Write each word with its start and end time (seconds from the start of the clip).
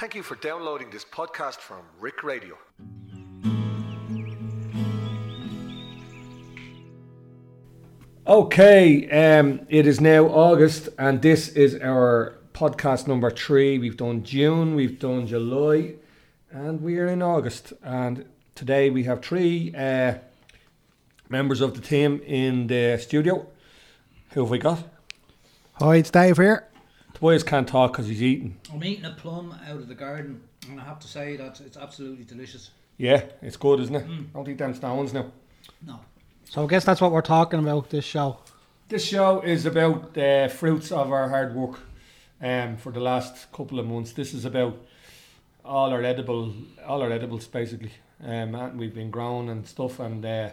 Thank 0.00 0.14
you 0.14 0.22
for 0.22 0.36
downloading 0.36 0.88
this 0.88 1.04
podcast 1.04 1.56
from 1.56 1.82
Rick 2.00 2.22
Radio. 2.22 2.56
Okay, 8.26 9.10
um, 9.10 9.60
it 9.68 9.86
is 9.86 10.00
now 10.00 10.24
August, 10.24 10.88
and 10.98 11.20
this 11.20 11.50
is 11.50 11.74
our 11.74 12.38
podcast 12.54 13.08
number 13.08 13.30
three. 13.30 13.78
We've 13.78 13.98
done 13.98 14.24
June, 14.24 14.74
we've 14.74 14.98
done 14.98 15.26
July, 15.26 15.96
and 16.50 16.80
we 16.80 16.98
are 16.98 17.08
in 17.08 17.20
August. 17.20 17.74
And 17.82 18.24
today 18.54 18.88
we 18.88 19.04
have 19.04 19.20
three 19.20 19.74
uh, 19.76 20.14
members 21.28 21.60
of 21.60 21.74
the 21.74 21.82
team 21.82 22.22
in 22.24 22.68
the 22.68 22.96
studio. 22.96 23.46
Who 24.30 24.40
have 24.40 24.50
we 24.50 24.60
got? 24.60 24.82
Hi, 25.74 25.96
it's 25.96 26.10
Dave 26.10 26.38
here. 26.38 26.69
The 27.20 27.26
boys 27.26 27.42
can't 27.42 27.68
talk 27.68 27.92
because 27.92 28.06
he's 28.06 28.22
eating. 28.22 28.56
I'm 28.72 28.82
eating 28.82 29.04
a 29.04 29.10
plum 29.10 29.54
out 29.68 29.76
of 29.76 29.88
the 29.88 29.94
garden, 29.94 30.40
and 30.70 30.80
I 30.80 30.84
have 30.84 30.98
to 31.00 31.06
say 31.06 31.36
that 31.36 31.60
it's 31.60 31.76
absolutely 31.76 32.24
delicious. 32.24 32.70
Yeah, 32.96 33.24
it's 33.42 33.58
good, 33.58 33.78
isn't 33.80 33.94
it? 33.94 34.32
Don't 34.32 34.48
eat 34.48 34.56
them 34.56 34.72
stones 34.72 35.12
now. 35.12 35.30
No, 35.86 36.00
So 36.44 36.64
I 36.64 36.66
guess 36.66 36.82
that's 36.86 36.98
what 36.98 37.12
we're 37.12 37.20
talking 37.20 37.60
about 37.60 37.90
this 37.90 38.06
show. 38.06 38.38
This 38.88 39.04
show 39.04 39.42
is 39.42 39.66
about 39.66 40.14
the 40.14 40.50
fruits 40.56 40.92
of 40.92 41.12
our 41.12 41.28
hard 41.28 41.54
work 41.54 41.80
um, 42.40 42.78
for 42.78 42.90
the 42.90 43.00
last 43.00 43.52
couple 43.52 43.78
of 43.78 43.86
months. 43.86 44.14
This 44.14 44.32
is 44.32 44.46
about 44.46 44.78
all 45.62 45.92
our 45.92 46.02
edible, 46.02 46.54
all 46.86 47.02
our 47.02 47.12
edibles 47.12 47.46
basically. 47.46 47.92
Um, 48.24 48.54
and 48.54 48.78
we've 48.78 48.94
been 48.94 49.10
growing 49.10 49.50
and 49.50 49.68
stuff. 49.68 50.00
And 50.00 50.24
uh, 50.24 50.48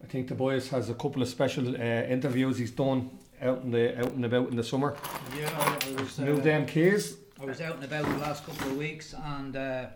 I 0.00 0.06
think 0.06 0.28
the 0.28 0.36
boys 0.36 0.68
has 0.68 0.90
a 0.90 0.94
couple 0.94 1.22
of 1.22 1.28
special 1.28 1.74
uh, 1.74 2.04
interviews 2.06 2.58
he's 2.58 2.70
done 2.70 3.10
out 3.42 3.62
in 3.62 3.70
the 3.70 3.98
out 3.98 4.12
and 4.12 4.24
about 4.24 4.48
in 4.48 4.56
the 4.56 4.64
summer. 4.64 4.96
yeah, 5.36 5.50
I, 5.58 6.02
was. 6.02 6.18
Move 6.18 6.42
them 6.42 6.66
keys. 6.66 7.16
I 7.40 7.44
was 7.44 7.60
out 7.60 7.76
and 7.76 7.84
about 7.84 8.04
the 8.04 8.18
last 8.18 8.44
couple 8.44 8.68
of 8.68 8.76
weeks, 8.76 9.14
and 9.14 9.56
uh, 9.56 9.86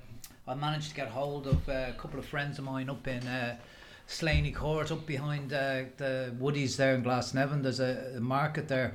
I 0.46 0.54
managed 0.54 0.90
to 0.90 0.94
get 0.94 1.08
hold 1.08 1.46
of 1.46 1.68
uh, 1.68 1.86
a 1.88 1.94
couple 1.98 2.18
of 2.18 2.24
friends 2.24 2.58
of 2.58 2.64
mine 2.64 2.88
up 2.88 3.06
in 3.08 3.26
uh, 3.26 3.56
Slaney 4.06 4.52
Court, 4.52 4.92
up 4.92 5.06
behind 5.06 5.52
uh, 5.52 5.82
the 5.96 6.34
Woodies 6.38 6.76
there 6.76 6.94
in 6.94 7.02
Glasnevin. 7.02 7.62
There's 7.62 7.80
a, 7.80 8.14
a 8.16 8.20
market 8.20 8.68
there, 8.68 8.94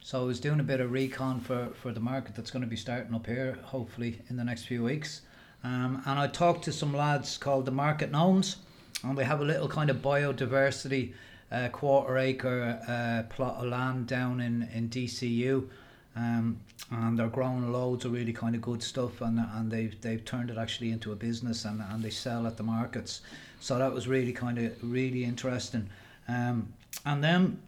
so 0.00 0.22
I 0.22 0.24
was 0.24 0.40
doing 0.40 0.60
a 0.60 0.64
bit 0.64 0.80
of 0.80 0.90
recon 0.90 1.40
for, 1.40 1.68
for 1.74 1.92
the 1.92 2.00
market 2.00 2.34
that's 2.34 2.50
going 2.50 2.62
to 2.62 2.68
be 2.68 2.76
starting 2.76 3.14
up 3.14 3.26
here, 3.26 3.58
hopefully 3.62 4.20
in 4.28 4.36
the 4.36 4.44
next 4.44 4.64
few 4.64 4.82
weeks. 4.82 5.20
Um, 5.62 6.02
and 6.04 6.18
I 6.18 6.26
talked 6.26 6.64
to 6.64 6.72
some 6.72 6.92
lads 6.92 7.38
called 7.38 7.64
the 7.64 7.72
Market 7.72 8.10
Gnomes, 8.10 8.56
and 9.02 9.16
we 9.16 9.24
have 9.24 9.40
a 9.40 9.44
little 9.44 9.68
kind 9.68 9.88
of 9.88 9.98
biodiversity 9.98 11.14
uh, 11.54 11.68
quarter 11.68 12.18
acre 12.18 12.80
uh, 12.88 13.34
plot 13.34 13.56
of 13.56 13.66
land 13.66 14.06
down 14.06 14.40
in, 14.40 14.68
in 14.74 14.88
DCU. 14.88 15.68
Um, 16.16 16.60
and 16.90 17.18
they're 17.18 17.28
growing 17.28 17.72
loads 17.72 18.04
of 18.04 18.12
really 18.12 18.32
kind 18.32 18.54
of 18.54 18.62
good 18.62 18.82
stuff, 18.82 19.20
and 19.20 19.38
and 19.38 19.70
they've 19.70 20.00
they've 20.00 20.24
turned 20.24 20.50
it 20.50 20.58
actually 20.58 20.90
into 20.92 21.10
a 21.10 21.16
business, 21.16 21.64
and, 21.64 21.80
and 21.80 22.04
they 22.04 22.10
sell 22.10 22.46
at 22.46 22.56
the 22.56 22.62
markets. 22.62 23.20
So 23.58 23.78
that 23.78 23.92
was 23.92 24.06
really 24.06 24.32
kind 24.32 24.58
of 24.58 24.72
really 24.82 25.24
interesting. 25.24 25.88
Um, 26.28 26.72
and 27.04 27.24
then 27.24 27.60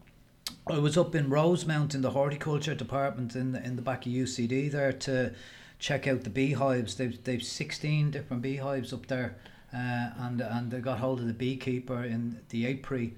I 0.69 0.79
was 0.79 0.97
up 0.97 1.15
in 1.15 1.29
Rosemount 1.29 1.95
in 1.95 2.03
the 2.03 2.11
horticulture 2.11 2.75
department 2.75 3.35
in 3.35 3.53
the 3.53 3.65
in 3.65 3.77
the 3.77 3.83
back 3.83 4.07
of 4.07 4.13
UCD 4.13 4.71
there 4.71 4.93
to 4.93 5.33
check 5.79 6.07
out 6.07 6.23
the 6.23 6.31
beehives. 6.31 6.97
They've 6.97 7.23
they've 7.25 7.43
sixteen 7.43 8.11
different 8.11 8.43
beehives 8.43 8.93
up 8.93 9.07
there, 9.07 9.37
uh, 9.73 10.11
and 10.19 10.41
and 10.41 10.71
they 10.71 10.81
got 10.81 10.99
hold 10.99 11.21
of 11.21 11.27
the 11.27 11.33
beekeeper 11.33 12.05
in 12.05 12.41
the 12.51 12.67
apiary, 12.67 13.15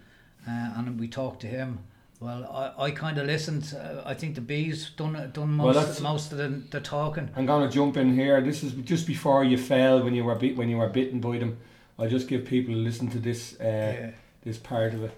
uh, 0.48 0.78
and 0.78 0.98
we 0.98 1.08
talked 1.08 1.40
to 1.42 1.46
him. 1.46 1.78
Well, 2.20 2.44
I, 2.78 2.86
I 2.86 2.90
kind 2.90 3.16
of 3.18 3.26
listened. 3.26 3.76
Uh, 3.78 4.02
I 4.04 4.14
think 4.14 4.34
the 4.34 4.40
bees 4.40 4.90
done 4.96 5.30
done 5.32 5.50
most 5.50 5.74
that's- 5.74 6.00
most 6.00 6.32
of 6.32 6.38
the, 6.38 6.48
the 6.70 6.80
talking. 6.80 7.30
I'm 7.36 7.46
gonna 7.46 7.70
jump 7.70 7.96
in 7.96 8.14
here. 8.14 8.40
This 8.40 8.62
is 8.64 8.72
just 8.72 9.06
before 9.06 9.44
you 9.44 9.56
fell 9.56 10.02
when 10.02 10.14
you 10.14 10.24
were 10.24 10.34
bit 10.34 10.56
when 10.56 10.68
you 10.68 10.78
were 10.78 10.88
bitten 10.88 11.20
by 11.20 11.38
them. 11.38 11.58
I'll 11.98 12.08
just 12.08 12.26
give 12.28 12.44
people 12.44 12.74
a 12.74 12.76
listen 12.76 13.08
to 13.10 13.18
this 13.18 13.54
uh, 13.60 13.64
Yeah. 13.64 14.10
this 14.42 14.58
part 14.58 14.94
of 14.94 15.04
it. 15.04 15.12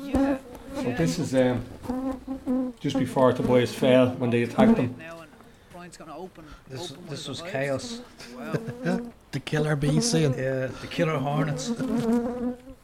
Yeah. 0.00 0.38
So 0.74 0.82
this 0.92 1.18
is 1.18 1.34
um, 1.34 1.64
just 2.80 2.98
before 2.98 3.32
the 3.32 3.42
boys 3.42 3.72
fell 3.74 4.10
when 4.18 4.30
they 4.30 4.42
attacked 4.42 4.76
them. 4.76 4.94
Now 4.98 5.20
and 5.20 5.30
Brian's 5.72 5.96
gonna 5.96 6.16
open. 6.16 6.44
This 6.68 6.92
this 7.08 7.28
was 7.28 7.42
chaos. 7.42 8.00
The 9.32 9.40
killer 9.40 9.76
bee 9.76 10.00
scene. 10.00 10.34
Yeah, 10.38 10.66
the 10.80 10.86
killer 10.86 11.18
hornets. 11.18 11.68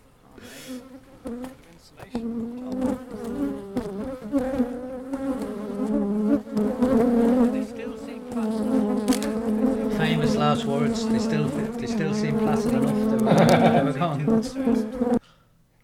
Famous 9.97 10.37
last 10.37 10.65
words. 10.65 11.09
They 11.09 11.19
still 11.19 11.45
they 11.45 11.87
still 11.87 12.15
seem 12.15 12.39
placid 12.39 12.75
enough. 12.75 12.95
They 12.95 13.25
were, 13.25 13.35
they 13.35 13.83
were 13.83 13.93
gone. 13.93 15.21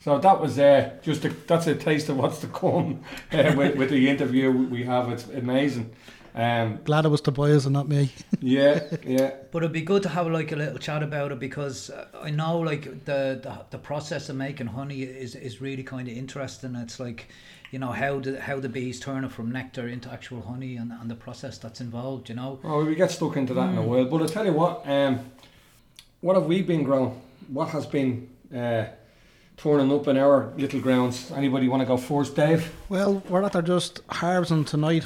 So 0.00 0.18
that 0.18 0.40
was 0.40 0.58
uh, 0.58 0.92
just 1.02 1.24
a, 1.24 1.28
that's 1.46 1.66
a 1.66 1.74
taste 1.74 2.08
of 2.08 2.16
what's 2.16 2.38
to 2.40 2.46
come 2.46 3.02
uh, 3.32 3.52
with, 3.56 3.76
with 3.76 3.90
the 3.90 4.08
interview 4.08 4.50
we 4.50 4.84
have. 4.84 5.10
It's 5.10 5.28
amazing. 5.28 5.94
Um, 6.38 6.78
Glad 6.84 7.04
it 7.04 7.08
was 7.08 7.20
the 7.20 7.32
boys 7.32 7.66
and 7.66 7.72
not 7.72 7.88
me. 7.88 8.12
yeah, 8.40 8.84
yeah, 9.04 9.32
But 9.50 9.64
it'd 9.64 9.72
be 9.72 9.82
good 9.82 10.04
to 10.04 10.08
have 10.08 10.28
like 10.28 10.52
a 10.52 10.56
little 10.56 10.78
chat 10.78 11.02
about 11.02 11.32
it 11.32 11.40
because 11.40 11.90
uh, 11.90 12.06
I 12.22 12.30
know 12.30 12.60
like 12.60 13.04
the, 13.04 13.40
the 13.42 13.64
the 13.70 13.78
process 13.78 14.28
of 14.28 14.36
making 14.36 14.68
honey 14.68 15.02
is 15.02 15.34
is 15.34 15.60
really 15.60 15.82
kind 15.82 16.06
of 16.06 16.16
interesting. 16.16 16.76
It's 16.76 17.00
like 17.00 17.26
you 17.72 17.80
know 17.80 17.90
how 17.90 18.20
the 18.20 18.40
how 18.40 18.60
the 18.60 18.68
bees 18.68 19.00
turn 19.00 19.24
it 19.24 19.32
from 19.32 19.50
nectar 19.50 19.88
into 19.88 20.12
actual 20.12 20.42
honey 20.42 20.76
and, 20.76 20.92
and 20.92 21.10
the 21.10 21.16
process 21.16 21.58
that's 21.58 21.80
involved. 21.80 22.28
You 22.28 22.36
know. 22.36 22.60
Oh, 22.62 22.84
we 22.84 22.94
get 22.94 23.10
stuck 23.10 23.36
into 23.36 23.52
that 23.54 23.70
in 23.70 23.78
a 23.78 23.82
while. 23.82 24.04
But 24.04 24.22
I 24.22 24.26
tell 24.26 24.46
you 24.46 24.52
what, 24.52 24.86
um, 24.86 25.18
what 26.20 26.36
have 26.36 26.46
we 26.46 26.62
been 26.62 26.84
growing? 26.84 27.20
What 27.48 27.70
has 27.70 27.84
been 27.84 28.30
uh, 28.54 28.84
turning 29.56 29.92
up 29.92 30.06
in 30.06 30.16
our 30.16 30.52
little 30.56 30.80
grounds? 30.80 31.32
Anybody 31.32 31.66
want 31.66 31.80
to 31.80 31.86
go 31.86 31.96
first, 31.96 32.36
Dave? 32.36 32.72
Well, 32.88 33.24
we're 33.28 33.42
at 33.42 33.54
there 33.54 33.62
just 33.62 34.02
harvesting 34.08 34.64
tonight 34.64 35.04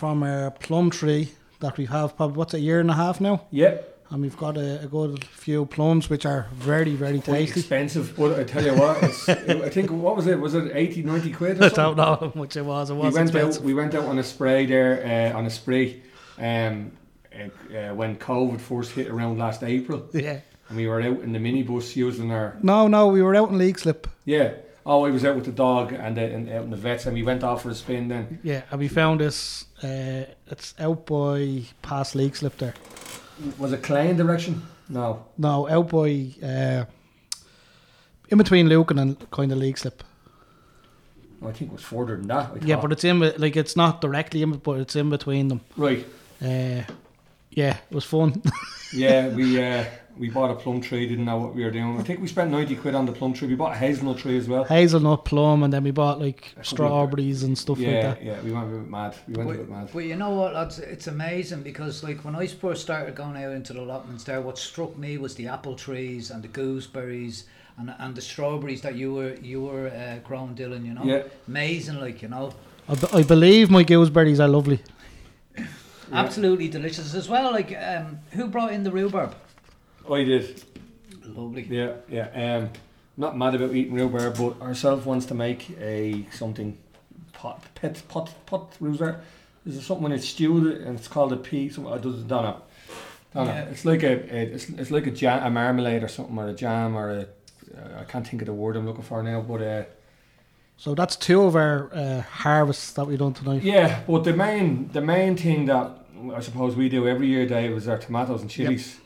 from 0.00 0.22
a 0.22 0.50
plum 0.60 0.88
tree 0.90 1.28
that 1.60 1.76
we 1.76 1.84
have 1.86 2.16
probably 2.16 2.36
what's 2.38 2.54
a 2.54 2.58
year 2.60 2.80
and 2.80 2.90
a 2.90 2.94
half 2.94 3.20
now, 3.20 3.36
Yeah, 3.50 3.76
and 4.10 4.22
we've 4.22 4.36
got 4.36 4.56
a, 4.56 4.80
a 4.82 4.86
good 4.86 5.22
few 5.24 5.66
plums 5.66 6.08
which 6.10 6.24
are 6.24 6.46
very 6.54 6.94
very 6.96 7.20
quite 7.20 7.46
tasty. 7.46 7.60
expensive. 7.60 8.14
But 8.16 8.38
I 8.40 8.44
tell 8.44 8.64
you 8.64 8.74
what, 8.74 9.02
it's, 9.02 9.28
I 9.28 9.68
think 9.68 9.90
what 9.90 10.16
was 10.16 10.26
it? 10.26 10.40
Was 10.40 10.54
it 10.54 10.72
80, 10.74 11.02
90 11.02 11.32
quid? 11.32 11.60
Or 11.60 11.64
I 11.66 11.68
don't 11.68 11.96
know 11.96 12.16
how 12.22 12.32
much 12.34 12.56
it 12.56 12.64
was. 12.64 12.88
It 12.90 12.94
was 12.94 13.12
we 13.14 13.18
went 13.18 13.28
expensive. 13.30 13.62
out. 13.62 13.66
We 13.66 13.74
went 13.74 13.94
out 13.94 14.06
on 14.06 14.18
a 14.18 14.22
spray 14.24 14.64
there, 14.66 14.92
uh, 15.32 15.38
on 15.38 15.44
a 15.46 15.50
spree, 15.50 16.02
um, 16.38 16.92
uh, 17.38 17.76
uh, 17.76 17.94
when 17.94 18.16
COVID 18.16 18.60
first 18.60 18.92
hit 18.92 19.08
around 19.08 19.38
last 19.38 19.62
April, 19.62 20.08
Yeah. 20.14 20.40
and 20.68 20.76
we 20.78 20.86
were 20.88 21.00
out 21.02 21.20
in 21.20 21.32
the 21.32 21.38
minibus 21.38 21.94
using 21.94 22.30
our 22.32 22.56
No, 22.62 22.88
no, 22.88 23.08
we 23.08 23.20
were 23.22 23.36
out 23.36 23.50
in 23.50 23.58
Leixlip. 23.58 24.06
yeah. 24.24 24.52
Oh, 24.86 25.04
he 25.04 25.12
was 25.12 25.24
out 25.24 25.36
with 25.36 25.44
the 25.44 25.52
dog 25.52 25.92
and, 25.92 26.16
the, 26.16 26.22
and 26.24 26.48
out 26.48 26.64
in 26.64 26.70
the 26.70 26.76
vets, 26.76 27.04
and 27.06 27.14
we 27.14 27.22
went 27.22 27.44
off 27.44 27.62
for 27.62 27.70
a 27.70 27.74
spin. 27.74 28.08
Then 28.08 28.38
Yeah, 28.42 28.62
and 28.70 28.80
we 28.80 28.88
found 28.88 29.20
this. 29.20 29.66
Uh, 29.82 30.24
it's 30.46 30.74
out 30.78 31.06
by 31.06 31.62
past 31.82 32.14
Leixlip 32.14 32.56
there. 32.56 32.74
was 33.58 33.72
it 33.72 33.82
Klein 33.82 34.16
direction? 34.16 34.62
No, 34.88 35.24
No, 35.38 35.68
out 35.68 35.88
by 35.90 36.34
uh, 36.42 36.84
in 38.28 38.38
between 38.38 38.68
Lucan 38.68 38.98
and 38.98 39.30
kind 39.30 39.52
of 39.52 39.58
Leixlip. 39.58 40.00
I 41.42 41.52
think 41.52 41.70
it 41.70 41.74
was 41.74 41.82
further 41.82 42.16
than 42.16 42.26
that. 42.28 42.50
I 42.50 42.58
Yeah, 42.66 42.74
thought. 42.76 42.82
but 42.82 42.92
it's 42.92 43.04
in 43.04 43.20
like 43.20 43.56
it's 43.56 43.76
not 43.76 44.00
directly 44.00 44.42
in, 44.42 44.52
but 44.52 44.78
it's 44.80 44.96
in 44.96 45.08
between 45.10 45.48
them. 45.48 45.60
right. 45.76 46.04
Uh, 46.42 46.82
yeah, 47.50 47.76
it 47.90 47.94
was 47.94 48.04
fun. 48.04 48.42
Yeah, 48.92 49.28
we 49.28 49.62
uh, 49.62 49.84
we 50.20 50.28
bought 50.28 50.50
a 50.50 50.54
plum 50.54 50.80
tree. 50.80 51.08
Didn't 51.08 51.24
know 51.24 51.38
what 51.38 51.54
we 51.54 51.64
were 51.64 51.70
doing. 51.70 51.98
I 51.98 52.02
think 52.02 52.20
we 52.20 52.28
spent 52.28 52.50
ninety 52.50 52.76
quid 52.76 52.94
on 52.94 53.06
the 53.06 53.12
plum 53.12 53.32
tree. 53.32 53.48
We 53.48 53.54
bought 53.54 53.72
a 53.72 53.76
hazelnut 53.76 54.18
tree 54.18 54.36
as 54.36 54.46
well. 54.46 54.64
Hazelnut, 54.64 55.24
plum, 55.24 55.62
and 55.62 55.72
then 55.72 55.82
we 55.82 55.90
bought 55.90 56.20
like 56.20 56.54
strawberries 56.62 57.42
and 57.42 57.56
stuff 57.56 57.78
like 57.78 58.02
that. 58.02 58.22
yeah. 58.22 58.40
We 58.42 58.52
went 58.52 58.66
a 58.66 58.76
bit 58.76 58.88
mad. 58.88 59.16
We 59.26 59.34
went 59.34 59.50
a 59.50 59.54
bit 59.54 59.68
mad. 59.70 59.84
But, 59.86 59.94
but 59.94 60.04
you 60.04 60.16
know 60.16 60.30
what, 60.30 60.54
lads? 60.54 60.78
It's 60.78 61.06
amazing 61.06 61.62
because, 61.62 62.04
like, 62.04 62.24
when 62.24 62.36
I 62.36 62.46
first 62.46 62.82
started 62.82 63.14
going 63.14 63.36
out 63.42 63.52
into 63.52 63.72
the 63.72 63.80
allotments 63.80 64.24
there, 64.24 64.40
what 64.42 64.58
struck 64.58 64.96
me 64.98 65.16
was 65.16 65.34
the 65.34 65.48
apple 65.48 65.74
trees 65.74 66.30
and 66.30 66.42
the 66.44 66.48
gooseberries 66.48 67.44
and 67.78 67.94
and 67.98 68.14
the 68.14 68.20
strawberries 68.20 68.82
that 68.82 68.94
you 68.96 69.14
were 69.14 69.34
you 69.42 69.62
were 69.62 69.88
uh, 69.88 70.18
growing, 70.28 70.54
Dylan. 70.54 70.84
You 70.86 70.94
know, 70.94 71.04
Yeah. 71.04 71.22
amazing, 71.48 71.98
like 71.98 72.20
you 72.20 72.28
know, 72.28 72.52
I, 72.88 73.22
believe 73.22 73.70
my 73.70 73.84
gooseberries 73.84 74.38
are 74.40 74.48
lovely. 74.48 74.80
absolutely 76.12 76.68
delicious 76.68 77.14
as 77.14 77.28
well. 77.28 77.52
Like, 77.52 77.74
um, 77.76 78.18
who 78.32 78.48
brought 78.48 78.72
in 78.72 78.82
the 78.82 78.90
rhubarb? 78.90 79.34
I 80.10 80.24
did. 80.24 80.62
Lovely. 81.24 81.62
Yeah, 81.68 81.94
yeah. 82.08 82.56
Um, 82.56 82.70
not 83.16 83.36
mad 83.36 83.54
about 83.54 83.74
eating 83.74 83.94
real 83.94 84.08
rhubarb, 84.08 84.36
but 84.38 84.64
ourselves 84.64 85.04
wants 85.04 85.26
to 85.26 85.34
make 85.34 85.70
a 85.80 86.26
something 86.32 86.78
pot 87.32 87.62
pet 87.74 88.02
pot 88.08 88.32
pot 88.46 88.72
rhubarb. 88.80 89.20
Is 89.66 89.76
it 89.76 89.82
something 89.82 90.04
when 90.04 90.12
it's 90.12 90.28
stewed 90.28 90.80
and 90.82 90.98
it's 90.98 91.08
called 91.08 91.32
a 91.32 91.36
pea? 91.36 91.68
Something 91.68 91.92
I 91.92 91.98
don't 91.98 92.26
know. 92.26 92.62
Don't 93.34 93.46
know. 93.46 93.52
Yeah. 93.52 93.64
It's 93.64 93.84
like 93.84 94.02
a, 94.02 94.12
a 94.34 94.42
it's, 94.54 94.68
it's 94.70 94.90
like 94.90 95.06
a 95.06 95.10
jam, 95.10 95.44
a 95.44 95.50
marmalade 95.50 96.02
or 96.02 96.08
something 96.08 96.36
or 96.38 96.48
a 96.48 96.54
jam 96.54 96.96
or 96.96 97.10
a 97.10 97.20
uh, 97.76 98.00
I 98.00 98.04
can't 98.04 98.26
think 98.26 98.42
of 98.42 98.46
the 98.46 98.52
word 98.52 98.76
I'm 98.76 98.86
looking 98.86 99.04
for 99.04 99.22
now, 99.22 99.40
but 99.42 99.62
uh, 99.62 99.84
So 100.76 100.94
that's 100.94 101.14
two 101.14 101.42
of 101.42 101.54
our 101.54 101.90
uh, 101.94 102.22
harvests 102.22 102.92
that 102.94 103.06
we 103.06 103.16
done 103.16 103.34
tonight. 103.34 103.62
yeah. 103.62 104.00
But 104.08 104.24
the 104.24 104.32
main 104.32 104.88
the 104.92 105.00
main 105.02 105.36
thing 105.36 105.66
that 105.66 105.90
I 106.34 106.40
suppose 106.40 106.74
we 106.74 106.88
do 106.88 107.06
every 107.06 107.28
year, 107.28 107.46
Dave, 107.46 107.72
is 107.76 107.86
our 107.86 107.98
tomatoes 107.98 108.40
and 108.40 108.50
chilies. 108.50 108.98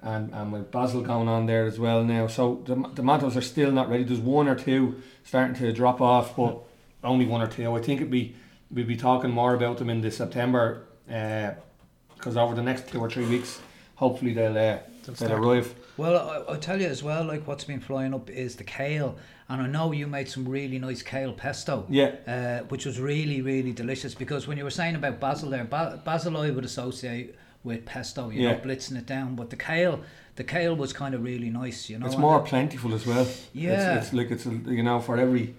And, 0.00 0.32
and 0.32 0.52
with 0.52 0.70
basil 0.70 1.02
going 1.02 1.26
on 1.26 1.46
there 1.46 1.66
as 1.66 1.78
well 1.78 2.04
now. 2.04 2.28
So 2.28 2.62
the 2.64 2.76
the 2.76 2.94
tomatoes 2.94 3.36
are 3.36 3.42
still 3.42 3.72
not 3.72 3.90
ready. 3.90 4.04
There's 4.04 4.20
one 4.20 4.46
or 4.46 4.54
two 4.54 5.02
starting 5.24 5.56
to 5.56 5.72
drop 5.72 6.00
off, 6.00 6.36
but 6.36 6.58
only 7.02 7.26
one 7.26 7.42
or 7.42 7.48
two. 7.48 7.74
I 7.74 7.80
think 7.80 8.00
it'd 8.00 8.10
be 8.10 8.36
we'll 8.70 8.86
be 8.86 8.96
talking 8.96 9.30
more 9.30 9.54
about 9.54 9.78
them 9.78 9.90
in 9.90 10.00
the 10.00 10.10
September 10.10 10.84
because 11.06 12.36
over 12.36 12.54
the 12.54 12.62
next 12.62 12.88
two 12.88 13.00
or 13.00 13.10
three 13.10 13.26
weeks, 13.26 13.60
hopefully 13.96 14.32
they'll 14.34 14.56
uh, 14.56 14.78
they'll 15.18 15.32
arrive. 15.32 15.74
Well, 15.96 16.44
I, 16.48 16.54
I 16.54 16.56
tell 16.58 16.80
you 16.80 16.86
as 16.86 17.02
well, 17.02 17.24
like 17.24 17.46
what's 17.46 17.64
been 17.64 17.80
flying 17.80 18.14
up 18.14 18.30
is 18.30 18.56
the 18.56 18.64
kale, 18.64 19.16
and 19.48 19.62
I 19.62 19.66
know 19.66 19.92
you 19.92 20.06
made 20.06 20.28
some 20.28 20.48
really 20.48 20.78
nice 20.78 21.02
kale 21.02 21.32
pesto. 21.32 21.86
Yeah. 21.88 22.14
Uh, 22.26 22.64
which 22.68 22.86
was 22.86 23.00
really, 23.00 23.42
really 23.42 23.72
delicious 23.72 24.14
because 24.14 24.46
when 24.46 24.58
you 24.58 24.64
were 24.64 24.70
saying 24.70 24.94
about 24.94 25.18
basil 25.18 25.50
there, 25.50 25.64
ba- 25.64 26.00
basil 26.04 26.36
I 26.36 26.50
would 26.50 26.64
associate 26.64 27.34
with 27.68 27.84
pesto, 27.84 28.30
you 28.30 28.42
Yeah. 28.42 28.52
know, 28.52 28.58
blitzing 28.64 28.96
it 29.02 29.06
down, 29.06 29.34
but 29.36 29.50
the 29.50 29.56
kale, 29.56 30.00
the 30.36 30.44
kale 30.44 30.74
was 30.74 30.92
kind 30.92 31.14
of 31.14 31.20
really 31.22 31.50
nice, 31.50 31.88
you 31.90 31.98
know. 31.98 32.06
It's 32.06 32.16
more 32.28 32.38
it- 32.40 32.46
plentiful 32.46 32.92
as 32.94 33.04
well. 33.06 33.26
Yeah. 33.52 33.96
it's, 33.98 34.06
it's 34.06 34.12
like 34.18 34.30
it's 34.34 34.46
a, 34.46 34.50
you 34.78 34.82
know 34.88 34.98
for 35.00 35.16
every 35.18 35.54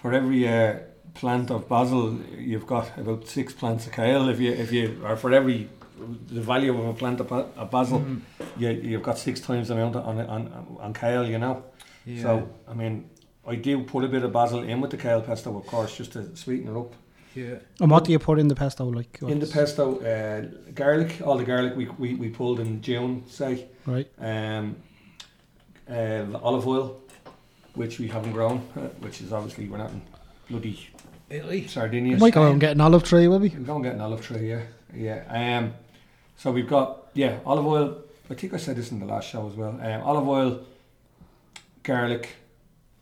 for 0.00 0.12
every 0.12 0.42
uh, 0.48 0.74
plant 1.20 1.50
of 1.50 1.68
basil, 1.68 2.04
you've 2.50 2.66
got 2.66 2.86
about 2.98 3.26
six 3.28 3.52
plants 3.60 3.86
of 3.86 3.92
kale. 3.92 4.28
If 4.34 4.40
you 4.40 4.52
if 4.64 4.72
you 4.72 4.84
or 5.04 5.16
for 5.16 5.32
every 5.32 5.68
the 6.36 6.40
value 6.40 6.72
of 6.76 6.86
a 6.86 6.92
plant 7.02 7.20
of, 7.20 7.30
of 7.32 7.70
basil, 7.70 8.00
Mm, 8.00 8.20
you 8.58 8.68
you've 8.90 9.02
got 9.02 9.16
six 9.18 9.40
times 9.40 9.68
the 9.68 9.74
amount 9.74 9.96
on 9.96 10.16
on 10.36 10.42
on 10.80 10.92
kale. 10.94 11.24
You 11.34 11.38
know. 11.38 11.54
yeah. 12.06 12.22
So 12.22 12.30
I 12.70 12.74
mean, 12.74 12.94
I 13.52 13.54
do 13.56 13.72
put 13.84 14.02
a 14.04 14.08
bit 14.08 14.22
of 14.24 14.32
basil 14.32 14.60
in 14.62 14.80
with 14.82 14.90
the 14.90 14.96
kale 15.06 15.22
pesto, 15.22 15.56
of 15.56 15.66
course, 15.66 15.96
just 15.98 16.12
to 16.12 16.20
sweeten 16.36 16.68
it 16.72 16.76
up. 16.82 16.92
Yeah. 17.34 17.56
And 17.80 17.90
what 17.90 18.04
do 18.04 18.12
you 18.12 18.18
put 18.18 18.38
in 18.38 18.48
the 18.48 18.54
pesto? 18.54 18.84
Like 18.86 19.18
In 19.22 19.28
the 19.28 19.34
what's- 19.46 19.52
pesto, 19.52 19.98
uh, 20.00 20.70
garlic, 20.74 21.20
all 21.24 21.36
the 21.38 21.44
garlic 21.44 21.76
we, 21.76 21.86
we, 21.98 22.14
we 22.14 22.28
pulled 22.28 22.60
in 22.60 22.80
June, 22.82 23.24
say. 23.28 23.66
right? 23.86 24.08
um, 24.18 24.76
uh, 25.90 26.24
olive 26.42 26.66
oil, 26.66 27.00
which 27.74 27.98
we 27.98 28.08
haven't 28.08 28.32
grown, 28.32 28.58
uh, 28.76 28.80
which 29.00 29.20
is 29.20 29.32
obviously 29.32 29.68
we're 29.68 29.78
not 29.78 29.90
in 29.90 30.00
bloody 30.48 30.88
Italy. 31.30 31.66
Sardinia. 31.66 32.16
Might 32.16 32.34
go 32.34 32.50
and 32.50 32.60
get 32.60 32.72
an 32.72 32.80
olive 32.80 33.02
tree, 33.04 33.28
will 33.28 33.38
we? 33.40 33.48
We'll 33.50 33.64
go 33.64 33.74
and 33.76 33.84
get 33.84 33.94
an 33.94 34.00
olive 34.00 34.22
tree, 34.22 34.48
yeah, 34.50 34.62
yeah. 34.94 35.58
Um, 35.58 35.74
so 36.36 36.50
we've 36.52 36.68
got 36.68 37.08
yeah 37.14 37.38
olive 37.44 37.66
oil. 37.66 37.98
I 38.30 38.34
think 38.34 38.54
I 38.54 38.56
said 38.58 38.76
this 38.76 38.90
in 38.92 39.00
the 39.00 39.06
last 39.06 39.28
show 39.28 39.46
as 39.48 39.54
well. 39.54 39.78
Um, 39.82 40.00
olive 40.02 40.26
oil, 40.28 40.60
garlic, 41.82 42.28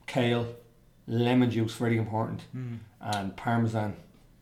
kale, 0.07 0.47
lemon 1.07 1.51
juice, 1.51 1.75
very 1.75 1.97
important, 1.99 2.41
Mm. 2.57 2.79
and 3.01 3.37
parmesan. 3.37 3.95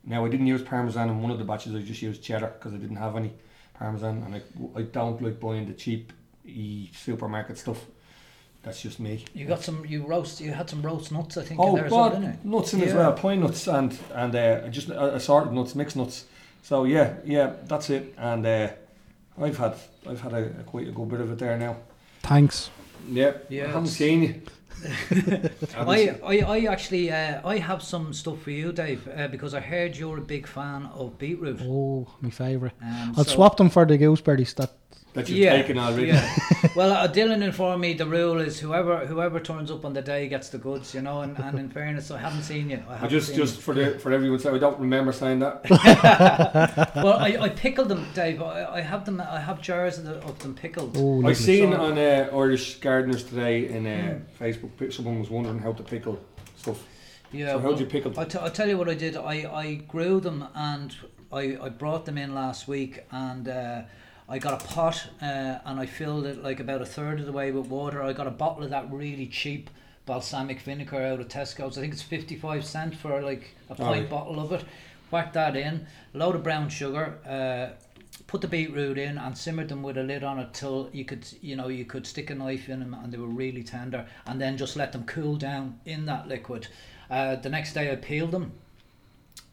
Now 0.03 0.25
I 0.25 0.29
didn't 0.29 0.47
use 0.47 0.61
parmesan 0.61 1.09
in 1.09 1.21
one 1.21 1.31
of 1.31 1.37
the 1.37 1.45
batches. 1.45 1.75
I 1.75 1.81
just 1.81 2.01
used 2.01 2.23
cheddar 2.23 2.47
because 2.57 2.73
I 2.73 2.77
didn't 2.77 2.95
have 2.97 3.15
any 3.15 3.33
parmesan, 3.73 4.23
and 4.23 4.35
I, 4.35 4.79
I 4.79 4.83
don't 4.83 5.21
like 5.21 5.39
buying 5.39 5.67
the 5.67 5.73
cheap 5.73 6.11
e 6.45 6.89
supermarket 6.95 7.57
stuff. 7.57 7.85
That's 8.63 8.81
just 8.81 8.99
me. 8.99 9.25
You 9.33 9.45
got 9.45 9.63
some. 9.63 9.85
You 9.85 10.05
roast. 10.05 10.39
You 10.41 10.51
had 10.51 10.69
some 10.69 10.81
roast 10.83 11.11
nuts, 11.11 11.37
I 11.37 11.43
think, 11.43 11.59
Oh, 11.59 11.69
in 11.69 11.75
there 11.75 11.85
as 11.85 11.91
well, 11.91 12.09
didn't 12.11 12.23
you? 12.43 12.51
nuts 12.51 12.73
in 12.73 12.81
as 12.81 12.93
well, 12.93 13.13
pine 13.13 13.39
nuts 13.39 13.67
and 13.67 13.97
and 14.13 14.35
uh, 14.35 14.67
just 14.69 14.89
uh, 14.91 15.11
assorted 15.13 15.51
nuts, 15.53 15.73
mixed 15.75 15.95
nuts. 15.95 16.25
So 16.63 16.83
yeah, 16.83 17.15
yeah, 17.25 17.53
that's 17.65 17.89
it. 17.89 18.13
And 18.17 18.45
uh, 18.45 18.69
I've 19.39 19.57
had 19.57 19.75
I've 20.07 20.21
had 20.21 20.33
a, 20.33 20.45
a 20.59 20.63
quite 20.63 20.87
a 20.87 20.91
good 20.91 21.09
bit 21.09 21.21
of 21.21 21.31
it 21.31 21.39
there 21.39 21.57
now. 21.57 21.77
Thanks. 22.21 22.69
Yeah, 23.09 23.33
Yeah, 23.49 23.63
I 23.63 23.67
haven't 23.67 23.87
seen 23.87 24.21
you. 24.21 24.41
I, 25.77 26.15
I, 26.23 26.37
I 26.39 26.59
actually 26.71 27.11
uh, 27.11 27.41
I 27.47 27.57
have 27.57 27.81
some 27.83 28.13
stuff 28.13 28.41
for 28.41 28.51
you, 28.51 28.71
Dave, 28.71 29.07
uh, 29.15 29.27
because 29.27 29.53
I 29.53 29.59
heard 29.59 29.95
you're 29.95 30.17
a 30.17 30.21
big 30.21 30.47
fan 30.47 30.87
of 30.93 31.17
beetroot. 31.17 31.61
Oh, 31.63 32.07
my 32.21 32.29
favourite. 32.29 32.73
Um, 32.81 33.13
I'll 33.17 33.23
so- 33.23 33.35
swap 33.35 33.57
them 33.57 33.69
for 33.69 33.85
the 33.85 33.97
gooseberries. 33.97 34.53
That 34.55 34.71
that 35.13 35.27
you've 35.27 35.39
yeah, 35.39 35.57
taken 35.57 35.77
already. 35.77 36.07
Yeah. 36.07 36.37
well, 36.75 36.91
uh, 36.93 37.07
Dylan 37.07 37.41
informed 37.41 37.81
me 37.81 37.93
the 37.93 38.05
rule 38.05 38.39
is 38.39 38.59
whoever 38.59 39.05
whoever 39.05 39.39
turns 39.39 39.69
up 39.69 39.83
on 39.83 39.93
the 39.93 40.01
day 40.01 40.27
gets 40.29 40.49
the 40.49 40.57
goods, 40.57 40.93
you 40.95 41.01
know. 41.01 41.21
And, 41.21 41.37
and 41.37 41.59
in 41.59 41.69
fairness, 41.69 42.11
I 42.11 42.17
haven't 42.19 42.43
seen 42.43 42.69
you. 42.69 42.81
I, 42.87 42.93
I 42.93 42.95
haven't 42.95 43.09
just 43.09 43.27
seen 43.29 43.37
just 43.37 43.55
you. 43.57 43.61
for 43.61 43.73
the 43.73 43.99
for 43.99 44.11
everyone, 44.11 44.39
so 44.39 44.55
I 44.55 44.57
don't 44.57 44.79
remember 44.79 45.11
saying 45.11 45.39
that. 45.39 45.69
well, 46.95 47.17
I, 47.19 47.37
I 47.41 47.49
pickled 47.49 47.89
them, 47.89 48.07
Dave. 48.13 48.41
I, 48.41 48.65
I 48.75 48.81
have 48.81 49.05
them. 49.05 49.19
I 49.19 49.39
have 49.39 49.61
jars 49.61 49.97
of, 49.97 50.05
the, 50.05 50.15
of 50.23 50.39
them 50.39 50.55
pickled. 50.55 50.95
oh, 50.97 51.13
I 51.13 51.15
lovely. 51.15 51.35
seen 51.35 51.71
So- 51.71 51.81
on 51.81 51.97
uh, 51.97 52.29
Irish 52.33 52.79
Gardeners 52.79 53.23
today 53.23 53.67
in 53.67 53.85
uh, 53.85 53.91
Hmm. 54.01 54.43
Facebook. 54.43 54.93
Someone 54.93 55.19
was 55.19 55.29
wondering 55.29 55.59
how 55.59 55.73
to 55.73 55.83
pickle 55.83 56.19
stuff. 56.57 56.81
Yeah. 57.33 57.47
so 57.51 57.57
well, 57.59 57.71
how'd 57.71 57.79
you 57.79 57.85
pickle? 57.85 58.17
I 58.19 58.25
t- 58.25 58.37
I'll 58.39 58.51
tell 58.51 58.67
you 58.67 58.77
what 58.77 58.89
I 58.89 58.93
did. 58.93 59.15
I, 59.15 59.49
I 59.53 59.73
grew 59.75 60.19
them 60.19 60.47
and 60.53 60.95
I, 61.31 61.57
I 61.61 61.69
brought 61.69 62.05
them 62.05 62.17
in 62.17 62.33
last 62.35 62.67
week 62.67 63.03
and 63.11 63.47
uh, 63.47 63.81
I 64.29 64.39
got 64.39 64.61
a 64.61 64.65
pot 64.65 65.07
uh, 65.21 65.59
and 65.65 65.79
I 65.79 65.85
filled 65.85 66.25
it 66.25 66.43
like 66.43 66.59
about 66.59 66.81
a 66.81 66.85
third 66.85 67.19
of 67.19 67.25
the 67.25 67.31
way 67.31 67.51
with 67.51 67.67
water. 67.67 68.01
I 68.01 68.13
got 68.13 68.27
a 68.27 68.31
bottle 68.31 68.63
of 68.63 68.69
that 68.69 68.91
really 68.91 69.27
cheap 69.27 69.69
balsamic 70.05 70.61
vinegar 70.61 71.01
out 71.01 71.19
of 71.19 71.27
Tesco's. 71.27 71.77
I 71.77 71.81
think 71.81 71.93
it's 71.93 72.01
55 72.01 72.65
cent 72.65 72.95
for 72.95 73.21
like 73.21 73.55
a 73.69 73.75
pint 73.75 74.09
bottle 74.09 74.39
of 74.39 74.51
it. 74.51 74.65
Whack 75.09 75.33
that 75.33 75.57
in, 75.57 75.85
load 76.13 76.35
of 76.35 76.43
brown 76.43 76.69
sugar, 76.69 77.17
uh, 77.27 77.75
put 78.27 78.41
the 78.41 78.47
beetroot 78.47 78.97
in 78.97 79.17
and 79.17 79.37
simmered 79.37 79.67
them 79.67 79.83
with 79.83 79.97
a 79.97 80.03
lid 80.03 80.23
on 80.23 80.39
it 80.39 80.53
till 80.53 80.89
you 80.93 81.03
could 81.03 81.25
you 81.41 81.55
know 81.55 81.67
you 81.67 81.85
could 81.85 82.05
stick 82.05 82.29
a 82.29 82.35
knife 82.35 82.69
in 82.69 82.79
them 82.79 82.93
and 82.93 83.11
they 83.11 83.17
were 83.17 83.27
really 83.27 83.63
tender 83.63 84.05
and 84.25 84.39
then 84.39 84.57
just 84.57 84.75
let 84.75 84.91
them 84.91 85.03
cool 85.05 85.35
down 85.35 85.79
in 85.85 86.05
that 86.05 86.27
liquid 86.27 86.67
uh, 87.09 87.35
the 87.37 87.49
next 87.49 87.73
day 87.73 87.91
I 87.91 87.95
peeled 87.95 88.31
them 88.31 88.53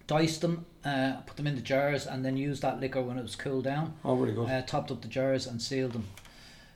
diced 0.08 0.40
them 0.40 0.66
uh, 0.84 1.12
put 1.26 1.36
them 1.36 1.46
in 1.46 1.54
the 1.54 1.60
jars 1.60 2.06
and 2.06 2.24
then 2.24 2.36
used 2.36 2.62
that 2.62 2.80
liquor 2.80 3.00
when 3.02 3.16
it 3.18 3.22
was 3.22 3.36
cooled 3.36 3.62
down 3.64 3.94
oh, 4.04 4.16
very 4.16 4.32
good. 4.32 4.48
uh, 4.50 4.62
topped 4.62 4.90
up 4.90 5.00
the 5.02 5.08
jars 5.08 5.46
and 5.46 5.62
sealed 5.62 5.92
them 5.92 6.04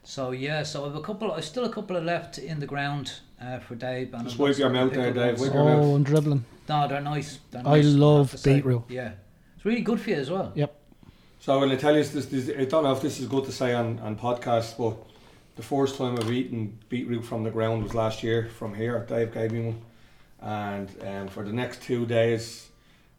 so 0.05 0.31
yeah 0.31 0.63
so 0.63 0.87
I've 0.87 0.95
a 0.95 1.01
couple 1.01 1.33
I've 1.33 1.45
still 1.45 1.65
a 1.65 1.69
couple 1.73 1.97
of 1.97 2.05
left 2.05 2.39
in 2.39 2.61
the 2.61 2.67
ground 2.67 3.15
uh, 3.41 3.59
for 3.59 3.75
Dave 3.75 4.15
and 4.15 4.25
Just 4.25 4.35
I've 4.37 4.41
wipe 4.41 4.59
your 4.59 4.71
mouth 4.71 4.93
there, 4.93 5.13
Dave, 5.13 5.41
wipe 5.41 5.53
your 5.53 5.65
mouth. 5.65 5.85
Oh, 5.85 5.97
and 5.97 6.05
dribbling. 6.07 6.45
no 6.69 6.87
they're 6.87 7.01
nice 7.01 7.39
they're 7.51 7.67
I 7.67 7.77
nice, 7.81 7.87
love 7.87 8.31
have 8.31 8.31
to 8.33 8.39
say. 8.39 8.55
beetroot. 8.57 8.83
yeah 8.89 9.13
it's 9.57 9.65
really 9.65 9.81
good 9.83 10.01
for 10.01 10.11
you 10.11 10.17
as 10.17 10.31
well 10.31 10.53
Yep. 10.55 10.79
So 11.41 11.59
when 11.59 11.73
I 11.73 11.77
tell 11.77 11.97
you 11.97 12.05
this, 12.05 12.27
this, 12.27 12.51
I 12.57 12.67
don't 12.67 12.85
know 12.85 12.93
if 12.93 13.01
this 13.03 13.19
is 13.19 13.27
good 13.27 13.45
to 13.47 13.53
say 13.53 13.75
on, 13.75 13.99
on 13.99 14.15
podcast, 14.15 14.77
but 14.79 14.97
the 15.57 15.63
first 15.65 15.97
time 15.99 16.17
I've 16.17 16.31
eaten 16.31 16.79
beetroot 16.89 17.25
from 17.25 17.43
the 17.43 17.51
ground 17.51 17.83
was 17.83 17.95
last 17.97 18.23
year 18.23 18.49
from 18.59 18.75
here. 18.75 19.05
Dave 19.09 19.35
gave 19.35 19.51
me 19.51 19.61
one, 19.67 19.83
and 20.41 20.89
um, 21.05 21.27
for 21.29 21.43
the 21.43 21.53
next 21.53 21.83
two 21.83 22.07
days, 22.07 22.69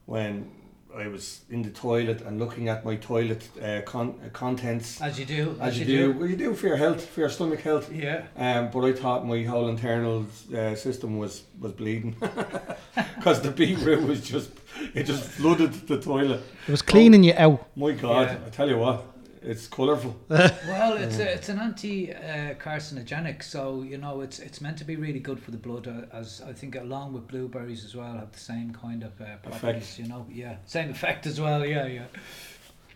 when 0.06 0.50
I 0.96 1.08
was 1.08 1.42
in 1.50 1.64
the 1.64 1.72
toilet 1.72 2.22
and 2.22 2.38
looking 2.40 2.70
at 2.70 2.86
my 2.86 2.96
toilet 2.98 3.50
uh, 3.60 3.82
con- 3.82 4.20
uh, 4.24 4.30
contents, 4.30 5.02
as 5.02 5.18
you 5.20 5.26
do 5.26 5.56
as 5.60 5.80
you 5.80 5.86
do, 5.86 6.12
well, 6.12 6.28
you 6.30 6.36
do 6.36 6.54
for 6.54 6.68
your 6.68 6.78
health, 6.78 7.06
for 7.10 7.22
your 7.22 7.30
stomach 7.30 7.62
health. 7.62 7.92
yeah 7.92 8.24
Um, 8.38 8.70
but 8.72 8.84
I 8.86 8.94
thought 8.94 9.26
my 9.26 9.42
whole 9.44 9.70
internal 9.70 10.26
uh, 10.56 10.76
system 10.76 11.18
was 11.18 11.44
was 11.60 11.72
bleeding 11.72 12.16
because 13.18 13.42
the 13.42 13.50
beetroot 13.52 14.04
was 14.08 14.22
just 14.22 14.52
it 14.94 15.04
just 15.08 15.24
flooded 15.24 15.74
the 15.88 16.00
toilet. 16.00 16.42
It 16.68 16.72
was 16.72 16.82
cleaning 16.84 17.24
you 17.24 17.34
out. 17.38 17.60
My 17.76 17.92
God, 17.94 18.28
Yeah. 18.28 18.38
I 18.46 18.50
tell 18.50 18.70
you 18.70 18.78
what, 18.78 19.04
it's 19.44 19.68
colourful. 19.68 20.16
Well, 20.30 20.98
it's 20.98 21.20
a, 21.20 21.34
it's 21.34 21.50
an 21.50 21.60
anti 21.60 22.14
uh, 22.14 22.54
carcinogenic, 22.56 23.44
so 23.44 23.84
you 23.84 23.98
know 23.98 24.22
it's 24.22 24.40
it's 24.40 24.62
meant 24.62 24.78
to 24.78 24.86
be 24.86 24.96
really 24.96 25.20
good 25.20 25.40
for 25.40 25.52
the 25.52 25.58
blood. 25.58 25.88
Uh, 25.88 26.16
as 26.16 26.42
I 26.42 26.54
think, 26.54 26.76
along 26.76 27.14
with 27.14 27.28
blueberries 27.28 27.86
as 27.86 27.96
well, 27.96 28.14
have 28.14 28.32
the 28.32 28.40
same 28.40 28.74
kind 28.74 29.04
of 29.04 29.20
uh, 29.22 29.38
properties. 29.44 29.84
Effect. 29.84 30.00
You 30.00 30.08
know, 30.08 30.26
yeah, 30.32 30.56
same 30.66 30.90
effect 30.90 31.26
as 31.26 31.40
well. 31.40 31.66
Yeah, 31.66 31.86
yeah. 31.86 32.06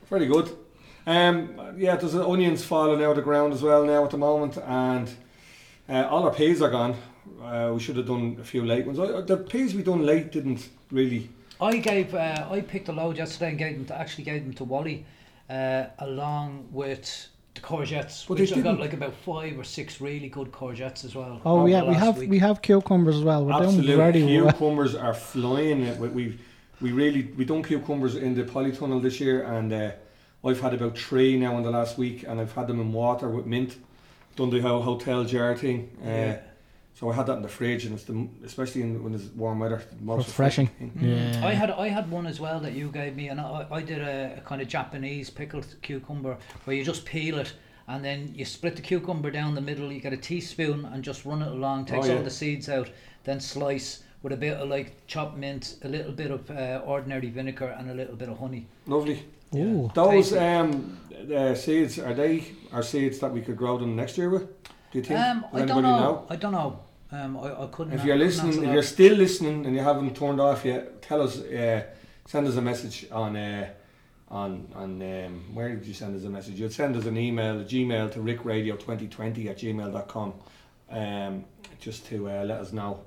Very 0.09 0.27
good. 0.27 0.49
Um, 1.05 1.57
yeah, 1.77 1.95
there's 1.95 2.15
onions 2.15 2.65
falling 2.65 3.01
out 3.03 3.11
of 3.11 3.15
the 3.15 3.21
ground 3.21 3.53
as 3.53 3.61
well 3.61 3.85
now 3.85 4.03
at 4.03 4.11
the 4.11 4.17
moment, 4.17 4.57
and 4.57 5.09
uh, 5.87 6.07
all 6.09 6.23
our 6.23 6.33
peas 6.33 6.61
are 6.61 6.69
gone. 6.69 6.95
Uh, 7.41 7.71
we 7.73 7.79
should 7.79 7.97
have 7.97 8.07
done 8.07 8.37
a 8.39 8.43
few 8.43 8.65
late 8.65 8.85
ones. 8.85 8.97
The 8.97 9.37
peas 9.37 9.73
we 9.73 9.83
done 9.83 10.05
late 10.05 10.31
didn't 10.31 10.69
really. 10.91 11.29
I 11.59 11.77
gave 11.77 12.13
uh, 12.13 12.47
I 12.51 12.61
picked 12.61 12.89
a 12.89 12.91
load 12.91 13.17
yesterday 13.17 13.49
and 13.49 13.57
gave 13.57 13.75
them 13.77 13.85
to, 13.85 13.99
actually 13.99 14.25
gave 14.25 14.43
them 14.43 14.53
to 14.55 14.63
Wally, 14.63 15.05
uh, 15.49 15.85
along 15.99 16.67
with 16.71 17.27
the 17.53 17.61
courgettes, 17.61 18.27
But 18.27 18.35
they 18.37 18.43
which 18.43 18.53
I 18.53 18.61
got 18.61 18.79
like 18.79 18.93
about 18.93 19.13
five 19.15 19.57
or 19.57 19.63
six 19.63 19.99
really 20.01 20.29
good 20.29 20.51
courgettes 20.51 21.03
as 21.05 21.15
well. 21.15 21.41
Oh, 21.45 21.65
yeah, 21.65 21.83
we 21.83 21.93
have 21.95 22.17
week. 22.17 22.29
we 22.29 22.39
have 22.39 22.61
cucumbers 22.61 23.15
as 23.15 23.23
well. 23.23 23.45
We're 23.45 23.53
doing 23.53 23.63
Absolute 23.65 23.97
very 23.97 24.23
well. 24.41 24.51
cucumbers 24.51 24.95
are 24.95 25.13
flying. 25.13 25.99
We, 25.99 26.07
we 26.09 26.39
we 26.81 26.91
really 26.91 27.23
we 27.37 27.45
done 27.45 27.63
cucumbers 27.63 28.15
in 28.15 28.35
the 28.35 28.43
polytunnel 28.43 29.01
this 29.01 29.19
year, 29.19 29.43
and 29.43 29.73
uh, 29.73 29.91
I've 30.45 30.61
had 30.61 30.73
about 30.73 30.97
three 30.97 31.37
now 31.37 31.57
in 31.57 31.63
the 31.63 31.71
last 31.71 31.97
week, 31.97 32.23
and 32.27 32.39
I've 32.39 32.51
had 32.53 32.67
them 32.67 32.79
in 32.79 32.91
water 32.93 33.27
with 33.29 33.45
mint. 33.45 33.77
Done 34.35 34.51
the 34.51 34.59
ho- 34.61 34.81
hotel 34.81 35.23
jar 35.23 35.55
thing. 35.55 35.89
Uh, 36.05 36.09
Yeah. 36.09 36.39
So 36.99 37.11
I 37.11 37.13
had 37.13 37.27
that 37.27 37.33
in 37.37 37.41
the 37.43 37.47
fridge, 37.47 37.85
and 37.85 37.93
it's 37.93 38.05
the 38.05 38.27
especially 38.43 38.81
in, 38.81 39.03
when 39.03 39.13
it's 39.13 39.25
warm 39.35 39.59
weather, 39.59 39.83
the 39.99 40.03
most 40.03 40.27
Refreshing. 40.27 40.65
thing. 40.65 40.91
Mm. 40.97 41.33
Yeah. 41.35 41.45
I 41.47 41.53
had 41.53 41.69
I 41.69 41.89
had 41.89 42.09
one 42.09 42.25
as 42.25 42.39
well 42.39 42.59
that 42.61 42.73
you 42.73 42.89
gave 42.89 43.15
me, 43.15 43.27
and 43.27 43.39
I, 43.39 43.67
I 43.69 43.81
did 43.83 43.99
a, 44.01 44.37
a 44.37 44.41
kind 44.41 44.63
of 44.63 44.67
Japanese 44.67 45.29
pickled 45.29 45.67
cucumber 45.83 46.37
where 46.65 46.75
you 46.75 46.83
just 46.83 47.05
peel 47.05 47.37
it 47.37 47.53
and 47.87 48.03
then 48.03 48.33
you 48.35 48.45
split 48.45 48.75
the 48.75 48.81
cucumber 48.81 49.29
down 49.29 49.53
the 49.53 49.61
middle. 49.61 49.91
You 49.91 50.01
get 50.01 50.11
a 50.11 50.17
teaspoon 50.17 50.85
and 50.85 51.03
just 51.03 51.23
run 51.23 51.43
it 51.43 51.49
along, 51.51 51.85
takes 51.85 52.07
Oh, 52.07 52.09
yeah. 52.09 52.17
all 52.17 52.23
the 52.23 52.31
seeds 52.31 52.67
out, 52.67 52.89
then 53.25 53.39
slice, 53.39 54.01
with 54.23 54.33
a 54.33 54.37
bit 54.37 54.57
of 54.57 54.67
like 54.67 55.05
chopped 55.05 55.37
mint, 55.37 55.75
a 55.83 55.87
little 55.87 56.11
bit 56.11 56.31
of 56.31 56.49
uh, 56.49 56.81
ordinary 56.83 57.29
vinegar, 57.29 57.75
and 57.77 57.91
a 57.91 57.93
little 57.93 58.15
bit 58.15 58.27
of 58.27 58.39
honey. 58.39 58.65
Lovely. 58.87 59.23
Ooh. 59.55 59.91
Those 59.93 60.31
Tasty. 60.31 60.39
um, 60.39 60.99
uh, 61.31 61.53
seeds 61.53 61.99
are 61.99 62.15
they 62.15 62.43
are 62.73 62.81
seeds 62.81 63.19
that 63.19 63.31
we 63.31 63.41
could 63.41 63.55
grow 63.55 63.77
them 63.77 63.95
next 63.95 64.17
year 64.17 64.31
with? 64.31 64.47
Do 64.91 64.97
you 64.97 65.03
think? 65.03 65.19
Um, 65.19 65.45
I 65.53 65.59
don't 65.59 65.69
anybody 65.69 65.81
know. 65.83 66.25
I 66.29 66.35
don't 66.37 66.53
know. 66.53 66.79
Um, 67.11 67.37
I, 67.37 67.63
I 67.63 67.67
couldn't. 67.67 67.93
If 67.93 68.03
you're 68.03 68.17
listening, 68.17 68.63
if 68.63 68.73
you're 68.73 68.83
still 68.83 69.15
listening 69.15 69.65
and 69.65 69.75
you 69.75 69.81
haven't 69.81 70.15
turned 70.15 70.41
off 70.41 70.65
yet, 70.65 71.01
tell 71.01 71.21
us. 71.21 71.39
Uh, 71.39 71.83
send 72.25 72.47
us 72.47 72.57
a 72.57 72.61
message 72.61 73.07
on 73.11 73.35
uh, 73.35 73.69
on 74.29 74.67
on 74.75 75.01
um, 75.01 75.55
where 75.55 75.73
did 75.75 75.85
you 75.85 75.93
send 75.93 76.15
us 76.15 76.23
a 76.23 76.29
message? 76.29 76.59
You'd 76.59 76.73
send 76.73 76.95
us 76.95 77.05
an 77.05 77.17
email, 77.17 77.59
a 77.61 77.63
Gmail 77.63 78.11
to 78.13 78.19
rickradio2020 78.19 79.47
at 79.47 79.57
gmail.com 79.57 80.33
um, 80.89 81.45
just 81.79 82.05
to 82.07 82.29
uh, 82.29 82.43
let 82.43 82.59
us 82.59 82.73
know 82.73 83.05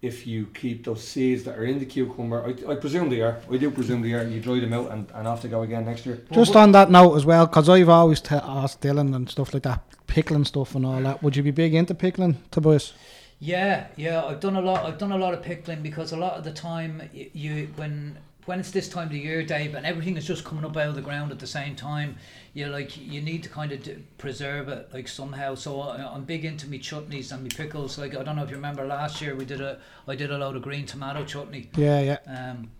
if 0.00 0.26
you 0.26 0.46
keep 0.54 0.84
those 0.84 1.02
seeds 1.02 1.42
that 1.44 1.58
are 1.58 1.64
in 1.64 1.78
the 1.78 1.86
cucumber. 1.86 2.44
I, 2.44 2.72
I 2.72 2.74
presume 2.76 3.08
they 3.08 3.20
are. 3.20 3.40
I 3.50 3.56
do 3.56 3.70
presume 3.70 4.02
they 4.02 4.12
are. 4.12 4.22
You 4.22 4.40
dry 4.40 4.60
them 4.60 4.72
out 4.72 4.92
and, 4.92 5.10
and 5.12 5.26
off 5.26 5.42
to 5.42 5.48
go 5.48 5.62
again 5.62 5.86
next 5.86 6.06
year. 6.06 6.22
Just 6.30 6.54
on 6.54 6.72
that 6.72 6.90
note 6.90 7.16
as 7.16 7.24
well, 7.24 7.46
because 7.46 7.68
I've 7.68 7.88
always 7.88 8.20
te- 8.20 8.36
asked 8.36 8.82
Dylan 8.82 9.14
and 9.16 9.28
stuff 9.28 9.52
like 9.54 9.64
that, 9.64 9.82
pickling 10.06 10.44
stuff 10.44 10.74
and 10.74 10.86
all 10.86 11.00
that. 11.00 11.22
Would 11.22 11.34
you 11.36 11.42
be 11.42 11.50
big 11.50 11.74
into 11.74 11.94
pickling, 11.94 12.36
Tobias? 12.50 12.92
Yeah, 13.40 13.86
yeah, 13.96 14.24
I've 14.24 14.40
done 14.40 14.56
a 14.56 14.60
lot. 14.60 14.84
I've 14.84 14.98
done 14.98 15.12
a 15.12 15.18
lot 15.18 15.32
of 15.32 15.42
pickling 15.42 15.82
because 15.82 16.12
a 16.12 16.16
lot 16.16 16.34
of 16.34 16.44
the 16.44 16.52
time 16.52 17.08
you 17.12 17.68
when 17.76 18.18
when 18.46 18.58
it's 18.58 18.70
this 18.70 18.88
time 18.88 19.08
of 19.08 19.12
the 19.12 19.18
year, 19.18 19.42
Dave, 19.42 19.74
and 19.74 19.84
everything 19.84 20.16
is 20.16 20.26
just 20.26 20.42
coming 20.42 20.64
up 20.64 20.74
out 20.76 20.88
of 20.88 20.94
the 20.94 21.02
ground 21.02 21.30
at 21.30 21.38
the 21.38 21.46
same 21.46 21.76
time. 21.76 22.16
You 22.54 22.66
like 22.66 22.96
you 22.96 23.20
need 23.20 23.42
to 23.44 23.48
kind 23.48 23.70
of 23.70 23.82
d- 23.82 23.98
preserve 24.16 24.68
it 24.68 24.88
like 24.92 25.06
somehow. 25.06 25.54
So 25.54 25.80
I, 25.82 26.14
I'm 26.14 26.24
big 26.24 26.44
into 26.44 26.66
me 26.66 26.78
chutneys 26.78 27.30
and 27.30 27.44
me 27.44 27.50
pickles. 27.50 27.96
Like 27.98 28.16
I 28.16 28.24
don't 28.24 28.36
know 28.36 28.42
if 28.42 28.50
you 28.50 28.56
remember 28.56 28.84
last 28.84 29.20
year 29.20 29.36
we 29.36 29.44
did 29.44 29.60
a 29.60 29.78
I 30.08 30.16
did 30.16 30.32
a 30.32 30.38
load 30.38 30.56
of 30.56 30.62
green 30.62 30.86
tomato 30.86 31.24
chutney. 31.24 31.68
Yeah, 31.76 32.00
yeah. 32.00 32.18
Um, 32.26 32.70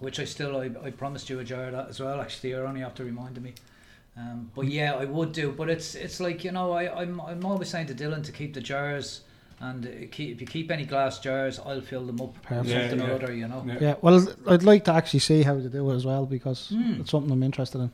which 0.00 0.20
I 0.20 0.24
still 0.24 0.58
I, 0.58 0.70
I 0.84 0.90
promised 0.90 1.30
you 1.30 1.38
a 1.38 1.44
jar 1.44 1.66
of 1.66 1.72
that 1.72 1.88
as 1.88 2.00
well. 2.00 2.20
Actually, 2.20 2.50
you're 2.50 2.66
only 2.66 2.82
after 2.82 3.04
reminding 3.04 3.44
me. 3.44 3.54
Um, 4.16 4.50
but 4.54 4.66
yeah, 4.66 4.94
I 4.94 5.06
would 5.06 5.32
do. 5.32 5.52
But 5.52 5.70
it's 5.70 5.94
it's 5.94 6.20
like 6.20 6.44
you 6.44 6.52
know 6.52 6.72
I 6.72 7.00
I'm 7.00 7.18
I'm 7.20 7.46
always 7.46 7.70
saying 7.70 7.86
to 7.86 7.94
Dylan 7.94 8.22
to 8.24 8.32
keep 8.32 8.52
the 8.52 8.60
jars. 8.60 9.22
And 9.62 9.84
keep, 10.10 10.34
if 10.34 10.40
you 10.40 10.46
keep 10.46 10.72
any 10.72 10.84
glass 10.84 11.20
jars, 11.20 11.60
I'll 11.60 11.80
fill 11.80 12.04
them 12.04 12.20
up. 12.20 12.34
Perfect. 12.42 12.66
Yeah, 12.68 12.88
something 12.90 13.06
yeah. 13.06 13.12
or 13.12 13.22
other, 13.22 13.32
you 13.32 13.46
know. 13.46 13.62
Yeah. 13.64 13.78
Yeah, 13.80 13.94
well, 14.02 14.26
I'd 14.48 14.64
like 14.64 14.84
to 14.86 14.92
actually 14.92 15.20
see 15.20 15.42
how 15.44 15.54
they 15.54 15.68
do 15.68 15.88
it 15.92 15.94
as 15.94 16.04
well 16.04 16.26
because 16.26 16.70
Hmm. 16.70 17.00
it's 17.00 17.10
something 17.12 17.30
I'm 17.30 17.44
interested 17.44 17.78
in. 17.80 17.92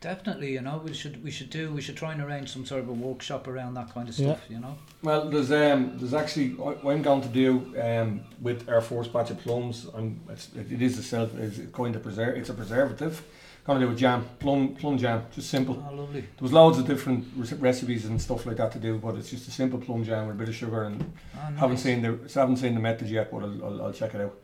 Definitely, 0.00 0.52
you 0.52 0.60
know, 0.60 0.80
we 0.84 0.94
should 0.94 1.24
we 1.24 1.32
should 1.32 1.50
do 1.50 1.72
we 1.72 1.80
should 1.80 1.96
try 1.96 2.12
and 2.12 2.22
arrange 2.22 2.52
some 2.52 2.64
sort 2.64 2.82
of 2.84 2.88
a 2.88 2.92
workshop 2.92 3.48
around 3.48 3.74
that 3.74 3.92
kind 3.92 4.08
of 4.08 4.16
Yeah. 4.16 4.26
stuff, 4.36 4.44
you 4.48 4.60
know. 4.60 4.78
Well, 5.02 5.28
there's 5.28 5.50
um, 5.50 5.98
there's 5.98 6.14
actually 6.14 6.50
what 6.50 6.84
I'm 6.94 7.02
going 7.02 7.22
to 7.22 7.28
do 7.28 7.74
um, 7.82 8.20
with 8.40 8.68
Air 8.68 8.80
Force 8.80 9.08
batch 9.08 9.30
of 9.30 9.38
plums. 9.40 9.88
I'm 9.92 10.20
it's, 10.30 10.50
it 10.54 10.80
is 10.80 10.98
a 10.98 11.02
self 11.02 11.34
it's 11.36 11.58
going 11.58 11.92
to 11.94 11.98
preserve. 11.98 12.36
It's 12.38 12.48
a 12.48 12.54
preservative. 12.54 13.24
Going 13.68 13.80
to 13.80 13.86
do 13.86 13.92
a 13.92 13.96
jam, 13.96 14.26
plum 14.38 14.74
plum 14.76 14.96
jam, 14.96 15.26
just 15.30 15.50
simple. 15.50 15.84
Oh, 15.86 15.94
lovely. 15.94 16.22
There 16.22 16.28
was 16.40 16.54
loads 16.54 16.78
of 16.78 16.86
different 16.86 17.26
rec- 17.36 17.60
recipes 17.60 18.06
and 18.06 18.18
stuff 18.18 18.46
like 18.46 18.56
that 18.56 18.72
to 18.72 18.78
do, 18.78 18.96
but 18.96 19.14
it's 19.16 19.28
just 19.28 19.46
a 19.46 19.50
simple 19.50 19.78
plum 19.78 20.02
jam 20.04 20.26
with 20.26 20.36
a 20.36 20.38
bit 20.38 20.48
of 20.48 20.54
sugar 20.54 20.84
and 20.84 21.12
Oh, 21.36 21.54
haven't 21.56 21.76
seen 21.76 22.00
the 22.00 22.18
haven't 22.34 22.56
seen 22.56 22.72
the 22.72 22.80
method 22.80 23.10
yet, 23.10 23.30
but 23.30 23.42
I'll, 23.42 23.62
I'll, 23.62 23.82
I'll 23.82 23.92
check 23.92 24.14
it 24.14 24.22
out. 24.22 24.34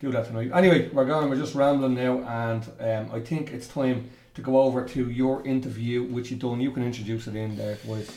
Do 0.00 0.10
that 0.12 0.26
tonight. 0.26 0.50
Anyway, 0.52 0.90
we're 0.90 1.06
going. 1.06 1.30
We're 1.30 1.36
just 1.36 1.54
rambling 1.54 1.94
now, 1.94 2.18
and 2.24 2.62
um, 2.78 3.14
I 3.16 3.20
think 3.20 3.52
it's 3.52 3.68
time 3.68 4.10
to 4.34 4.42
go 4.42 4.60
over 4.60 4.84
to 4.86 5.08
your 5.10 5.42
interview, 5.46 6.02
which 6.02 6.30
you 6.30 6.36
done. 6.36 6.60
You 6.60 6.70
can 6.70 6.84
introduce 6.84 7.26
it 7.26 7.36
in 7.36 7.56
there, 7.56 7.78
boys. 7.86 8.10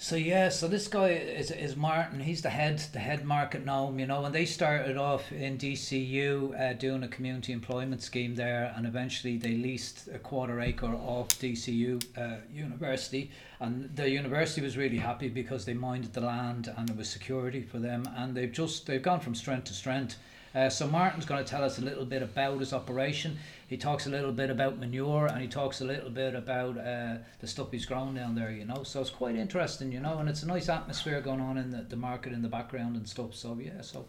So 0.00 0.14
yeah, 0.14 0.48
so 0.48 0.68
this 0.68 0.86
guy 0.86 1.08
is 1.08 1.50
is 1.50 1.74
Martin. 1.74 2.20
He's 2.20 2.40
the 2.40 2.50
head 2.50 2.78
the 2.92 3.00
head 3.00 3.24
market 3.24 3.64
gnome, 3.64 3.98
you 3.98 4.06
know. 4.06 4.24
And 4.24 4.32
they 4.32 4.44
started 4.44 4.96
off 4.96 5.32
in 5.32 5.58
DCU 5.58 6.54
uh, 6.54 6.74
doing 6.74 7.02
a 7.02 7.08
community 7.08 7.52
employment 7.52 8.00
scheme 8.00 8.36
there, 8.36 8.72
and 8.76 8.86
eventually 8.86 9.38
they 9.38 9.56
leased 9.56 10.06
a 10.14 10.20
quarter 10.20 10.60
acre 10.60 10.94
off 10.94 11.30
DCU 11.40 12.00
uh, 12.16 12.36
University, 12.48 13.32
and 13.58 13.90
the 13.96 14.08
university 14.08 14.60
was 14.62 14.76
really 14.76 14.98
happy 14.98 15.28
because 15.28 15.64
they 15.64 15.74
minded 15.74 16.12
the 16.12 16.20
land 16.20 16.72
and 16.76 16.88
it 16.88 16.96
was 16.96 17.10
security 17.10 17.62
for 17.62 17.80
them, 17.80 18.04
and 18.16 18.36
they've 18.36 18.52
just 18.52 18.86
they've 18.86 19.02
gone 19.02 19.18
from 19.18 19.34
strength 19.34 19.64
to 19.64 19.74
strength. 19.74 20.16
Uh, 20.58 20.68
so 20.68 20.88
Martin's 20.88 21.24
going 21.24 21.42
to 21.44 21.48
tell 21.48 21.62
us 21.62 21.78
a 21.78 21.80
little 21.82 22.04
bit 22.04 22.20
about 22.20 22.58
his 22.58 22.72
operation. 22.72 23.38
He 23.68 23.76
talks 23.76 24.06
a 24.06 24.10
little 24.10 24.32
bit 24.32 24.50
about 24.50 24.78
manure 24.78 25.26
and 25.26 25.40
he 25.40 25.46
talks 25.46 25.80
a 25.80 25.84
little 25.84 26.10
bit 26.10 26.34
about 26.34 26.76
uh, 26.78 27.18
the 27.38 27.46
stuff 27.46 27.70
he's 27.70 27.86
grown 27.86 28.14
down 28.14 28.34
there, 28.34 28.50
you 28.50 28.64
know. 28.64 28.82
So 28.82 29.00
it's 29.00 29.10
quite 29.10 29.36
interesting, 29.36 29.92
you 29.92 30.00
know, 30.00 30.18
and 30.18 30.28
it's 30.28 30.42
a 30.42 30.46
nice 30.48 30.68
atmosphere 30.68 31.20
going 31.20 31.40
on 31.40 31.58
in 31.58 31.70
the, 31.70 31.82
the 31.82 31.96
market 31.96 32.32
in 32.32 32.42
the 32.42 32.48
background 32.48 32.96
and 32.96 33.08
stuff. 33.08 33.34
So 33.34 33.56
yeah, 33.62 33.82
so 33.82 34.06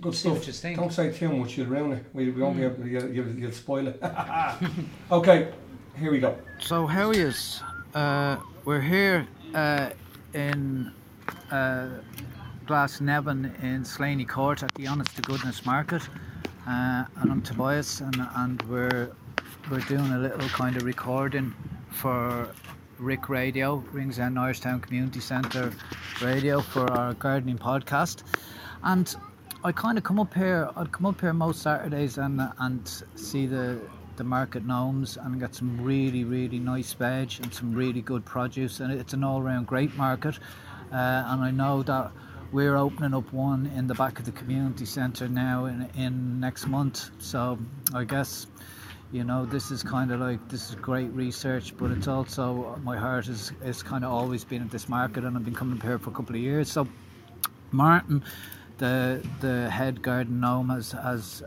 Good 0.00 0.14
see 0.14 0.20
stuff. 0.20 0.38
what 0.38 0.46
you 0.48 0.52
think. 0.52 0.78
Don't 0.80 0.92
say 0.92 1.12
too 1.12 1.28
much, 1.28 1.56
you'll 1.56 1.68
ruin 1.68 1.92
it. 1.92 2.04
We, 2.12 2.28
we 2.30 2.42
won't 2.42 2.56
be 2.56 2.62
Mm. 2.62 2.72
able 2.72 2.82
to, 2.82 2.88
you'll, 2.90 3.10
you'll, 3.10 3.34
you'll 3.38 3.52
spoil 3.52 3.86
it. 3.86 4.02
okay, 5.12 5.52
here 5.96 6.10
we 6.10 6.18
go. 6.18 6.36
So 6.58 6.86
how 6.86 7.12
is 7.12 7.62
uh, 7.94 8.38
we're 8.64 8.80
here 8.80 9.28
uh, 9.54 9.90
in 10.32 10.90
uh, 11.52 11.88
Glasnevin 12.66 13.62
in 13.62 13.84
Slaney 13.84 14.24
Court 14.24 14.62
at 14.62 14.74
the 14.74 14.86
Honest 14.86 15.14
to 15.16 15.22
Goodness 15.22 15.66
Market, 15.66 16.02
uh, 16.66 17.04
and 17.16 17.30
I'm 17.30 17.42
Tobias, 17.42 18.00
and, 18.00 18.16
and 18.36 18.62
we're 18.62 19.10
we're 19.70 19.80
doing 19.80 20.10
a 20.12 20.18
little 20.18 20.48
kind 20.48 20.76
of 20.76 20.84
recording 20.84 21.54
for 21.90 22.48
Rick 22.98 23.28
Radio, 23.28 23.84
Ringsend 23.92 24.34
Norristown 24.34 24.80
Community 24.80 25.20
Centre 25.20 25.72
Radio 26.22 26.60
for 26.60 26.90
our 26.92 27.12
gardening 27.14 27.58
podcast, 27.58 28.22
and 28.82 29.14
I 29.62 29.72
kind 29.72 29.98
of 29.98 30.04
come 30.04 30.18
up 30.18 30.32
here. 30.32 30.70
I'd 30.74 30.90
come 30.90 31.04
up 31.04 31.20
here 31.20 31.34
most 31.34 31.60
Saturdays 31.60 32.16
and 32.16 32.40
and 32.58 33.02
see 33.14 33.46
the 33.46 33.78
the 34.16 34.24
market 34.24 34.64
gnomes 34.64 35.18
and 35.18 35.38
get 35.38 35.54
some 35.54 35.82
really 35.82 36.24
really 36.24 36.60
nice 36.60 36.92
veg 36.94 37.32
and 37.42 37.52
some 37.52 37.74
really 37.74 38.00
good 38.00 38.24
produce 38.24 38.78
and 38.80 38.92
it's 38.92 39.12
an 39.12 39.22
all 39.22 39.42
round 39.42 39.66
great 39.66 39.94
market. 39.96 40.38
Uh, 40.92 41.24
and 41.26 41.42
I 41.42 41.50
know 41.50 41.82
that 41.82 42.12
we're 42.54 42.76
opening 42.76 43.12
up 43.14 43.32
one 43.32 43.66
in 43.76 43.88
the 43.88 43.94
back 43.94 44.20
of 44.20 44.24
the 44.24 44.30
community 44.30 44.86
centre 44.86 45.28
now 45.28 45.64
in 45.64 45.90
in 45.96 46.38
next 46.38 46.68
month. 46.68 47.10
So 47.18 47.58
I 47.92 48.04
guess 48.04 48.46
you 49.10 49.24
know 49.24 49.44
this 49.44 49.72
is 49.72 49.82
kind 49.82 50.12
of 50.12 50.20
like 50.20 50.48
this 50.48 50.70
is 50.70 50.76
great 50.76 51.10
research 51.10 51.76
but 51.76 51.90
it's 51.90 52.08
also 52.08 52.78
my 52.84 52.96
heart 52.96 53.26
is 53.26 53.52
is 53.64 53.82
kind 53.82 54.04
of 54.04 54.12
always 54.12 54.44
been 54.44 54.62
at 54.62 54.70
this 54.70 54.88
market 54.88 55.24
and 55.24 55.36
I've 55.36 55.44
been 55.44 55.54
coming 55.54 55.80
here 55.80 55.98
for 55.98 56.10
a 56.10 56.12
couple 56.12 56.36
of 56.36 56.40
years 56.40 56.70
so 56.70 56.86
Martin 57.72 58.22
the 58.78 59.22
the 59.40 59.70
head 59.70 60.02
garden 60.02 60.40
gnome 60.40 60.68
has, 60.70 60.92
has 60.92 61.42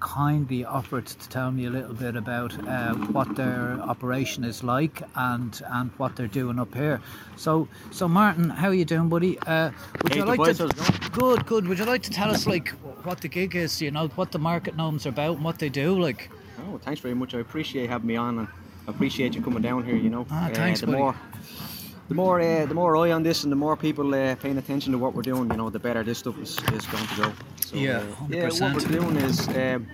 kindly 0.00 0.64
offered 0.64 1.06
to 1.06 1.28
tell 1.28 1.50
me 1.50 1.66
a 1.66 1.70
little 1.70 1.92
bit 1.94 2.16
about 2.16 2.52
uh, 2.66 2.94
what 3.12 3.36
their 3.36 3.78
operation 3.82 4.44
is 4.44 4.62
like 4.64 5.02
and 5.14 5.60
and 5.70 5.90
what 5.98 6.16
they're 6.16 6.26
doing 6.26 6.58
up 6.58 6.74
here. 6.74 7.00
So 7.36 7.68
so 7.90 8.08
Martin, 8.08 8.50
how 8.50 8.68
are 8.68 8.74
you 8.74 8.84
doing, 8.86 9.08
buddy? 9.08 9.38
Uh, 9.40 9.70
would 10.02 10.12
Hey, 10.12 10.20
you 10.20 10.24
like 10.24 10.56
to 10.56 10.68
good 11.12 11.44
good? 11.46 11.68
Would 11.68 11.78
you 11.78 11.84
like 11.84 12.02
to 12.04 12.10
tell 12.10 12.30
us 12.30 12.46
like 12.46 12.68
what 13.04 13.20
the 13.20 13.28
gig 13.28 13.54
is? 13.56 13.80
You 13.82 13.90
know 13.90 14.08
what 14.08 14.32
the 14.32 14.38
market 14.38 14.76
gnomes 14.76 15.04
are 15.06 15.10
about 15.10 15.36
and 15.36 15.44
what 15.44 15.58
they 15.58 15.68
do? 15.68 15.98
Like 15.98 16.30
Oh, 16.68 16.78
thanks 16.78 17.00
very 17.00 17.14
much. 17.14 17.34
I 17.34 17.40
appreciate 17.40 17.88
having 17.90 18.06
me 18.06 18.16
on 18.16 18.38
and 18.38 18.48
I 18.88 18.90
appreciate 18.90 19.34
you 19.34 19.42
coming 19.42 19.62
down 19.62 19.84
here. 19.84 19.96
You 19.96 20.10
know, 20.10 20.26
Ah, 20.30 20.46
Uh, 20.48 20.54
thanks, 20.54 20.80
the 20.80 20.86
buddy. 20.86 20.98
more, 20.98 21.14
the 22.10 22.14
more, 22.16 22.40
uh, 22.40 22.66
the 22.66 22.74
more 22.74 22.96
eye 22.96 23.12
on 23.12 23.22
this, 23.22 23.44
and 23.44 23.52
the 23.52 23.56
more 23.56 23.76
people 23.76 24.12
uh, 24.14 24.34
paying 24.34 24.58
attention 24.58 24.90
to 24.92 24.98
what 24.98 25.14
we're 25.14 25.22
doing, 25.22 25.48
you 25.48 25.56
know, 25.56 25.70
the 25.70 25.78
better 25.78 26.02
this 26.02 26.18
stuff 26.18 26.36
is, 26.40 26.58
is 26.72 26.84
going 26.86 27.06
to 27.06 27.16
go. 27.22 27.32
So, 27.64 27.76
Yeah, 27.76 27.98
uh, 27.98 28.26
yeah. 28.28 28.48
What 28.48 28.74
we're 28.74 28.98
doing 29.00 29.16
is 29.16 29.46
um, 29.48 29.86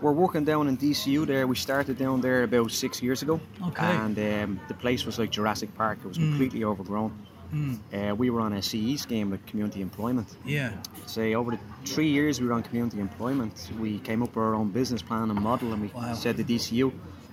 we're 0.00 0.12
working 0.12 0.44
down 0.44 0.68
in 0.68 0.78
DCU. 0.78 1.26
There, 1.26 1.46
we 1.46 1.56
started 1.56 1.98
down 1.98 2.22
there 2.22 2.42
about 2.44 2.70
six 2.72 3.02
years 3.02 3.20
ago, 3.20 3.38
Okay. 3.68 3.84
and 3.84 4.18
um, 4.18 4.60
the 4.68 4.72
place 4.74 5.04
was 5.04 5.18
like 5.18 5.30
Jurassic 5.30 5.74
Park. 5.74 5.98
It 6.04 6.08
was 6.08 6.16
completely 6.16 6.64
overgrown. 6.64 7.12
Mm. 7.52 7.78
Uh, 7.92 8.14
we 8.14 8.30
were 8.30 8.40
on 8.40 8.54
a 8.54 8.62
CE 8.62 8.98
scheme 8.98 9.28
with 9.30 9.44
community 9.44 9.82
employment. 9.82 10.26
yeah, 10.46 10.72
say 11.04 11.34
over 11.34 11.50
the 11.50 11.58
three 11.84 12.08
years 12.08 12.40
we 12.40 12.46
were 12.46 12.54
on 12.54 12.62
community 12.62 12.98
employment, 12.98 13.68
we 13.78 13.98
came 13.98 14.22
up 14.22 14.30
with 14.30 14.38
our 14.38 14.54
own 14.54 14.70
business 14.70 15.02
plan 15.02 15.28
and 15.30 15.38
model, 15.38 15.70
and 15.74 15.82
we 15.82 15.88
Wow. 15.88 16.14
said 16.14 16.38
to 16.38 16.44
DCU, 16.44 16.90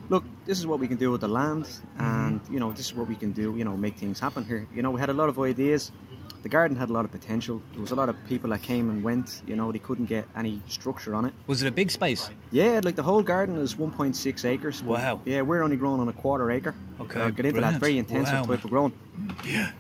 look, 0.09 0.23
this 0.45 0.59
is 0.59 0.65
what 0.67 0.79
we 0.79 0.87
can 0.87 0.97
do 0.97 1.11
with 1.11 1.21
the 1.21 1.27
land, 1.27 1.67
and 1.97 2.41
you 2.51 2.59
know, 2.59 2.71
this 2.71 2.87
is 2.87 2.93
what 2.93 3.07
we 3.07 3.15
can 3.15 3.31
do, 3.31 3.55
you 3.55 3.63
know, 3.63 3.77
make 3.77 3.95
things 3.97 4.19
happen 4.19 4.43
here. 4.45 4.67
You 4.75 4.81
know, 4.81 4.91
we 4.91 4.99
had 4.99 5.09
a 5.09 5.13
lot 5.13 5.29
of 5.29 5.37
ideas. 5.39 5.91
The 6.41 6.47
garden 6.49 6.77
had 6.77 6.89
a 6.89 6.93
lot 6.93 7.03
of 7.03 7.11
potential. 7.11 7.61
There 7.73 7.81
was 7.81 7.91
a 7.91 7.95
lot 7.95 8.07
of 8.07 8.15
people 8.29 8.49
that 8.51 8.61
came 8.61 8.89
and 8.89 9.03
went. 9.03 9.41
You 9.45 9.57
know, 9.57 9.73
they 9.73 9.79
couldn't 9.79 10.05
get 10.05 10.25
any 10.37 10.61
structure 10.69 11.13
on 11.13 11.25
it. 11.25 11.33
was 11.47 11.61
it 11.63 11.67
a 11.67 11.71
big 11.71 11.91
space? 11.91 12.29
Yeah, 12.51 12.79
like 12.81 12.95
the 12.95 13.03
whole 13.03 13.21
garden 13.23 13.57
is 13.57 13.75
1.6 13.75 14.45
acres. 14.45 14.81
Wow. 14.81 15.19
Yeah, 15.25 15.41
we're 15.41 15.61
only 15.63 15.75
growing 15.75 15.99
on 15.99 16.07
a 16.07 16.13
quarter 16.13 16.49
acre. 16.49 16.73
Okay, 17.01 17.19
Uh, 17.21 17.29
get 17.29 17.45
into 17.45 17.59
brilliant. 17.59 17.73
that 17.73 17.79
very 17.81 17.97
intensive 17.97 18.33
Wow, 18.35 18.43
type 18.55 18.63
of 18.63 18.69
growing. 18.69 18.93
Yeah. 19.45 19.71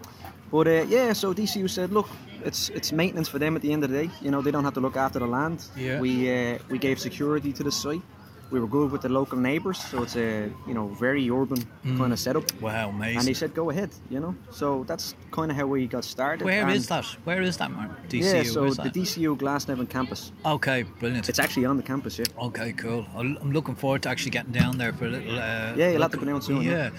But 0.51 0.67
uh, 0.67 0.85
yeah, 0.89 1.13
so 1.13 1.33
DCU 1.33 1.69
said, 1.69 1.91
look, 1.91 2.09
it's 2.43 2.67
it's 2.69 2.91
maintenance 2.91 3.29
for 3.29 3.39
them 3.39 3.55
at 3.55 3.61
the 3.61 3.71
end 3.71 3.83
of 3.85 3.89
the 3.91 3.97
day. 4.03 4.09
You 4.21 4.29
know, 4.31 4.41
they 4.41 4.51
don't 4.51 4.65
have 4.65 4.73
to 4.73 4.81
look 4.81 4.97
after 4.97 5.19
the 5.19 5.27
land. 5.27 5.63
Yeah. 5.77 6.01
We 6.01 6.11
uh, 6.29 6.57
we 6.69 6.77
gave 6.77 6.99
security 6.99 7.53
to 7.53 7.63
the 7.63 7.71
site. 7.71 8.01
We 8.51 8.59
were 8.59 8.67
good 8.67 8.91
with 8.91 9.01
the 9.01 9.09
local 9.09 9.37
neighbours, 9.37 9.77
so 9.77 10.03
it's 10.03 10.15
a 10.15 10.49
you 10.67 10.73
know 10.73 10.87
very 10.87 11.29
urban 11.29 11.61
kind 11.97 12.11
of 12.13 12.19
setup. 12.19 12.45
Wow, 12.61 12.89
amazing! 12.89 13.17
And 13.19 13.27
they 13.27 13.33
said 13.33 13.53
go 13.53 13.69
ahead, 13.69 13.89
you 14.09 14.19
know. 14.19 14.35
So 14.51 14.83
that's 14.87 15.15
kind 15.31 15.51
of 15.51 15.57
how 15.57 15.67
we 15.67 15.87
got 15.87 16.03
started. 16.03 16.45
Where 16.45 16.63
and 16.63 16.71
is 16.71 16.87
that? 16.87 17.05
Where 17.25 17.41
is 17.41 17.57
that, 17.57 17.71
Martin? 17.71 17.95
DCU. 18.09 18.33
Yeah, 18.33 18.43
so 18.43 18.69
the? 18.69 18.89
DCU 18.89 19.37
Glasnevin 19.37 19.89
campus. 19.89 20.31
Okay, 20.45 20.83
brilliant. 20.99 21.29
It's 21.29 21.39
actually 21.39 21.65
on 21.65 21.77
the 21.77 21.83
campus, 21.83 22.17
yeah. 22.19 22.25
Okay, 22.47 22.73
cool. 22.73 23.05
I'm 23.15 23.51
looking 23.51 23.75
forward 23.75 24.01
to 24.03 24.09
actually 24.09 24.31
getting 24.31 24.51
down 24.51 24.77
there 24.77 24.93
for 24.93 25.05
a 25.05 25.09
little. 25.09 25.35
Uh, 25.37 25.73
Yeah, 25.75 25.89
you'll 25.91 26.01
have 26.01 26.11
look- 26.11 26.11
to 26.11 26.17
go 26.17 26.25
down 26.25 26.41
soon, 26.41 26.61
yeah. 26.63 26.71
Yeah. 26.71 26.89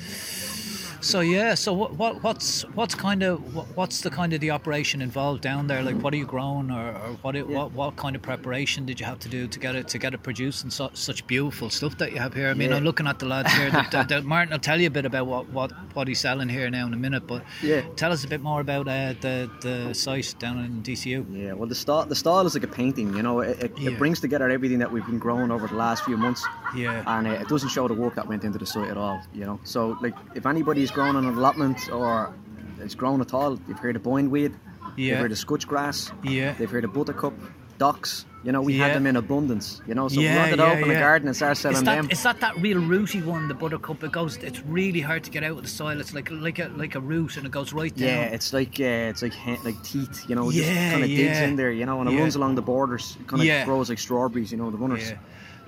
So 1.02 1.20
yeah, 1.20 1.54
so 1.54 1.72
what, 1.72 1.94
what 1.94 2.22
what's 2.22 2.62
what's 2.74 2.94
kind 2.94 3.22
of 3.22 3.54
what, 3.54 3.66
what's 3.74 4.02
the 4.02 4.10
kind 4.10 4.32
of 4.34 4.40
the 4.40 4.50
operation 4.50 5.00
involved 5.00 5.40
down 5.42 5.66
there? 5.66 5.82
Like, 5.82 5.96
what 6.02 6.12
are 6.12 6.16
you 6.18 6.26
growing, 6.26 6.70
or, 6.70 6.90
or 6.90 7.16
what, 7.22 7.34
it, 7.36 7.46
Yeah. 7.48 7.56
what 7.56 7.72
what 7.72 7.96
kind 7.96 8.14
of 8.14 8.22
preparation 8.22 8.84
did 8.84 9.00
you 9.00 9.06
have 9.06 9.18
to 9.20 9.28
do 9.30 9.46
to 9.48 9.58
get 9.58 9.74
it 9.74 9.88
to 9.88 9.98
get 9.98 10.12
it 10.12 10.22
produced 10.22 10.62
and 10.62 10.72
su- 10.72 10.90
such 10.92 11.26
beautiful 11.26 11.70
stuff 11.70 11.96
that 11.98 12.12
you 12.12 12.18
have 12.18 12.34
here? 12.34 12.48
I 12.48 12.54
mean, 12.54 12.70
Yeah. 12.70 12.76
I'm 12.76 12.84
looking 12.84 13.06
at 13.06 13.18
the 13.18 13.26
lads 13.26 13.52
here. 13.54 13.70
That, 13.70 13.90
that, 13.92 14.08
that 14.10 14.24
Martin 14.24 14.52
will 14.52 14.58
tell 14.58 14.78
you 14.80 14.88
a 14.88 14.90
bit 14.90 15.06
about 15.06 15.26
what, 15.26 15.48
what, 15.50 15.72
what 15.94 16.06
he's 16.06 16.20
selling 16.20 16.48
here 16.50 16.68
now 16.68 16.86
in 16.86 16.92
a 16.92 16.98
minute, 16.98 17.26
but 17.26 17.44
Yeah. 17.62 17.80
tell 17.96 18.12
us 18.12 18.24
a 18.24 18.28
bit 18.28 18.42
more 18.42 18.60
about 18.60 18.86
uh, 18.86 19.14
the 19.20 19.50
the 19.62 19.94
site 19.94 20.34
down 20.38 20.58
in 20.64 20.82
DCU. 20.82 21.24
Yeah, 21.32 21.54
well, 21.54 21.68
the 21.68 21.74
style 21.74 22.04
the 22.04 22.14
style 22.16 22.46
is 22.46 22.54
like 22.54 22.64
a 22.64 22.68
painting. 22.82 23.14
You 23.16 23.22
know, 23.22 23.40
it, 23.40 23.58
it, 23.62 23.78
Yeah. 23.78 23.90
it 23.92 23.98
brings 23.98 24.20
together 24.20 24.50
everything 24.50 24.78
that 24.80 24.92
we've 24.92 25.06
been 25.06 25.18
growing 25.18 25.50
over 25.50 25.66
the 25.66 25.76
last 25.76 26.04
few 26.04 26.18
months, 26.18 26.44
Yeah. 26.76 27.02
and 27.06 27.26
uh, 27.26 27.30
it 27.42 27.48
doesn't 27.48 27.70
show 27.70 27.88
the 27.88 27.94
work 27.94 28.14
that 28.16 28.26
went 28.28 28.44
into 28.44 28.58
the 28.58 28.66
site 28.66 28.90
at 28.90 28.98
all. 28.98 29.22
You 29.32 29.46
know, 29.46 29.60
so 29.64 29.96
like 30.02 30.14
if 30.34 30.44
anybody's 30.44 30.89
growing 30.90 31.16
an 31.16 31.24
allotment 31.26 31.90
or 31.92 32.32
it's 32.80 32.94
grown 32.94 33.20
at 33.20 33.34
all, 33.34 33.58
you've 33.68 33.78
heard 33.78 33.96
of 33.96 34.02
bindweed, 34.02 34.52
Yeah. 34.96 35.06
you've 35.12 35.18
heard 35.18 35.32
of 35.32 35.38
scutch 35.38 35.66
grass, 35.66 36.10
Yeah. 36.22 36.54
they've 36.58 36.70
heard 36.70 36.84
of 36.84 36.92
buttercup, 36.92 37.34
docks. 37.78 38.26
You 38.42 38.52
know, 38.52 38.62
we 38.62 38.72
Yeah. 38.72 38.86
had 38.86 38.96
them 38.96 39.06
in 39.06 39.16
abundance. 39.16 39.82
You 39.86 39.94
know, 39.94 40.08
so 40.08 40.18
Yeah, 40.18 40.32
we 40.32 40.38
wanted 40.38 40.58
yeah, 40.58 40.64
to 40.64 40.78
open 40.78 40.90
yeah. 40.90 40.96
a 40.96 41.00
garden 41.00 41.28
and 41.28 41.36
start 41.36 41.58
selling 41.58 41.76
Is 41.76 41.82
that, 41.82 41.94
them. 41.96 42.08
is 42.10 42.22
that 42.22 42.40
that 42.40 42.56
real 42.58 42.78
rooty 42.78 43.20
one, 43.20 43.48
the 43.48 43.54
buttercup? 43.54 44.02
It 44.02 44.12
goes. 44.12 44.38
It's 44.38 44.60
really 44.64 45.00
hard 45.02 45.24
to 45.24 45.30
get 45.30 45.44
out 45.44 45.58
of 45.58 45.62
the 45.62 45.68
soil. 45.68 46.00
It's 46.00 46.14
like 46.14 46.30
like 46.30 46.58
a 46.58 46.70
like 46.74 46.94
a 46.94 47.00
root, 47.00 47.36
and 47.36 47.44
it 47.44 47.52
goes 47.52 47.74
right 47.74 47.94
down. 47.94 48.08
Yeah, 48.08 48.22
it's 48.36 48.54
like 48.54 48.80
uh, 48.80 49.10
it's 49.12 49.20
like 49.20 49.34
like 49.62 49.82
teeth, 49.82 50.24
you 50.26 50.36
know, 50.36 50.50
just 50.50 50.66
Yeah, 50.66 50.90
kind 50.92 51.02
of 51.04 51.10
digs 51.10 51.38
in 51.38 51.56
there, 51.56 51.70
you 51.70 51.84
know, 51.84 52.00
and 52.00 52.08
it 52.08 52.14
Yeah. 52.14 52.20
runs 52.20 52.34
along 52.34 52.54
the 52.54 52.62
borders. 52.62 53.18
It 53.20 53.26
kind 53.26 53.42
of 53.42 53.46
Yeah. 53.46 53.66
grows 53.66 53.90
like 53.90 53.98
strawberries, 53.98 54.52
you 54.52 54.56
know, 54.56 54.70
the 54.70 54.78
runners. 54.78 55.12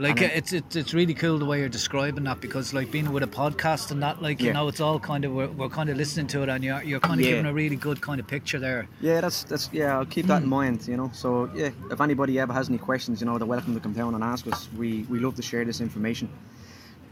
Like 0.03 0.21
And 0.21 0.33
uh, 0.33 0.35
it's, 0.41 0.53
it's 0.53 0.75
it's 0.77 0.93
really 0.95 1.15
cool 1.15 1.39
the 1.39 1.45
way 1.45 1.61
you're 1.61 1.69
describing 1.81 2.25
that 2.25 2.41
because 2.41 2.75
like 2.75 2.91
being 2.91 3.13
with 3.13 3.23
a 3.23 3.27
podcast 3.43 3.91
and 3.93 4.03
that 4.03 4.21
like 4.21 4.41
you 4.41 4.49
Yeah. 4.49 4.55
know 4.55 4.67
it's 4.69 4.81
all 4.81 4.99
kind 4.99 5.25
of 5.25 5.33
we're, 5.33 5.49
we're 5.59 5.69
kind 5.69 5.89
of 5.91 5.97
listening 5.97 6.27
to 6.29 6.43
it 6.43 6.49
and 6.49 6.65
you're 6.65 6.83
you're 6.83 7.01
kind 7.01 7.21
of 7.21 7.25
Yeah. 7.27 7.31
giving 7.33 7.47
a 7.47 7.53
really 7.53 7.77
good 7.77 8.01
kind 8.01 8.19
of 8.21 8.27
picture 8.27 8.59
there. 8.59 8.89
Yeah, 9.01 9.21
that's 9.21 9.45
that's 9.45 9.71
yeah. 9.73 9.97
I'll 9.97 10.05
keep 10.17 10.27
that 10.27 10.39
Hmm. 10.39 10.45
in 10.45 10.51
mind. 10.51 10.89
You 10.89 10.97
know, 10.97 11.11
so 11.15 11.29
yeah, 11.55 11.71
if 11.91 12.01
anybody 12.01 12.39
ever 12.41 12.53
has 12.53 12.69
any 12.69 12.79
questions, 12.79 13.21
you 13.21 13.27
know, 13.27 13.39
they're 13.39 13.47
welcome 13.57 13.75
to 13.75 13.81
come 13.81 13.93
down 13.93 14.15
and 14.17 14.25
ask 14.25 14.47
us. 14.53 14.69
We 14.77 15.07
we 15.09 15.19
love 15.21 15.35
to 15.37 15.43
share 15.43 15.65
this 15.65 15.81
information. 15.81 16.29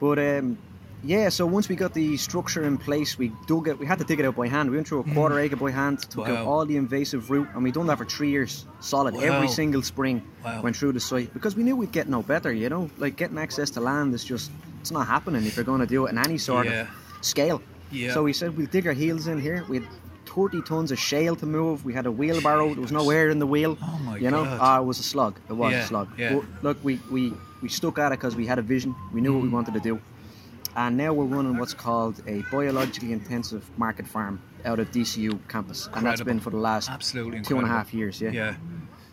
But 0.00 0.18
um, 0.18 0.58
yeah, 1.02 1.28
so 1.30 1.46
once 1.46 1.68
we 1.68 1.76
got 1.76 1.94
the 1.94 2.16
structure 2.16 2.62
in 2.64 2.76
place, 2.76 3.18
we 3.18 3.32
dug 3.46 3.68
it. 3.68 3.78
We 3.78 3.86
had 3.86 3.98
to 3.98 4.04
dig 4.04 4.20
it 4.20 4.26
out 4.26 4.36
by 4.36 4.48
hand. 4.48 4.70
We 4.70 4.76
went 4.76 4.88
through 4.88 5.00
a 5.00 5.14
quarter 5.14 5.38
acre 5.38 5.56
by 5.56 5.70
hand, 5.70 6.00
took 6.10 6.28
out 6.28 6.38
Hmm. 6.42 6.48
All 6.48 6.66
the 6.66 6.76
invasive 6.76 7.30
root, 7.30 7.48
and 7.54 7.62
we 7.62 7.70
done 7.72 7.86
that 7.86 7.98
for 7.98 8.04
three 8.04 8.30
years 8.30 8.66
solid. 8.80 9.14
Wow. 9.14 9.20
Every 9.20 9.48
single 9.48 9.82
spring 9.82 10.22
Wow. 10.44 10.62
went 10.62 10.76
through 10.76 10.92
the 10.92 11.00
site 11.00 11.32
because 11.32 11.56
we 11.56 11.62
knew 11.62 11.74
we'd 11.76 11.92
get 11.92 12.08
no 12.08 12.22
better. 12.22 12.52
You 12.52 12.68
know, 12.68 12.90
like 12.98 13.16
getting 13.16 13.38
access 13.38 13.70
to 13.70 13.80
land 13.80 14.14
is 14.14 14.24
just 14.24 14.50
it's 14.80 14.90
not 14.90 15.06
happening 15.06 15.44
if 15.46 15.56
you're 15.56 15.64
going 15.64 15.80
to 15.80 15.86
do 15.86 16.06
it 16.06 16.10
in 16.10 16.18
any 16.18 16.38
sort 16.38 16.66
Yeah. 16.66 16.82
of 16.82 16.88
scale. 17.22 17.60
Yeah. 17.90 18.12
So 18.14 18.22
we 18.22 18.32
said 18.32 18.56
we'll 18.56 18.66
dig 18.66 18.86
our 18.86 18.92
heels 18.94 19.26
in 19.26 19.40
here. 19.40 19.64
We 19.68 19.78
had 19.78 19.88
30 20.26 20.62
tons 20.62 20.92
of 20.92 20.98
shale 20.98 21.34
to 21.36 21.44
move. 21.46 21.84
We 21.84 21.92
had 21.92 22.06
a 22.06 22.12
wheelbarrow. 22.12 22.72
There 22.72 22.80
was 22.82 22.92
no 22.92 23.10
air 23.10 23.30
in 23.30 23.38
the 23.40 23.46
wheel. 23.46 23.76
Oh 23.82 23.98
my 24.04 24.16
You 24.16 24.30
know, 24.30 24.44
God. 24.44 24.58
Ah, 24.60 24.78
it 24.80 24.84
was 24.84 25.00
a 25.00 25.02
slug. 25.02 25.38
It 25.48 25.54
was 25.54 25.72
Yeah, 25.72 25.78
a 25.82 25.86
slug. 25.86 26.08
yeah. 26.16 26.34
But 26.34 26.44
look, 26.62 26.78
we, 26.84 27.00
we, 27.10 27.32
we 27.62 27.68
stuck 27.68 27.98
at 27.98 28.12
it 28.12 28.18
because 28.20 28.36
we 28.36 28.46
had 28.46 28.58
a 28.58 28.62
vision. 28.62 28.94
We 29.12 29.20
knew 29.20 29.32
what 29.34 29.42
we 29.42 29.48
Mm. 29.48 29.52
wanted 29.52 29.74
to 29.74 29.80
do. 29.80 29.98
And 30.76 30.96
now 30.96 31.12
we're 31.12 31.24
running 31.24 31.56
what's 31.56 31.74
called 31.74 32.22
a 32.26 32.42
biologically 32.50 33.12
intensive 33.12 33.68
market 33.78 34.06
farm 34.06 34.40
out 34.64 34.78
of 34.78 34.90
DCU 34.90 35.38
campus. 35.48 35.88
And 35.94 36.06
that's 36.06 36.22
been 36.22 36.40
for 36.40 36.50
the 36.50 36.56
last 36.56 36.90
Absolutely 36.90 37.42
two 37.42 37.58
and 37.58 37.66
a 37.66 37.70
half 37.70 37.92
years. 37.92 38.20
Yeah. 38.20 38.30
Yeah. 38.30 38.54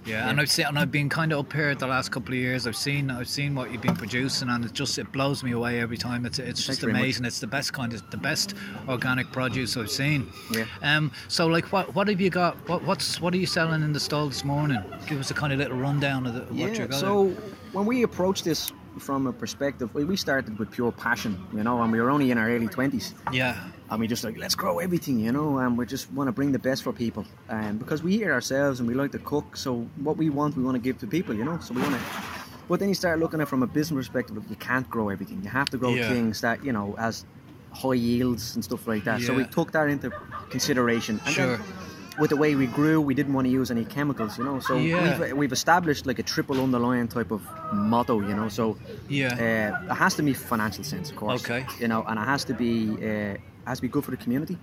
Yeah, 0.07 0.29
and 0.29 0.39
I've 0.39 0.49
seen, 0.49 0.65
and 0.67 0.79
I've 0.79 0.91
been 0.91 1.09
kind 1.09 1.33
of 1.33 1.39
up 1.39 1.53
here 1.53 1.75
the 1.75 1.87
last 1.87 2.11
couple 2.11 2.33
of 2.33 2.39
years. 2.39 2.65
I've 2.65 2.77
seen, 2.77 3.11
I've 3.11 3.27
seen 3.27 3.55
what 3.55 3.71
you've 3.71 3.81
been 3.81 3.95
producing, 3.95 4.47
and 4.47 4.63
it 4.63 4.71
just 4.71 4.97
it 4.97 5.11
blows 5.11 5.43
me 5.43 5.51
away 5.51 5.81
every 5.81 5.97
time. 5.97 6.25
It's 6.25 6.39
it's 6.39 6.65
just 6.65 6.83
amazing. 6.83 7.25
It's 7.25 7.39
the 7.39 7.47
best 7.47 7.73
kind 7.73 7.93
of 7.93 8.09
the 8.09 8.17
best 8.17 8.53
organic 8.87 9.31
produce 9.33 9.75
I've 9.75 9.91
seen. 9.91 10.31
Yeah. 10.51 10.65
Um. 10.81 11.11
So 11.27 11.47
like, 11.47 11.71
what 11.73 11.93
what 11.93 12.07
have 12.07 12.21
you 12.21 12.29
got? 12.29 12.55
What 12.69 12.83
what's 12.83 13.19
what 13.19 13.33
are 13.33 13.37
you 13.37 13.45
selling 13.45 13.83
in 13.83 13.91
the 13.91 13.99
stall 13.99 14.27
this 14.27 14.45
morning? 14.45 14.81
Give 15.07 15.19
us 15.19 15.29
a 15.29 15.33
kind 15.33 15.51
of 15.51 15.59
little 15.59 15.77
rundown 15.77 16.25
of 16.25 16.33
the, 16.35 16.41
what 16.53 16.77
you're 16.77 16.87
got. 16.87 16.99
so 16.99 17.29
when 17.73 17.85
we 17.85 18.03
approached 18.03 18.45
this 18.45 18.71
from 18.99 19.27
a 19.27 19.33
perspective, 19.33 19.93
we 19.93 20.03
we 20.03 20.15
started 20.15 20.57
with 20.59 20.71
pure 20.71 20.91
passion, 20.91 21.37
you 21.53 21.63
know, 21.63 21.81
and 21.81 21.91
we 21.91 21.99
were 22.01 22.09
only 22.09 22.31
in 22.31 22.37
our 22.37 22.49
early 22.49 22.67
20s. 22.67 23.13
yeah, 23.33 23.55
and 23.89 23.99
we 23.99 24.07
just 24.07 24.23
like 24.23 24.37
let's 24.37 24.55
grow 24.55 24.79
everything 24.79 25.17
you 25.19 25.31
know 25.31 25.59
and 25.59 25.77
we 25.77 25.85
just 25.85 26.11
want 26.11 26.27
to 26.27 26.31
bring 26.33 26.51
the 26.51 26.59
best 26.59 26.83
for 26.83 26.91
people 26.91 27.23
and 27.47 27.79
because 27.79 28.03
we 28.03 28.09
eat 28.15 28.23
it 28.23 28.31
ourselves 28.31 28.79
and 28.79 28.85
we 28.89 28.93
like 28.93 29.11
to 29.13 29.19
cook 29.19 29.55
so 29.55 29.69
what 30.07 30.17
we 30.17 30.29
want 30.29 30.57
we 30.57 30.63
want 30.67 30.75
to 30.75 30.83
give 30.87 30.97
to 31.03 31.07
people 31.07 31.33
you 31.33 31.45
know 31.45 31.57
so 31.65 31.73
we 31.73 31.81
want 31.81 31.93
to 31.95 32.01
but 32.67 32.79
then 32.81 32.89
you 32.89 32.95
start 33.03 33.17
looking 33.17 33.39
at 33.39 33.43
it 33.43 33.49
from 33.53 33.63
a 33.63 33.67
business 33.67 33.95
perspective 34.07 34.35
you 34.49 34.57
can't 34.57 34.89
grow 34.89 35.07
everything 35.07 35.41
you 35.41 35.49
have 35.49 35.69
to 35.73 35.77
grow 35.77 35.93
Yeah. 35.95 36.09
things 36.13 36.41
that 36.41 36.57
you 36.67 36.73
know 36.73 36.95
as 37.07 37.23
high 37.71 37.93
yields 38.09 38.55
and 38.55 38.61
stuff 38.69 38.85
like 38.87 39.03
that 39.05 39.21
so 39.21 39.33
we 39.33 39.45
took 39.45 39.71
that 39.71 39.87
into 39.87 40.11
consideration 40.49 41.21
and 41.25 41.33
Sure. 41.33 41.57
then 41.57 41.65
with 42.19 42.29
the 42.31 42.35
way 42.37 42.55
we 42.55 42.67
grew 42.67 42.99
we 42.99 43.13
didn't 43.13 43.33
want 43.33 43.45
to 43.45 43.51
use 43.51 43.69
any 43.71 43.85
chemicals 43.85 44.37
you 44.37 44.43
know 44.43 44.59
so 44.59 44.75
Yeah. 44.77 45.19
we've, 45.19 45.37
we've 45.37 45.51
established 45.51 46.05
like 46.05 46.19
a 46.19 46.23
triple 46.23 46.59
underlying 46.61 47.07
type 47.07 47.31
of 47.31 47.41
motto 47.73 48.19
you 48.21 48.33
know 48.35 48.49
so 48.49 48.77
yeah, 49.09 49.27
uh, 49.87 49.91
it 49.93 49.95
has 49.95 50.15
to 50.15 50.23
be 50.23 50.33
financial 50.33 50.83
sense, 50.83 51.09
of 51.11 51.15
course. 51.15 51.41
Okay. 51.43 51.65
You 51.79 51.87
know, 51.87 52.03
and 52.07 52.17
it 52.19 52.23
has 52.25 52.43
to 52.45 52.53
be 52.53 52.89
uh, 53.09 53.37
has 53.65 53.77
to 53.79 53.81
be 53.81 53.87
good 53.87 54.03
for 54.03 54.11
the 54.11 54.17
community. 54.17 54.57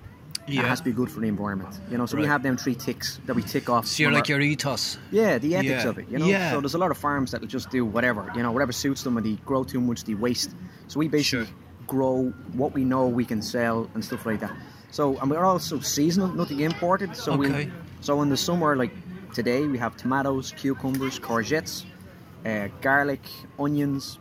yeah. 0.47 0.61
It 0.63 0.67
has 0.67 0.79
to 0.81 0.85
be 0.85 0.93
good 0.93 1.11
for 1.11 1.21
the 1.21 1.29
environment. 1.29 1.75
You 1.91 1.97
know, 1.99 2.07
so 2.07 2.17
we 2.17 2.27
have 2.27 2.43
them 2.43 2.57
three 2.57 2.75
ticks 2.75 3.19
that 3.27 3.35
we 3.35 3.43
tick 3.43 3.69
off. 3.71 3.87
so 3.87 4.03
you're 4.03 4.13
like 4.13 4.25
our- 4.31 4.37
your 4.37 4.41
ethos. 4.41 4.99
yeah, 5.11 5.39
the 5.39 5.55
ethics 5.57 5.85
Yeah. 5.85 5.91
of 5.91 5.99
it. 5.99 6.07
You 6.11 6.19
know, 6.19 6.27
Yeah. 6.27 6.51
so 6.53 6.61
there's 6.61 6.75
a 6.75 6.79
lot 6.85 6.91
of 6.91 6.99
farms 6.99 7.31
that 7.31 7.41
will 7.41 7.49
just 7.59 7.71
do 7.71 7.85
whatever. 7.85 8.23
You 8.37 8.43
know, 8.43 8.53
whatever 8.53 8.73
suits 8.73 9.03
them, 9.05 9.17
and 9.17 9.25
they 9.27 9.37
grow 9.47 9.63
too 9.65 9.81
much, 9.81 10.05
they 10.05 10.15
waste. 10.15 10.51
So 10.89 10.99
we 11.01 11.09
basically 11.09 11.47
Sure. 11.47 11.55
Grow 11.87 12.33
what 12.53 12.73
we 12.73 12.85
know 12.85 13.07
we 13.07 13.25
can 13.25 13.43
sell 13.43 13.91
and 13.95 14.05
stuff 14.05 14.27
like 14.27 14.41
that. 14.41 14.53
So 14.91 15.19
and 15.19 15.31
we're 15.31 15.45
also 15.45 15.81
seasonal, 15.81 16.29
nothing 16.29 16.61
imported. 16.61 17.17
So 17.17 17.33
Okay. 17.35 17.67
we 17.67 17.73
so 18.01 18.21
in 18.23 18.29
the 18.29 18.37
summer, 18.37 18.77
like 18.77 18.93
today, 19.33 19.67
we 19.67 19.79
have 19.79 19.97
tomatoes, 19.97 20.53
cucumbers, 20.57 21.19
courgettes, 21.19 21.85
uh, 22.45 22.69
garlic, 22.81 23.23
onions. 23.59 24.19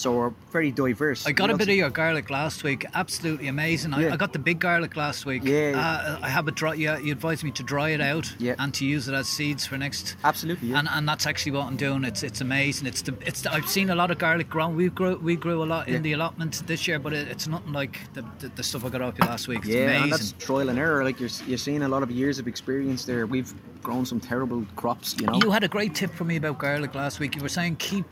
So 0.00 0.12
we're 0.16 0.32
very 0.50 0.70
diverse. 0.70 1.26
I 1.26 1.32
got 1.32 1.48
We 1.48 1.54
a 1.54 1.58
bit 1.58 1.68
of 1.68 1.74
your 1.74 1.90
garlic 1.90 2.30
last 2.30 2.64
week. 2.64 2.86
Absolutely 2.94 3.48
amazing. 3.48 3.92
I, 3.92 4.04
Yeah. 4.04 4.14
I 4.14 4.16
got 4.16 4.32
the 4.32 4.38
big 4.38 4.58
garlic 4.58 4.96
last 4.96 5.26
week. 5.26 5.42
Yeah. 5.44 5.72
Uh, 5.76 6.18
I 6.22 6.28
have 6.30 6.48
it 6.48 6.54
dry. 6.54 6.72
Yeah, 6.72 6.96
you 6.98 7.12
advised 7.12 7.44
me 7.44 7.50
to 7.50 7.62
dry 7.62 7.90
it 7.90 8.00
out 8.00 8.32
Yeah. 8.38 8.54
and 8.58 8.72
to 8.74 8.86
use 8.86 9.08
it 9.08 9.14
as 9.14 9.28
seeds 9.28 9.66
for 9.66 9.76
next. 9.76 10.16
Absolutely, 10.24 10.68
yeah. 10.68 10.78
And, 10.78 10.88
and 10.90 11.06
that's 11.06 11.26
actually 11.26 11.52
what 11.52 11.66
I'm 11.66 11.76
doing. 11.76 12.04
It's 12.04 12.22
it's 12.22 12.40
amazing. 12.40 12.86
It's 12.86 13.02
the 13.02 13.14
it's 13.26 13.42
the, 13.42 13.52
I've 13.52 13.68
seen 13.68 13.90
a 13.90 13.94
lot 13.94 14.10
of 14.10 14.16
garlic 14.16 14.48
grown. 14.48 14.74
We 14.74 14.88
grew 14.88 15.16
we 15.18 15.36
grew 15.36 15.62
a 15.62 15.68
lot 15.74 15.86
Yeah. 15.86 15.96
in 15.96 16.02
the 16.02 16.14
allotment 16.14 16.62
this 16.66 16.88
year, 16.88 16.98
but 16.98 17.12
it, 17.12 17.28
it's 17.28 17.46
nothing 17.46 17.74
like 17.74 17.98
the, 18.14 18.24
the, 18.38 18.48
the 18.56 18.62
stuff 18.62 18.86
I 18.86 18.88
got 18.88 19.02
off 19.02 19.18
you 19.18 19.26
last 19.26 19.48
week. 19.48 19.58
It's 19.58 19.68
Yeah, 19.68 19.82
amazing. 19.82 20.02
and 20.04 20.12
that's 20.12 20.32
trial 20.46 20.70
and 20.70 20.78
error. 20.78 21.04
Like 21.04 21.20
you're, 21.20 21.28
you're 21.46 21.58
seeing 21.58 21.82
a 21.82 21.88
lot 21.88 22.02
of 22.02 22.10
years 22.10 22.38
of 22.38 22.48
experience 22.48 23.04
there. 23.04 23.26
We've 23.26 23.52
grown 23.82 24.06
some 24.06 24.18
terrible 24.20 24.64
crops, 24.76 25.14
you 25.20 25.26
know. 25.26 25.38
You 25.42 25.50
had 25.50 25.62
a 25.64 25.68
great 25.68 25.94
tip 25.94 26.10
for 26.14 26.24
me 26.24 26.36
about 26.36 26.58
garlic 26.58 26.94
last 26.94 27.20
week. 27.20 27.36
You 27.36 27.42
were 27.42 27.48
saying 27.50 27.76
keep 27.76 28.06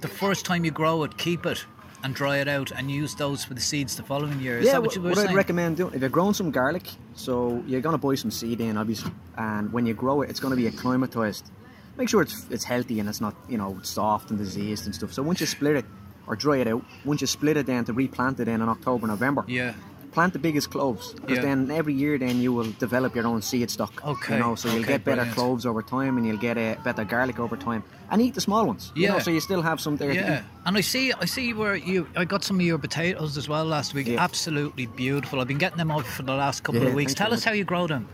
the 0.00 0.08
first 0.08 0.44
time 0.44 0.64
you 0.64 0.70
grow 0.70 1.04
it, 1.04 1.16
keep 1.16 1.46
it 1.46 1.64
and 2.04 2.14
dry 2.14 2.38
it 2.38 2.48
out 2.48 2.70
and 2.72 2.90
use 2.90 3.14
those 3.14 3.44
for 3.44 3.54
the 3.54 3.60
seeds 3.60 3.96
the 3.96 4.02
following 4.02 4.40
year. 4.40 4.58
Is 4.58 4.66
yeah, 4.66 4.72
that 4.72 4.82
what 4.82 4.88
what, 4.88 4.96
you 4.96 5.02
were 5.02 5.08
what 5.10 5.18
saying? 5.18 5.28
I'd 5.30 5.36
recommend 5.36 5.76
doing 5.76 5.94
if 5.94 6.00
you're 6.00 6.10
growing 6.10 6.34
some 6.34 6.50
garlic, 6.50 6.88
so 7.14 7.62
you're 7.66 7.80
gonna 7.80 7.98
buy 7.98 8.14
some 8.14 8.30
seed 8.30 8.60
in, 8.60 8.76
obviously, 8.76 9.12
and 9.36 9.72
when 9.72 9.86
you 9.86 9.94
grow 9.94 10.22
it, 10.22 10.30
it's 10.30 10.40
gonna 10.40 10.56
be 10.56 10.66
acclimatized. 10.66 11.50
Make 11.96 12.08
sure 12.08 12.22
it's 12.22 12.46
it's 12.50 12.64
healthy 12.64 13.00
and 13.00 13.08
it's 13.08 13.20
not 13.20 13.34
you 13.48 13.58
know 13.58 13.78
soft 13.82 14.30
and 14.30 14.38
diseased 14.38 14.86
and 14.86 14.94
stuff. 14.94 15.12
So 15.12 15.22
once 15.22 15.40
you 15.40 15.46
split 15.46 15.76
it 15.76 15.84
or 16.26 16.36
dry 16.36 16.58
it 16.58 16.68
out, 16.68 16.84
once 17.04 17.20
you 17.20 17.26
split 17.26 17.56
it 17.56 17.66
then 17.66 17.84
to 17.84 17.92
replant 17.92 18.40
it 18.40 18.48
in 18.48 18.62
in 18.62 18.68
October 18.68 19.06
November, 19.06 19.44
yeah. 19.46 19.74
Plant 20.12 20.32
the 20.32 20.38
biggest 20.38 20.70
cloves 20.70 21.14
because 21.14 21.38
Yeah. 21.38 21.42
then 21.48 21.70
every 21.70 21.94
year 21.94 22.18
then 22.18 22.40
you 22.40 22.52
will 22.52 22.70
develop 22.78 23.14
your 23.16 23.26
own 23.26 23.40
seed 23.42 23.70
stock. 23.70 23.92
Okay, 24.04 24.34
You 24.36 24.40
know, 24.42 24.54
so 24.54 24.68
you'll 24.72 24.84
get 24.84 25.04
better 25.04 25.16
brilliant. 25.22 25.34
cloves 25.36 25.64
over 25.66 25.82
time 25.82 26.16
and 26.18 26.26
you'll 26.26 26.36
get 26.48 26.56
a 26.58 26.76
better 26.84 27.04
garlic 27.04 27.38
over 27.40 27.56
time, 27.56 27.82
and 28.10 28.20
eat 28.20 28.34
the 28.34 28.40
small 28.40 28.64
ones. 28.66 28.92
You 28.94 29.08
know, 29.08 29.16
Yeah. 29.16 29.22
so 29.22 29.30
you 29.30 29.40
still 29.40 29.62
have 29.62 29.80
some 29.80 29.96
there. 29.96 30.12
Yeah, 30.12 30.42
and 30.66 30.76
I 30.76 30.82
see, 30.82 31.12
I 31.12 31.24
see 31.26 31.54
where 31.54 31.74
you. 31.76 32.06
I 32.16 32.24
got 32.24 32.44
some 32.44 32.56
of 32.60 32.66
your 32.66 32.78
potatoes 32.78 33.36
as 33.38 33.48
well 33.48 33.64
last 33.64 33.94
week. 33.94 34.06
Yeah. 34.06 34.22
Absolutely 34.22 34.86
beautiful. 34.86 35.40
I've 35.40 35.48
been 35.48 35.58
getting 35.58 35.78
them 35.78 35.90
out 35.90 36.06
for 36.06 36.22
the 36.22 36.34
last 36.34 36.62
couple 36.62 36.82
Yeah, 36.82 36.88
of 36.88 36.94
weeks. 36.94 37.14
Tell 37.14 37.32
us 37.32 37.44
very 37.44 37.56
how 37.56 37.58
you 37.58 37.64
grow 37.64 37.86
them. 37.86 38.06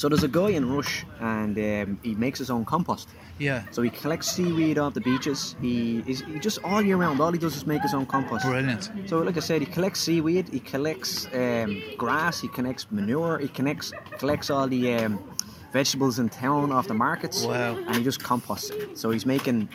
So 0.00 0.08
there's 0.08 0.22
a 0.22 0.28
guy 0.28 0.48
in 0.48 0.64
Rush, 0.74 1.04
and 1.20 1.58
um, 1.58 2.00
he 2.02 2.14
makes 2.14 2.38
his 2.38 2.48
own 2.48 2.64
compost. 2.64 3.10
Yeah, 3.38 3.64
So 3.70 3.82
he 3.82 3.90
collects 3.90 4.28
seaweed 4.32 4.78
off 4.78 4.94
the 4.94 5.02
beaches. 5.02 5.56
He 5.60 6.02
is 6.06 6.22
he 6.22 6.38
just 6.38 6.58
all 6.64 6.80
year 6.80 6.96
round. 6.96 7.20
All 7.20 7.30
he 7.30 7.38
does 7.38 7.54
is 7.54 7.66
make 7.66 7.82
his 7.82 7.92
own 7.92 8.06
compost. 8.06 8.46
brilliant. 8.46 8.90
So 9.04 9.18
like 9.18 9.36
I 9.36 9.40
said, 9.40 9.60
he 9.60 9.66
collects 9.66 10.00
seaweed. 10.00 10.48
He 10.48 10.60
collects 10.60 11.26
um, 11.34 11.82
grass. 11.98 12.40
He 12.40 12.48
collects 12.48 12.90
manure. 12.90 13.36
He 13.40 13.48
connects 13.48 13.92
collects 14.16 14.48
all 14.48 14.66
the 14.68 14.94
um, 14.94 15.22
vegetables 15.70 16.18
in 16.18 16.30
town 16.30 16.72
off 16.72 16.88
the 16.88 16.94
markets. 16.94 17.44
Wow. 17.44 17.76
And 17.76 17.96
he 17.96 18.02
just 18.02 18.22
composts 18.22 18.70
it. 18.70 18.96
So 18.96 19.10
he's 19.10 19.26
making 19.26 19.68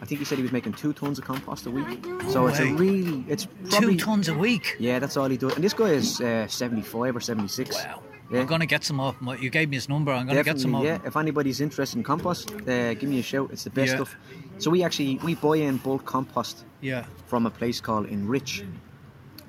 I 0.00 0.04
think 0.04 0.20
he 0.20 0.24
said 0.24 0.38
he 0.38 0.42
was 0.42 0.52
making 0.52 0.74
two 0.74 0.92
tons 0.92 1.18
of 1.18 1.24
compost 1.24 1.66
a 1.66 1.72
week. 1.72 1.88
So 2.28 2.46
it's 2.46 2.60
a 2.60 2.66
really, 2.74 3.24
it's 3.26 3.48
probably 3.70 3.96
Two 3.96 4.04
tons 4.04 4.28
a 4.28 4.34
week. 4.34 4.76
Yeah, 4.78 5.00
that's 5.00 5.16
all 5.16 5.28
he 5.28 5.36
does. 5.36 5.56
And 5.56 5.64
this 5.64 5.74
guy 5.74 5.90
is 5.90 6.20
uh, 6.20 6.46
75 6.46 7.16
or 7.16 7.20
76. 7.20 7.74
Wow. 7.74 8.02
Yeah. 8.30 8.40
I'm 8.40 8.46
gonna 8.46 8.66
get 8.66 8.84
some 8.84 9.00
off. 9.00 9.20
my- 9.20 9.36
You 9.36 9.50
gave 9.50 9.68
me 9.68 9.76
his 9.76 9.88
number. 9.88 10.10
I'm 10.12 10.26
gonna 10.26 10.42
get 10.42 10.58
some 10.58 10.72
Definitely, 10.72 10.90
off. 10.92 11.00
yeah. 11.02 11.08
If 11.08 11.16
anybody's 11.16 11.60
interested 11.60 11.98
in 11.98 12.04
compost, 12.04 12.50
uh, 12.52 12.94
give 12.94 13.04
me 13.10 13.18
a 13.18 13.22
shout. 13.22 13.50
It's 13.52 13.64
the 13.64 13.70
best 13.70 13.90
Yeah. 13.90 13.96
stuff. 13.96 14.16
So 14.58 14.70
we 14.70 14.82
actually 14.82 15.18
we 15.22 15.34
buy 15.34 15.56
in 15.58 15.76
bulk 15.78 16.04
compost 16.06 16.64
Yeah. 16.80 17.04
from 17.26 17.44
a 17.46 17.50
place 17.50 17.80
called 17.80 18.06
Enrich, 18.06 18.64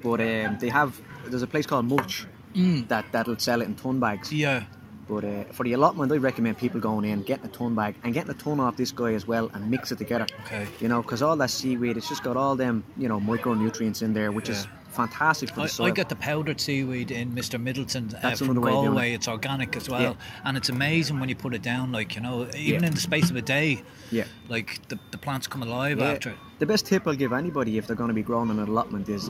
but 0.03 0.19
um, 0.19 0.57
they 0.59 0.69
have 0.69 0.99
there's 1.27 1.41
a 1.43 1.47
place 1.47 1.65
called 1.65 1.85
Mulch 1.87 2.25
that 2.89 3.05
that'll 3.11 3.39
sell 3.39 3.61
it 3.61 3.65
in 3.65 3.75
ton 3.75 3.99
bags. 3.99 4.29
Mm. 4.29 4.37
Yeah. 4.37 4.63
But 5.07 5.23
uh, 5.23 5.43
for 5.51 5.63
the 5.63 5.73
allotment, 5.73 6.11
I 6.11 6.17
recommend 6.17 6.57
people 6.57 6.79
going 6.79 7.05
in, 7.05 7.21
getting 7.23 7.45
a 7.45 7.49
ton 7.49 7.75
bag, 7.75 7.95
and 8.03 8.13
getting 8.13 8.31
a 8.31 8.33
ton 8.35 8.59
off 8.59 8.75
this 8.75 8.91
guy 8.91 9.13
as 9.13 9.27
well, 9.27 9.51
and 9.53 9.69
mix 9.69 9.91
it 9.91 9.97
together. 9.99 10.25
Okay. 10.45 10.67
You 10.79 10.87
know, 10.87 11.01
because 11.01 11.21
all 11.21 11.35
that 11.37 11.51
seaweed, 11.51 11.95
it's 11.97 12.09
just 12.09 12.23
got 12.23 12.35
all 12.37 12.55
them 12.55 12.83
you 12.97 13.07
know 13.07 13.19
micronutrients 13.19 14.01
in 14.01 14.13
there, 14.13 14.31
which 14.31 14.49
is 14.49 14.65
fantastic 14.89 15.49
for 15.49 15.59
I, 15.59 15.63
the 15.63 15.69
soil. 15.69 15.87
I 15.87 15.91
get 15.91 16.07
the 16.09 16.15
powdered 16.15 16.59
seaweed 16.59 17.11
in 17.11 17.31
Mr. 17.33 17.61
Middleton 17.61 18.09
uh, 18.23 18.33
from 18.33 18.51
another 18.51 18.61
way 18.61 18.71
of 18.71 18.75
doing 18.77 18.85
Galway. 18.93 19.11
it. 19.11 19.15
It's 19.15 19.27
organic 19.27 19.75
as 19.75 19.89
well, 19.89 20.01
Yeah. 20.01 20.13
and 20.45 20.55
it's 20.57 20.69
amazing 20.69 21.19
when 21.19 21.29
you 21.29 21.35
put 21.35 21.53
it 21.53 21.61
down. 21.61 21.91
Like 21.91 22.15
you 22.15 22.21
know, 22.21 22.47
even 22.55 22.81
Yeah. 22.81 22.87
in 22.87 22.93
the 22.95 23.01
space 23.01 23.29
of 23.29 23.35
a 23.35 23.41
day, 23.41 23.83
yeah. 24.09 24.23
like 24.49 24.87
the, 24.87 24.97
the 25.11 25.17
plants 25.17 25.47
come 25.47 25.61
alive 25.61 25.99
Yeah. 25.99 26.11
after. 26.13 26.29
it. 26.31 26.37
The 26.59 26.65
best 26.65 26.85
tip 26.87 27.05
I'll 27.07 27.13
give 27.13 27.33
anybody 27.33 27.77
if 27.77 27.85
they're 27.85 27.95
going 27.97 28.07
to 28.07 28.13
be 28.13 28.23
growing 28.23 28.49
in 28.49 28.57
an 28.59 28.67
allotment 28.69 29.09
is 29.09 29.29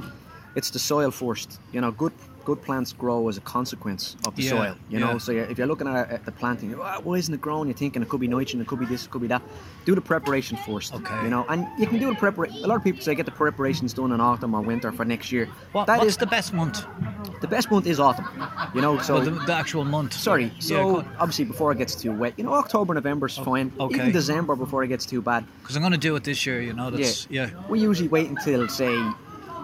it's 0.55 0.69
the 0.69 0.79
soil 0.79 1.09
first. 1.11 1.59
You 1.73 1.81
know, 1.81 1.91
good 1.91 2.13
good 2.45 2.62
plants 2.62 2.93
grow 2.93 3.27
as 3.27 3.38
a 3.38 3.41
consequence 3.41 4.15
of 4.27 4.36
the 4.36 4.43
Yeah, 4.43 4.49
soil. 4.51 4.75
You 4.89 4.99
know, 4.99 5.12
yeah. 5.13 5.17
so 5.17 5.31
if 5.31 5.58
you're 5.58 5.67
looking 5.67 5.88
at, 5.88 6.10
at 6.12 6.25
the 6.25 6.31
planting, 6.31 6.75
"Ah, 6.79 6.99
why 7.03 7.15
isn't 7.15 7.34
it 7.34 7.41
growing? 7.41 7.67
You're 7.67 7.77
thinking 7.77 8.01
it 8.03 8.10
could 8.10 8.19
be 8.21 8.27
nitrogen, 8.27 8.62
it 8.62 8.67
could 8.67 8.79
be 8.79 8.86
this, 8.86 9.05
it 9.05 9.10
could 9.12 9.21
be 9.21 9.27
that. 9.27 9.41
Do 9.86 9.95
the 9.95 10.01
preparation 10.01 10.58
first. 10.58 10.93
Okay. 10.93 11.23
You 11.23 11.29
know, 11.29 11.45
and 11.49 11.67
you 11.79 11.88
can 11.88 11.99
do 11.99 12.08
the 12.10 12.15
preparation. 12.15 12.63
A 12.63 12.67
lot 12.67 12.75
of 12.77 12.84
people 12.84 13.01
say 13.01 13.15
get 13.15 13.25
the 13.25 13.31
preparations 13.31 13.93
done 13.93 14.12
in 14.12 14.21
autumn 14.21 14.53
or 14.53 14.62
winter 14.62 14.91
for 14.91 15.05
next 15.05 15.31
year. 15.31 15.47
What, 15.73 15.88
That 15.88 15.97
what's 15.99 16.12
is- 16.12 16.17
the 16.17 16.27
best 16.27 16.53
month? 16.53 16.86
the 17.41 17.47
best 17.47 17.69
month 17.71 17.86
is 17.88 17.99
autumn. 17.99 18.27
You 18.73 18.81
know, 18.81 18.97
so. 18.99 19.15
Well, 19.15 19.23
the, 19.25 19.31
the 19.31 19.53
actual 19.53 19.84
month. 19.84 20.13
Sorry, 20.13 20.51
so 20.60 20.97
on. 20.97 21.10
obviously 21.19 21.45
before 21.45 21.71
it 21.71 21.77
gets 21.77 21.95
too 21.95 22.12
wet, 22.12 22.34
you 22.38 22.43
know, 22.43 22.53
October, 22.53 22.93
November 22.93 23.05
November's 23.15 23.38
fine. 23.38 23.71
okay. 23.79 23.95
Even 23.95 24.12
December 24.12 24.55
before 24.55 24.84
it 24.84 24.88
gets 24.88 25.05
too 25.05 25.21
bad. 25.21 25.45
Because 25.62 25.75
I'm 25.75 25.81
going 25.81 25.91
to 25.93 25.97
do 25.97 26.15
it 26.15 26.23
this 26.23 26.45
year, 26.45 26.60
you 26.62 26.73
know. 26.73 26.89
That's 26.89 27.27
yeah. 27.29 27.49
We 27.69 27.79
usually 27.79 28.10
wait 28.10 28.29
until 28.29 28.67
say 28.67 28.93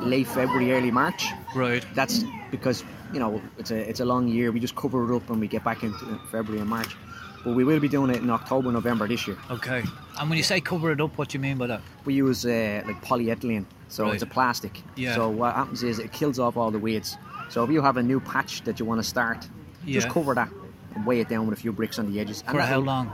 late 0.02 0.28
February, 0.28 0.72
early 0.74 0.92
March. 0.92 1.28
Right. 1.56 1.86
That's 1.94 2.24
because 2.50 2.84
you 3.14 3.20
know 3.20 3.42
it's 3.58 3.72
a 3.72 3.78
it's 3.90 4.00
a 4.00 4.06
long 4.06 4.28
year. 4.28 4.52
We 4.52 4.60
just 4.60 4.76
cover 4.76 5.12
it 5.12 5.16
up 5.16 5.30
when 5.30 5.40
we 5.40 5.48
get 5.48 5.64
back 5.64 5.84
into 5.84 6.20
February 6.32 6.62
and 6.62 6.70
March. 6.70 6.96
But 7.44 7.56
we 7.56 7.64
will 7.64 7.80
be 7.80 7.88
doing 7.88 8.12
it 8.12 8.18
in 8.18 8.30
October, 8.30 8.72
November 8.72 9.08
this 9.08 9.26
year. 9.28 9.36
Okay. 9.50 9.84
And 10.20 10.30
when 10.30 10.38
you 10.38 10.44
say 10.44 10.62
cover 10.62 10.92
it 10.92 11.02
up, 11.02 11.18
what 11.18 11.30
do 11.30 11.38
you 11.38 11.42
mean 11.42 11.58
by 11.58 11.66
that? 11.68 11.82
We 12.06 12.14
use 12.14 12.46
uh, 12.46 12.84
like 12.86 13.04
polyethylene, 13.04 13.66
so 13.88 14.04
Right. 14.04 14.14
it's 14.14 14.22
a 14.22 14.28
plastic. 14.28 14.84
Yeah. 14.96 15.16
So 15.16 15.30
what 15.30 15.56
happens 15.56 15.82
is 15.82 15.98
it 15.98 16.12
kills 16.12 16.38
off 16.38 16.56
all 16.56 16.70
the 16.70 16.78
weeds. 16.78 17.18
So 17.50 17.64
if 17.64 17.72
you 17.72 17.82
have 17.82 17.98
a 17.98 18.04
new 18.04 18.20
patch 18.20 18.62
that 18.66 18.80
you 18.80 18.86
want 18.86 19.00
to 19.02 19.08
start, 19.10 19.50
yeah. 19.86 19.94
just 19.94 20.10
cover 20.10 20.36
that 20.36 20.52
and 20.94 21.04
weigh 21.06 21.20
it 21.22 21.30
down 21.30 21.48
with 21.48 21.58
a 21.58 21.62
few 21.62 21.72
bricks 21.72 21.98
on 21.98 22.12
the 22.14 22.20
edges. 22.20 22.44
And 22.46 22.56
For 22.56 22.62
how 22.62 22.80
long? 22.80 23.12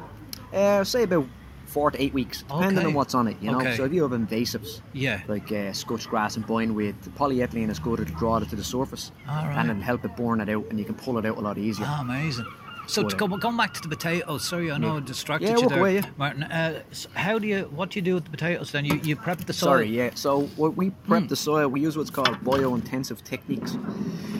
Uh, 0.54 0.84
say 0.84 1.04
about 1.04 1.26
four 1.67 1.91
to 1.91 2.01
eight 2.01 2.13
weeks, 2.13 2.43
depending 2.43 2.80
Okay. 2.80 2.88
on 2.88 2.93
what's 2.93 3.13
on 3.13 3.27
it. 3.27 3.38
You 3.41 3.51
know. 3.51 3.60
Okay. 3.60 3.75
So 3.77 3.84
if 3.86 3.93
you 3.93 4.01
have 4.03 4.12
invasives, 4.12 4.82
Yeah. 4.93 5.21
like 5.27 5.51
uh, 5.51 5.73
scutch 5.73 6.08
grass 6.10 6.36
and 6.38 6.45
bindweed, 6.47 6.95
the 7.03 7.10
polyethylene 7.12 7.69
is 7.69 7.80
good. 7.80 7.99
It'll 7.99 8.15
draw 8.17 8.38
it 8.38 8.49
to 8.49 8.56
the 8.56 8.63
surface 8.63 9.12
right. 9.27 9.53
and 9.58 9.69
it'll 9.69 9.82
help 9.84 10.03
it 10.06 10.15
burn 10.15 10.41
it 10.41 10.49
out, 10.49 10.65
and 10.69 10.80
you 10.80 10.86
can 10.86 10.95
pull 10.95 11.17
it 11.17 11.25
out 11.25 11.38
a 11.38 11.41
lot 11.41 11.58
easier. 11.58 11.86
Ah, 11.88 12.01
amazing. 12.01 12.45
So 12.89 13.03
to 13.03 13.13
go, 13.17 13.27
going 13.27 13.58
back 13.58 13.73
to 13.73 13.82
the 13.82 13.89
potatoes, 13.89 14.47
sorry, 14.47 14.71
I 14.71 14.77
know 14.77 14.95
I 14.95 14.99
distracted 15.01 15.49
Yeah, 15.49 15.58
you 15.58 15.67
there, 15.67 15.80
away, 15.80 15.95
yeah. 15.95 16.06
Martin. 16.15 16.43
Uh, 16.43 16.84
s- 16.89 17.06
how 17.15 17.38
do 17.38 17.45
you, 17.45 17.63
what 17.75 17.89
do 17.89 17.99
you 17.99 18.01
do 18.01 18.13
with 18.15 18.23
the 18.23 18.30
potatoes 18.30 18.71
then? 18.71 18.86
You, 18.86 18.95
you 19.03 19.17
prep 19.17 19.39
the 19.39 19.51
soil. 19.51 19.71
Sorry, 19.71 19.89
yeah. 19.89 20.12
So 20.15 20.49
we 20.58 20.91
prep 20.91 21.23
Hmm. 21.23 21.27
the 21.27 21.36
soil, 21.36 21.67
we 21.67 21.82
use 21.82 21.97
what's 21.97 22.10
called 22.10 22.41
bio-intensive 22.45 23.25
techniques. 23.25 23.77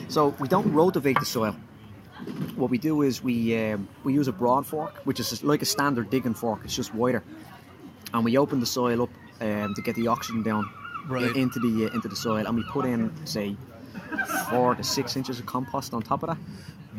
So 0.08 0.34
we 0.40 0.48
don't 0.48 0.72
rotivate 0.72 1.18
the 1.20 1.26
soil. 1.26 1.54
What 2.56 2.70
we 2.70 2.78
do 2.78 3.02
is 3.02 3.22
we 3.22 3.56
um, 3.72 3.88
we 4.04 4.12
use 4.12 4.28
a 4.28 4.32
broad 4.32 4.66
fork, 4.66 4.94
which 5.04 5.20
is 5.20 5.42
like 5.44 5.62
a 5.62 5.66
standard 5.66 6.10
digging 6.10 6.34
fork. 6.34 6.60
It's 6.64 6.74
just 6.74 6.94
wider, 6.94 7.22
and 8.12 8.24
we 8.24 8.36
open 8.38 8.60
the 8.60 8.66
soil 8.66 9.02
up 9.02 9.10
um, 9.40 9.74
to 9.74 9.82
get 9.82 9.94
the 9.94 10.08
oxygen 10.08 10.42
down 10.42 10.68
Right. 11.08 11.34
into 11.36 11.58
the 11.58 11.86
uh, 11.86 11.94
into 11.94 12.08
the 12.08 12.16
soil, 12.16 12.46
and 12.46 12.54
we 12.56 12.62
put 12.64 12.84
in 12.84 13.10
say 13.26 13.56
four 14.50 14.74
to 14.74 14.82
six 14.84 15.16
inches 15.16 15.38
of 15.40 15.46
compost 15.46 15.94
on 15.94 16.02
top 16.02 16.22
of 16.22 16.28
that. 16.28 16.38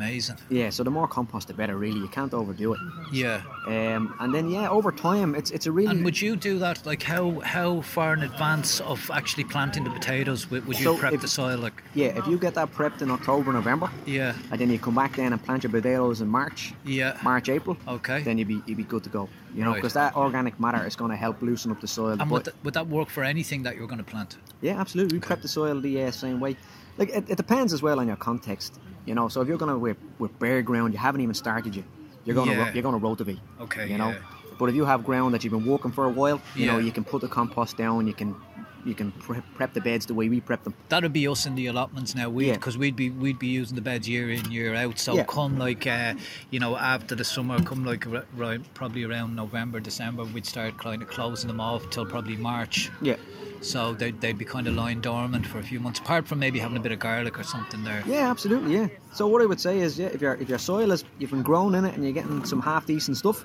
Amazing. 0.00 0.36
Yeah, 0.48 0.70
so 0.70 0.82
the 0.82 0.90
more 0.90 1.06
compost, 1.06 1.48
the 1.48 1.52
better. 1.54 1.76
Really, 1.76 2.00
you 2.00 2.08
can't 2.08 2.32
overdo 2.32 2.72
it. 2.72 2.80
Yeah. 3.12 3.42
Um, 3.66 4.14
and 4.20 4.34
then 4.34 4.48
yeah, 4.48 4.70
over 4.70 4.90
time, 4.90 5.34
it's 5.34 5.50
it's 5.50 5.66
a 5.66 5.72
really 5.72 5.90
And 5.90 6.04
would 6.06 6.18
you 6.18 6.36
do 6.36 6.58
that? 6.58 6.86
Like 6.86 7.02
how 7.02 7.40
how 7.40 7.82
far 7.82 8.14
in 8.14 8.22
advance 8.22 8.80
of 8.80 9.10
actually 9.12 9.44
planting 9.44 9.84
the 9.84 9.90
potatoes 9.90 10.50
would, 10.50 10.66
would 10.66 10.78
you 10.78 10.84
So 10.84 10.96
prep 10.96 11.12
if- 11.12 11.20
the 11.20 11.28
soil? 11.28 11.58
Like 11.58 11.82
yeah. 11.94 12.18
If 12.20 12.26
you 12.26 12.38
get 12.38 12.54
that 12.54 12.72
prepped 12.72 13.02
in 13.02 13.10
October, 13.10 13.52
November, 13.52 13.90
yeah, 14.06 14.34
and 14.50 14.58
then 14.58 14.70
you 14.70 14.78
come 14.78 14.94
back 14.94 15.16
then 15.16 15.32
and 15.34 15.42
plant 15.42 15.64
your 15.64 15.70
potatoes 15.72 16.22
in 16.22 16.28
March, 16.28 16.72
yeah. 16.86 17.18
March, 17.22 17.50
April. 17.50 17.76
Okay. 17.86 18.22
Then 18.22 18.38
you'd 18.38 18.48
be 18.48 18.62
you'd 18.66 18.78
be 18.78 18.84
good 18.94 19.04
to 19.04 19.10
go. 19.10 19.28
You 19.54 19.64
know, 19.64 19.70
Right. 19.70 19.76
because 19.82 19.92
that 19.94 20.16
organic 20.16 20.58
matter 20.58 20.82
is 20.86 20.96
going 20.96 21.10
to 21.10 21.16
help 21.16 21.42
loosen 21.42 21.70
up 21.72 21.80
the 21.80 21.88
soil. 21.88 22.16
And 22.20 22.30
would 22.30 22.44
that, 22.44 22.54
would 22.64 22.74
that 22.74 22.86
work 22.88 23.08
for 23.10 23.22
anything 23.22 23.64
that 23.64 23.76
you're 23.76 23.88
going 23.92 24.04
to 24.06 24.10
plant? 24.12 24.38
yeah, 24.62 24.80
absolutely. 24.80 25.18
We 25.18 25.20
prep 25.20 25.42
the 25.42 25.48
soil 25.48 25.78
the 25.80 26.04
uh, 26.04 26.10
same 26.10 26.40
way. 26.40 26.56
Like 26.98 27.10
it, 27.10 27.24
it 27.30 27.36
depends 27.36 27.72
as 27.72 27.82
well 27.82 27.98
on 28.00 28.06
your 28.06 28.16
context. 28.16 28.78
You 29.06 29.14
know, 29.14 29.28
so 29.28 29.40
if 29.40 29.48
you're 29.48 29.58
going 29.58 29.72
to 29.72 29.78
with, 29.78 29.96
with 30.18 30.38
bare 30.38 30.62
ground, 30.62 30.92
you 30.92 30.98
haven't 30.98 31.20
even 31.22 31.34
started 31.34 31.74
yet. 31.74 31.84
You're 32.24 32.34
going 32.34 32.48
to 32.50 32.54
Yeah. 32.54 32.72
you're 32.72 32.82
going 32.82 33.00
to 33.00 33.06
rotivate. 33.06 33.40
Okay, 33.60 33.90
You 33.90 33.98
know, 33.98 34.10
yeah. 34.10 34.18
but 34.58 34.68
if 34.68 34.74
you 34.74 34.84
have 34.84 35.04
ground 35.04 35.32
that 35.34 35.42
you've 35.42 35.52
been 35.52 35.64
walking 35.64 35.90
for 35.90 36.04
a 36.04 36.10
while, 36.10 36.40
you 36.54 36.66
know, 36.66 36.78
you 36.78 36.92
can 36.92 37.04
put 37.04 37.20
the 37.22 37.28
compost 37.28 37.76
down. 37.76 38.06
You 38.06 38.12
can 38.14 38.36
you 38.82 38.94
can 38.94 39.12
prep, 39.12 39.44
prep 39.54 39.74
the 39.74 39.80
beds 39.82 40.06
the 40.06 40.14
way 40.14 40.30
we 40.30 40.40
prep 40.40 40.64
them. 40.64 40.72
That'd 40.88 41.12
be 41.12 41.28
us 41.28 41.44
in 41.44 41.54
the 41.54 41.66
allotments 41.66 42.14
now. 42.14 42.30
We 42.30 42.46
Yeah. 42.46 42.54
because 42.54 42.78
we'd 42.78 42.96
be 42.96 43.10
we'd 43.10 43.38
be 43.38 43.48
using 43.48 43.74
the 43.74 43.82
beds 43.82 44.08
year 44.08 44.30
in 44.30 44.50
year 44.50 44.74
out. 44.74 44.98
So 44.98 45.14
Yeah. 45.14 45.24
come 45.24 45.58
like 45.58 45.86
uh, 45.86 46.14
you 46.50 46.60
know 46.60 46.76
after 46.76 47.14
the 47.14 47.24
summer, 47.24 47.60
come 47.62 47.84
like 47.84 48.06
right, 48.36 48.60
probably 48.74 49.04
around 49.04 49.34
November, 49.36 49.80
December, 49.80 50.24
we'd 50.24 50.46
start 50.46 50.78
kind 50.78 51.02
of 51.02 51.08
closing 51.08 51.48
them 51.48 51.60
off 51.60 51.88
till 51.90 52.06
probably 52.06 52.36
March. 52.36 52.90
Yeah. 53.02 53.16
So 53.62 53.92
they'd, 53.92 54.18
they'd 54.20 54.38
be 54.38 54.44
kind 54.46 54.66
of 54.66 54.74
lying 54.74 55.00
dormant 55.02 55.46
for 55.46 55.58
a 55.58 55.62
few 55.62 55.80
months, 55.80 55.98
apart 56.00 56.26
from 56.26 56.38
maybe 56.38 56.58
having 56.58 56.76
a 56.78 56.80
bit 56.80 56.92
of 56.92 56.98
garlic 56.98 57.38
or 57.38 57.42
something 57.42 57.84
there. 57.84 58.02
Yeah, 58.06 58.30
absolutely. 58.30 58.74
Yeah. 58.74 58.88
So 59.12 59.26
what 59.26 59.42
I 59.42 59.46
would 59.46 59.60
say 59.60 59.80
is, 59.80 59.98
yeah, 59.98 60.06
if 60.06 60.22
your 60.22 60.34
if 60.36 60.48
your 60.48 60.58
soil 60.58 60.90
is 60.92 61.04
you've 61.18 61.30
been 61.30 61.42
growing 61.42 61.74
in 61.74 61.84
it 61.84 61.94
and 61.94 62.02
you're 62.02 62.14
getting 62.14 62.44
some 62.46 62.62
half 62.62 62.86
decent 62.86 63.18
stuff, 63.18 63.44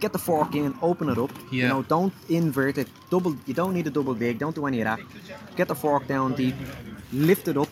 get 0.00 0.12
the 0.12 0.18
fork 0.18 0.54
in, 0.54 0.74
open 0.80 1.08
it 1.10 1.18
up. 1.18 1.30
Yeah. 1.32 1.42
You 1.50 1.62
Mm-hmm. 1.62 1.68
Know, 1.68 1.82
don't 1.82 2.12
invert 2.28 2.78
it. 2.78 2.88
Double. 3.10 3.36
You 3.46 3.54
don't 3.54 3.74
need 3.74 3.86
a 3.86 3.90
double 3.90 4.14
dig. 4.14 4.38
Don't 4.38 4.54
do 4.54 4.66
any 4.66 4.80
of 4.80 4.86
that. 4.86 5.00
Get 5.56 5.68
the 5.68 5.74
fork 5.74 6.06
down 6.08 6.34
deep, 6.34 6.54
lift 7.12 7.46
it 7.48 7.56
up, 7.58 7.68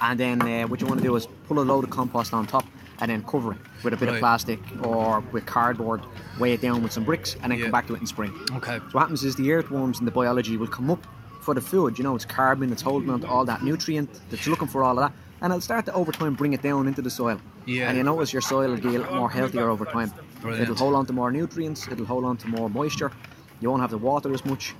and 0.00 0.20
then 0.20 0.40
uh, 0.42 0.68
what 0.68 0.80
you 0.80 0.86
want 0.86 1.00
to 1.00 1.04
do 1.06 1.16
is 1.16 1.26
pull 1.48 1.58
a 1.58 1.66
load 1.70 1.82
of 1.84 1.90
compost 1.90 2.32
on 2.32 2.46
top 2.46 2.64
and 3.00 3.10
then 3.10 3.22
cover 3.24 3.52
it 3.52 3.58
with 3.82 3.92
a 3.92 3.96
bit 3.96 4.06
Right. 4.08 4.14
of 4.14 4.20
plastic 4.20 4.60
or 4.82 5.22
with 5.32 5.44
cardboard. 5.46 6.00
Weigh 6.38 6.52
it 6.54 6.60
down 6.60 6.82
with 6.82 6.92
some 6.92 7.04
bricks 7.04 7.36
and 7.42 7.50
then 7.52 7.58
Yeah. 7.58 7.64
come 7.66 7.72
back 7.72 7.86
to 7.88 7.94
it 7.94 8.00
in 8.00 8.06
spring. 8.06 8.32
Okay. 8.54 8.78
So 8.78 8.84
what 8.92 9.00
happens 9.02 9.24
is 9.24 9.36
the 9.36 9.52
earthworms 9.52 9.98
and 9.98 10.06
the 10.06 10.12
biology 10.12 10.56
will 10.56 10.66
come 10.68 10.90
up 10.90 11.06
for 11.40 11.54
the 11.54 11.60
food. 11.60 11.98
You 11.98 12.04
know, 12.04 12.14
it's 12.14 12.24
carbon, 12.24 12.72
it's 12.72 12.82
holding 12.82 13.10
on 13.10 13.20
to 13.20 13.28
all 13.28 13.44
that 13.44 13.62
nutrient, 13.62 14.08
that's 14.30 14.46
looking 14.46 14.68
for 14.68 14.82
all 14.82 14.98
of 14.98 15.04
that. 15.04 15.12
And 15.42 15.52
it'll 15.52 15.60
start 15.60 15.84
to 15.86 15.92
over 15.92 16.12
time 16.12 16.34
bring 16.34 16.54
it 16.54 16.62
down 16.62 16.88
into 16.88 17.02
the 17.02 17.10
soil. 17.10 17.38
Yeah. 17.66 17.88
And 17.88 17.96
you 17.98 18.02
notice 18.04 18.32
your 18.32 18.42
soil 18.42 18.70
will 18.70 19.00
lot 19.00 19.14
more 19.14 19.30
healthier 19.30 19.68
over 19.68 19.84
time. 19.84 20.10
Brilliant. 20.40 20.62
It'll 20.62 20.76
hold 20.76 20.94
on 20.94 21.06
to 21.06 21.12
more 21.12 21.30
nutrients, 21.30 21.86
it'll 21.88 22.06
hold 22.06 22.24
on 22.24 22.36
to 22.38 22.48
more 22.48 22.70
moisture. 22.70 23.12
You 23.60 23.70
won't 23.70 23.80
have 23.82 23.90
to 23.90 23.98
water 23.98 24.32
as 24.32 24.44
much. 24.44 24.74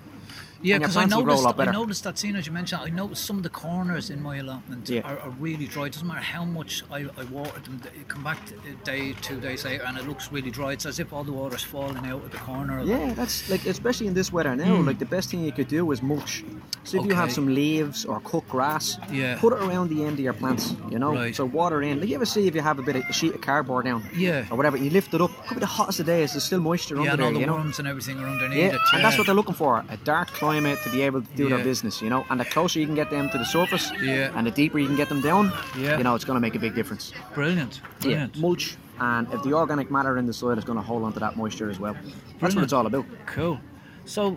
Yeah, 0.63 0.79
because 0.79 0.97
I 0.97 1.01
plants 1.01 1.15
will 1.17 1.23
grow 1.25 1.35
a 1.35 1.43
noticed, 1.43 1.59
I 1.61 1.73
noticed 1.73 2.05
that 2.05 2.19
scene 2.19 2.37
as 2.37 2.47
you 2.47 2.53
mentioned. 2.53 2.83
I 2.83 2.91
noticed 2.91 3.25
some 3.25 3.37
of 3.37 3.43
the 3.43 3.49
corners 3.51 4.11
in 4.11 4.23
my 4.23 4.37
allotment 4.39 4.89
Yeah. 4.89 5.03
are, 5.03 5.19
are 5.19 5.31
really 5.39 5.67
dry. 5.67 5.87
It 5.87 5.93
doesn't 5.93 6.07
matter 6.09 6.21
how 6.21 6.45
much 6.45 6.83
I, 6.91 7.07
I 7.17 7.25
water 7.25 7.61
them. 7.61 7.81
They 7.83 7.91
come 8.09 8.25
back 8.25 8.39
a 8.51 8.55
uh, 8.73 8.85
day, 8.85 9.13
two 9.23 9.41
days 9.41 9.65
later, 9.65 9.85
and 9.87 9.97
it 9.99 10.07
looks 10.09 10.33
really 10.33 10.51
dry. 10.51 10.73
It's 10.73 10.87
as 10.87 10.99
if 10.99 11.13
all 11.13 11.25
the 11.25 11.33
water's 11.33 11.63
falling 11.63 12.05
out 12.07 12.25
of 12.25 12.31
the 12.31 12.39
corner. 12.39 12.79
Of 12.81 12.89
Yeah, 12.89 13.13
that's 13.15 13.49
like 13.51 13.67
especially 13.67 14.07
in 14.07 14.15
this 14.15 14.33
weather 14.33 14.55
now. 14.57 14.77
Hmm. 14.77 14.87
Like 14.87 14.99
the 14.99 15.05
best 15.05 15.31
thing 15.31 15.45
you 15.45 15.53
could 15.53 15.69
do 15.69 15.91
is 15.93 16.03
mulch. 16.03 16.45
So 16.85 16.99
if 17.01 17.07
you 17.07 17.15
have. 17.15 17.27
Some 17.37 17.55
leaves 17.55 18.05
or 18.07 18.19
cut 18.21 18.49
grass, 18.49 18.97
Yeah. 19.13 19.37
put 19.39 19.53
it 19.53 19.61
around 19.61 19.91
the 19.91 20.05
end 20.05 20.15
of 20.15 20.21
your 20.21 20.33
plants. 20.33 20.75
You 20.91 20.99
know, 20.99 21.13
Right. 21.15 21.35
so 21.37 21.45
water 21.45 21.83
in. 21.83 22.01
Like 22.01 22.09
you 22.09 22.15
ever 22.15 22.25
see 22.25 22.47
if 22.47 22.55
you 22.55 22.63
have 22.63 22.79
a 22.79 22.83
bit 22.83 22.97
of 22.97 23.03
a 23.09 23.13
sheet 23.13 23.35
of 23.35 23.41
cardboard 23.43 23.85
down, 23.85 24.09
Yeah. 24.17 24.47
or 24.51 24.57
whatever, 24.57 24.77
you 24.79 24.89
lift 24.91 25.13
it 25.13 25.21
up. 25.21 25.31
Could 25.49 25.55
be 25.57 25.61
the 25.61 25.67
hottest 25.67 26.01
of 26.01 26.07
days. 26.07 26.33
There's 26.33 26.45
still 26.45 26.61
moisture 26.61 26.95
Yeah, 26.95 27.13
under 27.13 27.13
and 27.13 27.21
all 27.23 27.27
there. 27.29 27.35
the 27.35 27.41
you 27.41 27.47
know. 27.47 27.55
worms 27.57 27.79
and 27.79 27.87
everything 27.89 28.19
are 28.21 28.27
underneath 28.29 28.59
Yeah, 28.59 28.75
it. 28.77 28.81
and 28.95 29.05
that's 29.05 29.19
what 29.19 29.27
they're 29.27 29.35
looking 29.35 29.55
for 29.55 29.85
a 29.91 29.97
dark 29.99 30.31
climate 30.47 30.79
to 30.85 30.91
be 30.91 31.03
able 31.03 31.21
to 31.23 31.29
do 31.37 31.45
Yeah. 31.49 31.57
their 31.57 31.65
business, 31.65 32.01
you 32.01 32.09
know. 32.09 32.25
And 32.31 32.39
the 32.39 32.45
closer 32.45 32.79
you 32.79 32.87
can 32.87 32.95
get 33.03 33.11
them 33.11 33.29
to 33.31 33.39
the 33.39 33.45
surface, 33.45 33.91
Yeah. 34.01 34.31
and 34.37 34.47
the 34.47 34.51
deeper 34.63 34.79
you 34.79 34.87
can 34.87 34.97
get 35.03 35.09
them 35.09 35.21
down, 35.21 35.45
Yeah. 35.77 35.99
you 35.99 36.05
know, 36.05 36.15
it's 36.15 36.25
going 36.25 36.37
to 36.37 36.41
make 36.47 36.55
a 36.55 36.59
big 36.67 36.75
difference. 36.75 37.13
Brilliant. 37.35 37.81
Brilliant. 38.01 38.37
Yeah, 38.37 38.41
mulch, 38.41 38.77
and 39.01 39.27
if 39.35 39.43
the 39.43 39.53
organic 39.55 39.91
matter 39.91 40.19
in 40.19 40.27
the 40.27 40.33
soil 40.33 40.57
is 40.59 40.65
going 40.65 40.79
to 40.79 40.85
hold 40.91 41.03
onto 41.03 41.19
that 41.21 41.37
moisture 41.37 41.69
as 41.69 41.79
well. 41.81 41.97
That's 42.41 42.55
what 42.55 42.65
it's 42.65 42.73
all 42.73 42.87
about. 42.87 43.05
Cool. 43.27 43.59
So, 44.05 44.37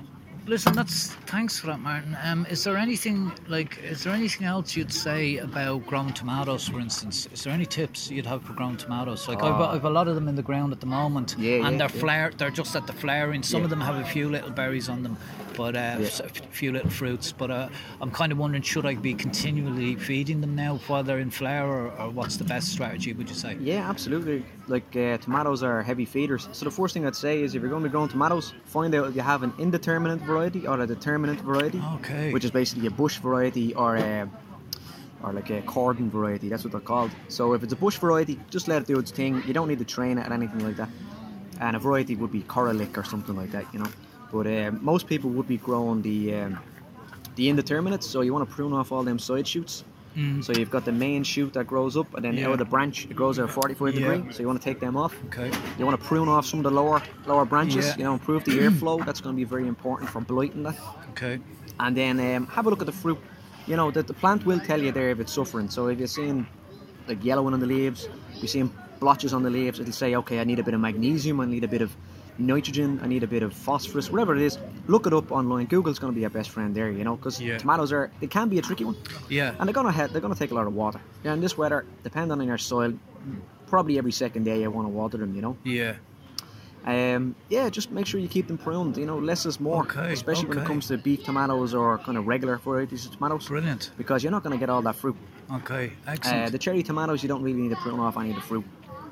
listen, 0.49 0.73
that's 0.73 1.13
thanks 1.27 1.59
for 1.59 1.67
that, 1.67 1.79
Martin. 1.79 2.17
Um, 2.23 2.45
is 2.49 2.63
there 2.63 2.75
anything 2.75 3.31
like, 3.47 3.77
is 3.83 4.03
there 4.03 4.13
anything 4.13 4.47
else 4.47 4.75
you'd 4.75 4.91
say 4.91 5.37
about 5.37 5.85
grown 5.85 6.11
tomatoes, 6.13 6.67
for 6.67 6.79
instance? 6.79 7.27
Is 7.31 7.43
there 7.43 7.53
any 7.53 7.65
tips 7.65 8.09
you'd 8.09 8.25
have 8.25 8.43
for 8.43 8.53
grown 8.53 8.75
tomatoes? 8.75 9.27
Like, 9.27 9.43
I've, 9.43 9.61
I've 9.61 9.85
a 9.85 9.89
lot 9.89 10.07
of 10.07 10.15
them 10.15 10.27
in 10.27 10.35
the 10.35 10.41
ground 10.41 10.73
at 10.73 10.79
the 10.79 10.87
moment, 10.87 11.35
Ah. 11.37 11.41
Yeah, 11.41 11.67
and 11.67 11.77
yeah, 11.79 11.87
they're 11.87 11.95
yeah. 11.95 12.01
flower, 12.01 12.31
they're 12.35 12.49
just 12.49 12.75
at 12.75 12.87
the 12.87 12.93
flowering. 12.93 13.43
Some 13.43 13.59
Yeah. 13.61 13.65
of 13.65 13.69
them 13.69 13.81
have 13.81 13.95
a 13.95 14.03
few 14.05 14.27
little 14.29 14.49
berries 14.49 14.89
on 14.89 15.03
them, 15.03 15.17
but 15.55 15.75
uh, 15.75 15.97
a 15.99 16.29
few 16.51 16.71
little 16.71 16.89
fruits. 16.89 17.31
But 17.31 17.51
uh, 17.51 17.69
I'm 18.01 18.09
kind 18.11 18.31
of 18.31 18.39
wondering, 18.39 18.63
should 18.63 18.85
I 18.87 18.95
be 18.95 19.13
continually 19.13 19.95
feeding 19.95 20.41
them 20.41 20.55
now 20.55 20.77
while 20.87 21.03
they're 21.03 21.19
in 21.19 21.29
flower, 21.29 21.85
or, 21.87 21.91
or 22.01 22.09
what's 22.09 22.37
the 22.37 22.43
best 22.43 22.69
strategy? 22.69 23.13
Would 23.13 23.29
you 23.29 23.35
say? 23.35 23.55
Yeah, 23.59 23.87
absolutely. 23.87 24.43
Like 24.67 24.95
uh, 24.95 25.17
tomatoes 25.17 25.61
are 25.63 25.83
heavy 25.83 26.05
feeders. 26.05 26.47
So 26.53 26.65
the 26.65 26.71
first 26.71 26.93
thing 26.95 27.05
I'd 27.05 27.15
say 27.15 27.41
is 27.43 27.53
if 27.55 27.61
you're 27.61 27.69
going 27.71 27.83
to 27.83 27.89
be 27.89 27.91
growing 27.91 28.09
tomatoes, 28.09 28.53
find 28.65 28.93
out 28.95 29.07
if 29.09 29.15
you 29.15 29.21
have 29.21 29.43
an 29.43 29.53
indeterminate 29.59 30.19
variety 30.21 30.38
or 30.67 30.79
a 30.81 30.87
determinate 30.87 31.39
variety, 31.41 31.81
Okay. 31.95 32.31
which 32.33 32.45
is 32.45 32.51
basically 32.51 32.87
a 32.87 32.91
bush 32.91 33.17
variety 33.17 33.73
or 33.75 33.95
a 33.97 34.29
or 35.21 35.33
like 35.33 35.49
a 35.49 35.61
cordon 35.63 36.09
variety. 36.09 36.47
That's 36.49 36.63
what 36.63 36.71
they're 36.71 36.79
called. 36.79 37.11
So 37.27 37.53
if 37.53 37.61
it's 37.63 37.73
a 37.73 37.75
bush 37.75 37.97
variety, 37.97 38.39
just 38.49 38.67
let 38.69 38.81
it 38.81 38.87
do 38.87 38.97
its 38.99 39.11
thing. 39.11 39.43
You 39.45 39.53
don't 39.53 39.67
need 39.67 39.79
to 39.79 39.85
train 39.85 40.17
it 40.17 40.25
or 40.27 40.33
anything 40.33 40.63
like 40.65 40.77
that. 40.77 40.89
And 41.59 41.75
a 41.75 41.79
variety 41.79 42.15
would 42.15 42.31
be 42.31 42.41
Koralik 42.43 42.97
or 42.97 43.03
something 43.03 43.35
like 43.35 43.51
that, 43.51 43.65
you 43.73 43.79
know. 43.79 43.89
But 44.31 44.47
um, 44.47 44.79
most 44.81 45.07
people 45.07 45.29
would 45.31 45.47
be 45.47 45.57
growing 45.57 46.01
the 46.01 46.35
um, 46.35 46.59
the 47.35 47.49
indeterminates. 47.49 48.07
So 48.07 48.21
you 48.21 48.31
want 48.33 48.47
to 48.47 48.55
prune 48.55 48.71
off 48.73 48.91
all 48.93 49.03
them 49.03 49.19
side 49.19 49.45
shoots. 49.47 49.83
So 50.41 50.53
you've 50.53 50.69
got 50.71 50.85
the 50.85 50.91
main 50.91 51.23
shoot 51.23 51.53
that 51.53 51.67
grows 51.67 51.95
up, 51.97 52.13
and 52.15 52.23
then 52.25 52.35
Yeah. 52.37 52.47
out 52.47 52.53
of 52.53 52.59
the 52.59 52.65
branch 52.65 53.05
it 53.09 53.15
grows 53.15 53.39
at 53.39 53.45
a 53.45 53.47
45 53.47 53.93
Yeah. 53.93 53.99
degree. 54.15 54.31
So 54.33 54.41
you 54.41 54.47
want 54.47 54.59
to 54.61 54.63
take 54.63 54.79
them 54.79 54.95
off. 54.97 55.15
Okay. 55.27 55.51
You 55.77 55.85
want 55.85 55.99
to 55.99 56.05
prune 56.07 56.27
off 56.29 56.45
some 56.45 56.59
of 56.59 56.63
the 56.63 56.71
lower 56.71 57.01
lower 57.25 57.45
branches. 57.45 57.85
Yeah. 57.87 57.97
You 57.97 58.03
know, 58.05 58.13
improve 58.13 58.43
the 58.45 58.51
airflow. 58.59 59.05
That's 59.05 59.21
going 59.21 59.35
to 59.35 59.37
be 59.39 59.43
very 59.55 59.67
important 59.67 60.09
for 60.09 60.21
blighting 60.21 60.63
that. 60.63 60.75
Okay. 61.11 61.39
And 61.79 61.95
then 61.95 62.19
um, 62.19 62.47
have 62.47 62.65
a 62.67 62.69
look 62.69 62.81
at 62.81 62.85
the 62.87 62.91
fruit. 63.03 63.17
You 63.67 63.75
know, 63.75 63.91
that 63.91 64.07
the 64.07 64.13
plant 64.13 64.45
will 64.45 64.59
tell 64.59 64.81
you 64.81 64.91
there 64.91 65.09
if 65.11 65.19
it's 65.19 65.31
suffering. 65.33 65.69
So 65.69 65.87
if 65.87 65.99
you're 65.99 66.07
seeing 66.07 66.47
like 67.07 67.23
yellowing 67.23 67.53
on 67.53 67.59
the 67.59 67.67
leaves, 67.67 68.09
you're 68.39 68.47
seeing 68.47 68.71
blotches 68.99 69.31
on 69.33 69.43
the 69.43 69.49
leaves, 69.49 69.79
it'll 69.79 69.93
say, 69.93 70.15
okay, 70.15 70.39
I 70.39 70.43
need 70.43 70.59
a 70.59 70.63
bit 70.63 70.73
of 70.73 70.81
magnesium, 70.81 71.39
I 71.39 71.45
need 71.45 71.63
a 71.63 71.67
bit 71.67 71.81
of 71.81 71.95
nitrogen, 72.39 72.99
I 73.03 73.07
need 73.07 73.23
a 73.23 73.27
bit 73.27 73.43
of 73.43 73.53
phosphorus, 73.53 74.09
whatever 74.11 74.35
it 74.35 74.41
is. 74.41 74.57
Look 74.87 75.05
it 75.07 75.13
up 75.13 75.31
online. 75.31 75.65
Google's 75.67 75.99
going 75.99 76.11
to 76.13 76.15
be 76.15 76.21
your 76.21 76.29
best 76.29 76.49
friend 76.49 76.73
there, 76.75 76.89
you 76.91 77.03
know, 77.03 77.15
because 77.15 77.39
Yeah. 77.41 77.57
tomatoes 77.57 77.91
are, 77.91 78.09
they 78.19 78.27
can 78.27 78.49
be 78.49 78.57
a 78.59 78.61
tricky 78.61 78.85
one. 78.85 78.95
Yeah. 79.29 79.53
And 79.59 79.67
they're 79.67 79.73
gonna 79.73 79.91
have, 79.91 80.11
they're 80.11 80.21
gonna 80.21 80.35
take 80.35 80.51
a 80.51 80.55
lot 80.55 80.67
of 80.67 80.73
water. 80.73 80.99
Yeah, 81.23 81.33
in 81.33 81.41
this 81.41 81.57
weather, 81.57 81.85
depending 82.03 82.39
on 82.39 82.47
your 82.47 82.57
soil, 82.57 82.93
probably 83.67 83.97
every 83.97 84.11
second 84.11 84.43
day 84.45 84.61
you 84.61 84.71
want 84.71 84.85
to 84.87 84.89
water 84.91 85.17
them. 85.17 85.35
You 85.35 85.41
know. 85.41 85.57
Yeah. 85.63 85.95
Um, 86.85 87.35
yeah, 87.49 87.69
just 87.69 87.91
make 87.91 88.05
sure 88.05 88.19
you 88.19 88.29
keep 88.29 88.47
them 88.47 88.57
pruned. 88.57 88.97
You 88.97 89.05
know, 89.05 89.17
less 89.19 89.45
is 89.45 89.59
more. 89.59 89.83
Okay, 89.83 90.13
Especially 90.13 90.47
when 90.47 90.59
it 90.59 90.65
comes 90.65 90.87
to 90.87 90.97
beef 90.97 91.23
tomatoes 91.25 91.73
or 91.75 91.97
kind 91.99 92.17
of 92.17 92.25
regular 92.25 92.57
varieties 92.57 93.05
of 93.05 93.11
tomatoes. 93.11 93.47
Brilliant. 93.47 93.91
Because 93.97 94.23
you're 94.23 94.31
not 94.31 94.43
going 94.43 94.53
to 94.53 94.59
get 94.59 94.69
all 94.69 94.81
that 94.83 94.95
fruit. 94.95 95.15
Okay. 95.51 95.91
Excellent. 96.07 96.47
Uh, 96.47 96.49
the 96.49 96.57
cherry 96.57 96.81
tomatoes, 96.81 97.21
you 97.21 97.27
don't 97.27 97.43
really 97.43 97.59
need 97.61 97.69
to 97.69 97.75
prune 97.75 97.99
off 97.99 98.17
any 98.17 98.29
of 98.29 98.35
the 98.35 98.41
fruit. 98.41 98.63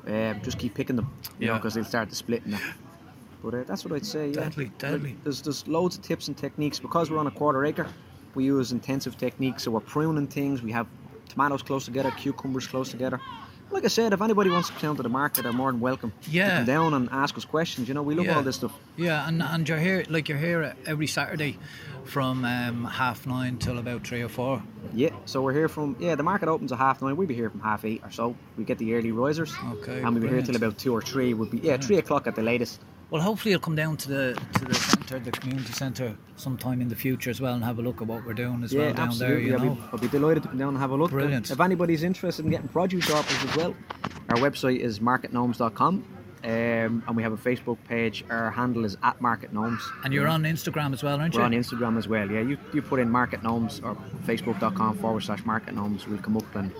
Uh, 0.08 0.32
just 0.42 0.58
keep 0.58 0.72
picking 0.74 0.96
them, 0.96 1.10
you 1.38 1.46
know, 1.46 1.52
Yeah. 1.52 1.58
because 1.58 1.74
they'll 1.74 1.84
start 1.84 2.08
to 2.08 2.14
split 2.16 2.42
that. 2.50 2.62
But 3.42 3.54
uh, 3.54 3.64
that's 3.64 3.84
what 3.84 3.94
I'd 3.94 4.06
say. 4.06 4.28
Yeah. 4.28 4.40
Deadly, 4.40 4.70
deadly. 4.78 5.16
There's 5.22 5.42
there's 5.42 5.66
loads 5.68 5.96
of 5.96 6.02
tips 6.02 6.28
and 6.28 6.36
techniques 6.36 6.78
because 6.80 7.10
we're 7.10 7.18
on 7.18 7.26
a 7.26 7.30
quarter 7.30 7.64
acre. 7.64 7.86
We 8.34 8.44
use 8.44 8.72
intensive 8.72 9.16
techniques, 9.16 9.62
so 9.64 9.70
we're 9.70 9.80
pruning 9.80 10.26
things. 10.26 10.62
We 10.62 10.72
have 10.72 10.86
tomatoes 11.28 11.62
close 11.62 11.84
together, 11.84 12.10
cucumbers 12.12 12.66
close 12.66 12.90
together. 12.90 13.20
Like 13.70 13.84
I 13.84 13.88
said, 13.88 14.14
if 14.14 14.22
anybody 14.22 14.48
wants 14.48 14.68
to 14.68 14.74
come 14.74 14.80
down 14.90 14.96
to 14.96 15.02
the 15.02 15.08
market, 15.10 15.42
they're 15.42 15.52
more 15.52 15.70
than 15.70 15.80
welcome 15.80 16.10
to 16.22 16.30
Yeah. 16.30 16.56
come 16.56 16.64
down 16.64 16.94
and 16.94 17.08
ask 17.12 17.36
us 17.36 17.44
questions. 17.44 17.86
You 17.86 17.92
know, 17.92 18.02
we 18.02 18.14
love 18.14 18.24
Yeah. 18.24 18.36
all 18.36 18.42
this 18.42 18.56
stuff. 18.56 18.72
Yeah, 18.96 19.28
and, 19.28 19.42
and 19.42 19.68
you're 19.68 19.78
here, 19.78 20.04
like 20.08 20.28
you're 20.30 20.38
here 20.38 20.74
every 20.86 21.06
Saturday 21.06 21.58
from 22.04 22.46
um, 22.46 22.84
half 22.84 23.26
nine 23.26 23.58
till 23.58 23.78
about 23.78 24.06
three 24.06 24.22
or 24.22 24.28
four. 24.30 24.62
Yeah, 24.94 25.10
so 25.26 25.42
we're 25.42 25.52
here 25.52 25.68
from 25.68 25.96
yeah. 26.00 26.14
The 26.14 26.22
market 26.22 26.48
opens 26.48 26.72
at 26.72 26.78
half 26.78 27.02
nine. 27.02 27.14
We'll 27.16 27.26
be 27.28 27.34
here 27.34 27.50
from 27.50 27.60
half 27.60 27.84
eight 27.84 28.00
or 28.02 28.10
so. 28.10 28.34
We 28.56 28.64
get 28.64 28.78
the 28.78 28.94
early 28.94 29.12
risers. 29.12 29.52
Okay, 29.72 30.00
And 30.00 30.14
we'll 30.14 30.22
be 30.22 30.28
here 30.28 30.40
till 30.42 30.56
about 30.56 30.78
two 30.78 30.94
or 30.94 31.02
three. 31.02 31.34
Would 31.34 31.50
be 31.50 31.58
yeah, 31.58 31.76
three 31.76 31.98
o'clock 31.98 32.26
at 32.26 32.36
the 32.36 32.42
latest. 32.42 32.80
Well, 33.10 33.22
hopefully 33.22 33.52
you'll 33.52 33.60
come 33.60 33.74
down 33.76 33.96
to 33.98 34.08
the 34.08 34.42
to 34.54 34.64
the 34.66 34.74
centre, 34.74 35.18
the 35.18 35.30
community 35.30 35.72
centre, 35.72 36.14
sometime 36.36 36.82
in 36.82 36.88
the 36.88 36.96
future 36.96 37.30
as 37.30 37.40
well, 37.40 37.54
and 37.54 37.64
have 37.64 37.78
a 37.78 37.82
look 37.82 38.02
at 38.02 38.06
what 38.06 38.26
we're 38.26 38.34
doing 38.34 38.62
as 38.62 38.72
Yeah, 38.72 38.86
well 38.86 38.94
down 38.94 39.08
absolutely. 39.08 39.36
there. 39.36 39.48
You 39.48 39.56
I'll, 39.56 39.64
know. 39.64 39.74
be, 39.76 39.82
I'll 39.92 39.98
be 39.98 40.08
delighted 40.08 40.42
to 40.42 40.48
come 40.50 40.58
down 40.58 40.68
and 40.70 40.78
have 40.78 40.90
a 40.90 40.94
look. 40.96 41.10
Brilliant. 41.10 41.50
If 41.50 41.58
anybody's 41.60 42.02
interested 42.02 42.44
in 42.44 42.50
getting 42.50 42.68
produce 42.68 43.10
offers 43.10 43.50
as 43.50 43.56
well, 43.56 43.74
our 44.28 44.36
website 44.36 44.80
is 44.80 45.00
marketgnomes.com. 45.00 46.04
Um, 46.44 47.02
and 47.08 47.16
we 47.16 47.22
have 47.24 47.32
a 47.32 47.36
Facebook 47.36 47.78
page. 47.88 48.24
Our 48.30 48.50
handle 48.52 48.84
is 48.84 48.96
at 49.02 49.20
Market 49.20 49.52
Gnomes. 49.52 49.82
And 50.04 50.12
you're 50.14 50.28
on 50.28 50.44
Instagram 50.44 50.92
as 50.92 51.02
well, 51.02 51.18
aren't 51.20 51.34
We're 51.34 51.40
you? 51.40 51.46
on 51.46 51.52
Instagram 51.52 51.98
as 51.98 52.06
well. 52.06 52.30
Yeah, 52.30 52.42
you, 52.42 52.56
you 52.72 52.80
put 52.80 53.00
in 53.00 53.10
Market 53.10 53.42
Gnomes 53.42 53.80
or 53.80 53.96
Facebook.com 54.24 54.98
forward 54.98 55.22
slash 55.24 55.44
Market 55.44 55.74
Gnomes. 55.74 56.06
We'll 56.06 56.18
come 56.20 56.36
up 56.36 56.54
and 56.54 56.72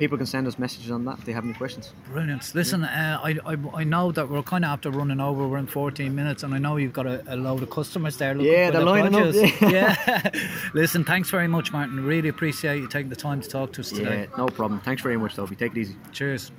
people 0.00 0.16
can 0.16 0.26
send 0.26 0.46
us 0.46 0.58
messages 0.58 0.90
on 0.90 1.04
that 1.04 1.18
if 1.18 1.26
they 1.26 1.32
have 1.32 1.44
any 1.44 1.52
questions. 1.52 1.92
Brilliant. 2.06 2.54
Listen, 2.54 2.84
uh, 2.84 3.20
I, 3.22 3.36
I 3.44 3.56
I 3.74 3.84
know 3.84 4.10
that 4.12 4.28
we're 4.30 4.42
kind 4.42 4.64
of 4.64 4.70
after 4.70 4.90
running 4.90 5.20
over. 5.20 5.46
We're 5.46 5.58
in 5.58 5.66
14 5.66 6.12
minutes, 6.12 6.42
and 6.42 6.54
I 6.54 6.58
know 6.58 6.78
you've 6.78 6.94
got 6.94 7.06
a, 7.06 7.22
a 7.28 7.36
load 7.36 7.62
of 7.62 7.70
customers 7.70 8.16
there. 8.16 8.34
Looking 8.34 8.50
Yeah, 8.50 8.70
they're 8.70 8.80
the 8.80 8.86
lining 8.86 9.14
up, 9.14 9.34
yeah. 9.34 9.68
yeah. 9.70 10.30
Listen, 10.74 11.04
thanks 11.04 11.28
very 11.30 11.46
much, 11.46 11.70
Martin. 11.70 12.02
Really 12.04 12.30
appreciate 12.30 12.78
you 12.78 12.88
taking 12.88 13.10
the 13.10 13.16
time 13.16 13.42
to 13.42 13.48
talk 13.48 13.74
to 13.74 13.82
us 13.82 13.90
today. 13.90 14.20
Yeah, 14.20 14.36
no 14.38 14.46
problem. 14.46 14.80
Thanks 14.80 15.02
very 15.02 15.18
much, 15.18 15.36
Toby. 15.36 15.54
Take 15.54 15.72
it 15.72 15.78
easy. 15.78 15.96
Cheers. 16.12 16.50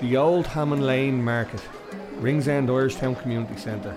The 0.00 0.16
Old 0.16 0.48
Hammond 0.48 0.84
Lane 0.84 1.24
Market, 1.24 1.62
Ringsend 2.18 2.68
Irish 2.68 2.96
Town 2.96 3.14
Community 3.14 3.56
Centre. 3.56 3.96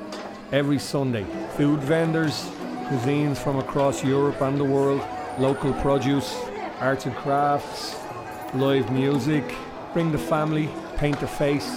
Every 0.52 0.80
Sunday, 0.80 1.26
food 1.58 1.80
vendors, 1.80 2.48
cuisines 2.90 3.38
from 3.38 3.58
across 3.58 4.04
Europe 4.04 4.40
and 4.42 4.60
the 4.60 4.64
world, 4.64 5.02
local 5.40 5.74
produce, 5.74 6.40
arts 6.80 7.06
and 7.06 7.16
crafts, 7.16 7.96
live 8.54 8.92
music. 8.92 9.44
Bring 9.94 10.12
the 10.12 10.18
family, 10.18 10.70
paint 10.98 11.20
the 11.20 11.28
face. 11.28 11.70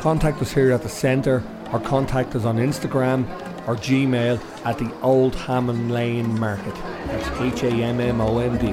Contact 0.00 0.40
us 0.40 0.52
here 0.52 0.72
at 0.72 0.82
the 0.82 0.88
centre 0.88 1.42
or 1.72 1.80
contact 1.80 2.34
us 2.34 2.44
on 2.44 2.56
Instagram 2.56 3.26
or 3.66 3.76
Gmail 3.76 4.40
at 4.64 4.78
the 4.78 4.92
Old 5.00 5.34
Hammond 5.34 5.90
Lane 5.90 6.38
Market. 6.38 6.74
That's 7.06 7.28
H 7.40 7.62
A 7.64 7.70
M 7.70 8.00
M 8.00 8.20
O 8.20 8.38
N 8.38 8.58
D. 8.58 8.72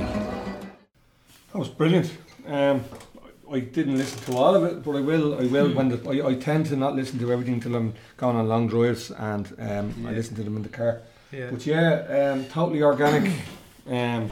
That 1.52 1.60
was 1.60 1.70
brilliant. 1.70 2.12
Um, 2.48 2.84
I 3.52 3.60
didn't 3.60 3.98
listen 3.98 4.20
to 4.24 4.38
all 4.38 4.56
of 4.56 4.64
it, 4.64 4.84
but 4.84 4.96
I 4.96 5.02
will. 5.02 5.40
I 5.40 5.46
will 5.46 5.74
when 5.74 5.90
the, 5.90 6.10
I, 6.10 6.30
I 6.30 6.36
tend 6.36 6.66
to 6.68 6.76
not 6.76 6.96
listen 6.96 7.20
to 7.20 7.32
everything 7.32 7.60
till 7.60 7.76
I'm 7.76 7.94
going 8.18 8.36
on 8.36 8.48
long 8.48 8.68
drives, 8.68 9.12
and 9.12 9.54
um, 9.60 10.06
I 10.08 10.12
listen 10.12 10.36
to 10.36 10.44
them 10.44 10.58
in 10.58 10.64
the 10.64 10.70
car. 10.70 11.02
Yeah. 11.32 11.50
But 11.52 11.66
yeah, 11.66 12.34
um, 12.34 12.46
totally 12.46 12.82
organic. 12.82 13.32
um, 13.88 14.32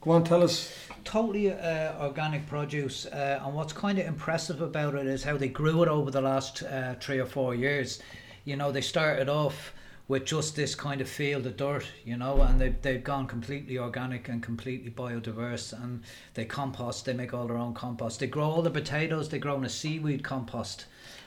go 0.00 0.12
on, 0.12 0.24
tell 0.24 0.42
us. 0.42 0.85
Totally 1.06 1.52
uh, 1.52 1.98
organic 2.02 2.46
produce, 2.46 3.06
uh, 3.06 3.40
and 3.42 3.54
what's 3.54 3.72
kind 3.72 3.98
of 3.98 4.06
impressive 4.06 4.60
about 4.60 4.94
it 4.94 5.06
is 5.06 5.24
how 5.24 5.36
they 5.36 5.48
grew 5.48 5.82
it 5.82 5.88
over 5.88 6.10
the 6.10 6.20
last 6.20 6.62
uh, 6.64 6.94
three 7.00 7.18
or 7.18 7.26
four 7.26 7.54
years. 7.54 8.02
You 8.44 8.56
know, 8.56 8.70
they 8.72 8.82
started 8.82 9.28
off 9.28 9.72
with 10.08 10.24
just 10.24 10.54
this 10.54 10.74
kind 10.74 11.00
of 11.00 11.08
field 11.08 11.46
of 11.46 11.56
dirt, 11.56 11.86
you 12.04 12.16
know, 12.16 12.40
and 12.42 12.60
they've, 12.60 12.80
they've 12.82 13.02
gone 13.02 13.26
completely 13.26 13.78
organic 13.78 14.28
and 14.28 14.42
completely 14.42 14.90
biodiverse, 14.90 15.72
and 15.72 16.02
they 16.34 16.44
compost, 16.44 17.04
they 17.04 17.12
make 17.12 17.32
all 17.32 17.46
their 17.46 17.56
own 17.56 17.74
compost. 17.74 18.20
They 18.20 18.26
grow 18.26 18.44
all 18.44 18.62
the 18.62 18.70
potatoes, 18.70 19.28
they 19.28 19.38
grow 19.38 19.56
in 19.56 19.64
a 19.64 19.68
seaweed 19.68 20.22
compost. 20.22 20.86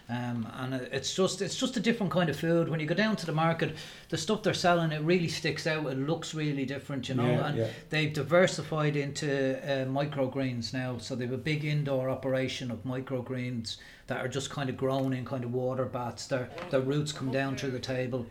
Um, 0.09 0.47
and 0.57 0.73
it's 0.73 1.13
just 1.13 1.39
it's 1.39 1.55
just 1.55 1.77
a 1.77 1.79
different 1.79 2.11
kind 2.11 2.29
of 2.29 2.35
food. 2.35 2.67
When 2.67 2.79
you 2.79 2.87
go 2.87 2.95
down 2.95 3.15
to 3.17 3.27
the 3.27 3.31
market, 3.31 3.75
the 4.09 4.17
stuff 4.17 4.41
they're 4.41 4.55
selling 4.55 4.91
it 4.91 5.03
really 5.03 5.27
sticks 5.27 5.67
out. 5.67 5.85
It 5.85 5.99
looks 5.99 6.33
really 6.33 6.65
different, 6.65 7.09
you 7.09 7.15
know. 7.15 7.29
Yeah, 7.29 7.47
and 7.47 7.57
yeah. 7.59 7.67
they've 7.91 8.11
diversified 8.11 8.95
into 8.95 9.57
uh, 9.59 9.85
microgreens 9.85 10.73
now. 10.73 10.97
So 10.97 11.15
they 11.15 11.25
have 11.25 11.33
a 11.33 11.37
big 11.37 11.63
indoor 11.63 12.09
operation 12.09 12.71
of 12.71 12.83
microgreens 12.83 13.77
that 14.07 14.25
are 14.25 14.27
just 14.27 14.49
kind 14.49 14.67
of 14.67 14.77
grown 14.77 15.13
in 15.13 15.25
kind 15.25 15.43
of 15.43 15.53
water 15.53 15.85
baths. 15.85 16.25
Their 16.25 16.49
their 16.71 16.81
roots 16.81 17.11
come 17.11 17.31
down 17.31 17.55
through 17.55 17.71
the 17.71 17.79
table 17.79 18.25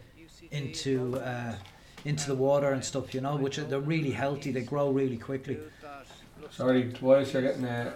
into 0.51 1.17
uh, 1.19 1.55
into 2.05 2.27
the 2.27 2.35
water 2.35 2.73
and 2.73 2.85
stuff, 2.85 3.15
you 3.15 3.21
know. 3.21 3.37
Which 3.37 3.57
are, 3.59 3.65
they're 3.65 3.79
really 3.79 4.11
healthy. 4.11 4.51
They 4.51 4.63
grow 4.63 4.91
really 4.91 5.19
quickly. 5.19 5.59
Sorry, 6.51 6.93
Tobias, 6.93 7.33
you're 7.33 7.43
getting 7.43 7.65
a, 7.65 7.93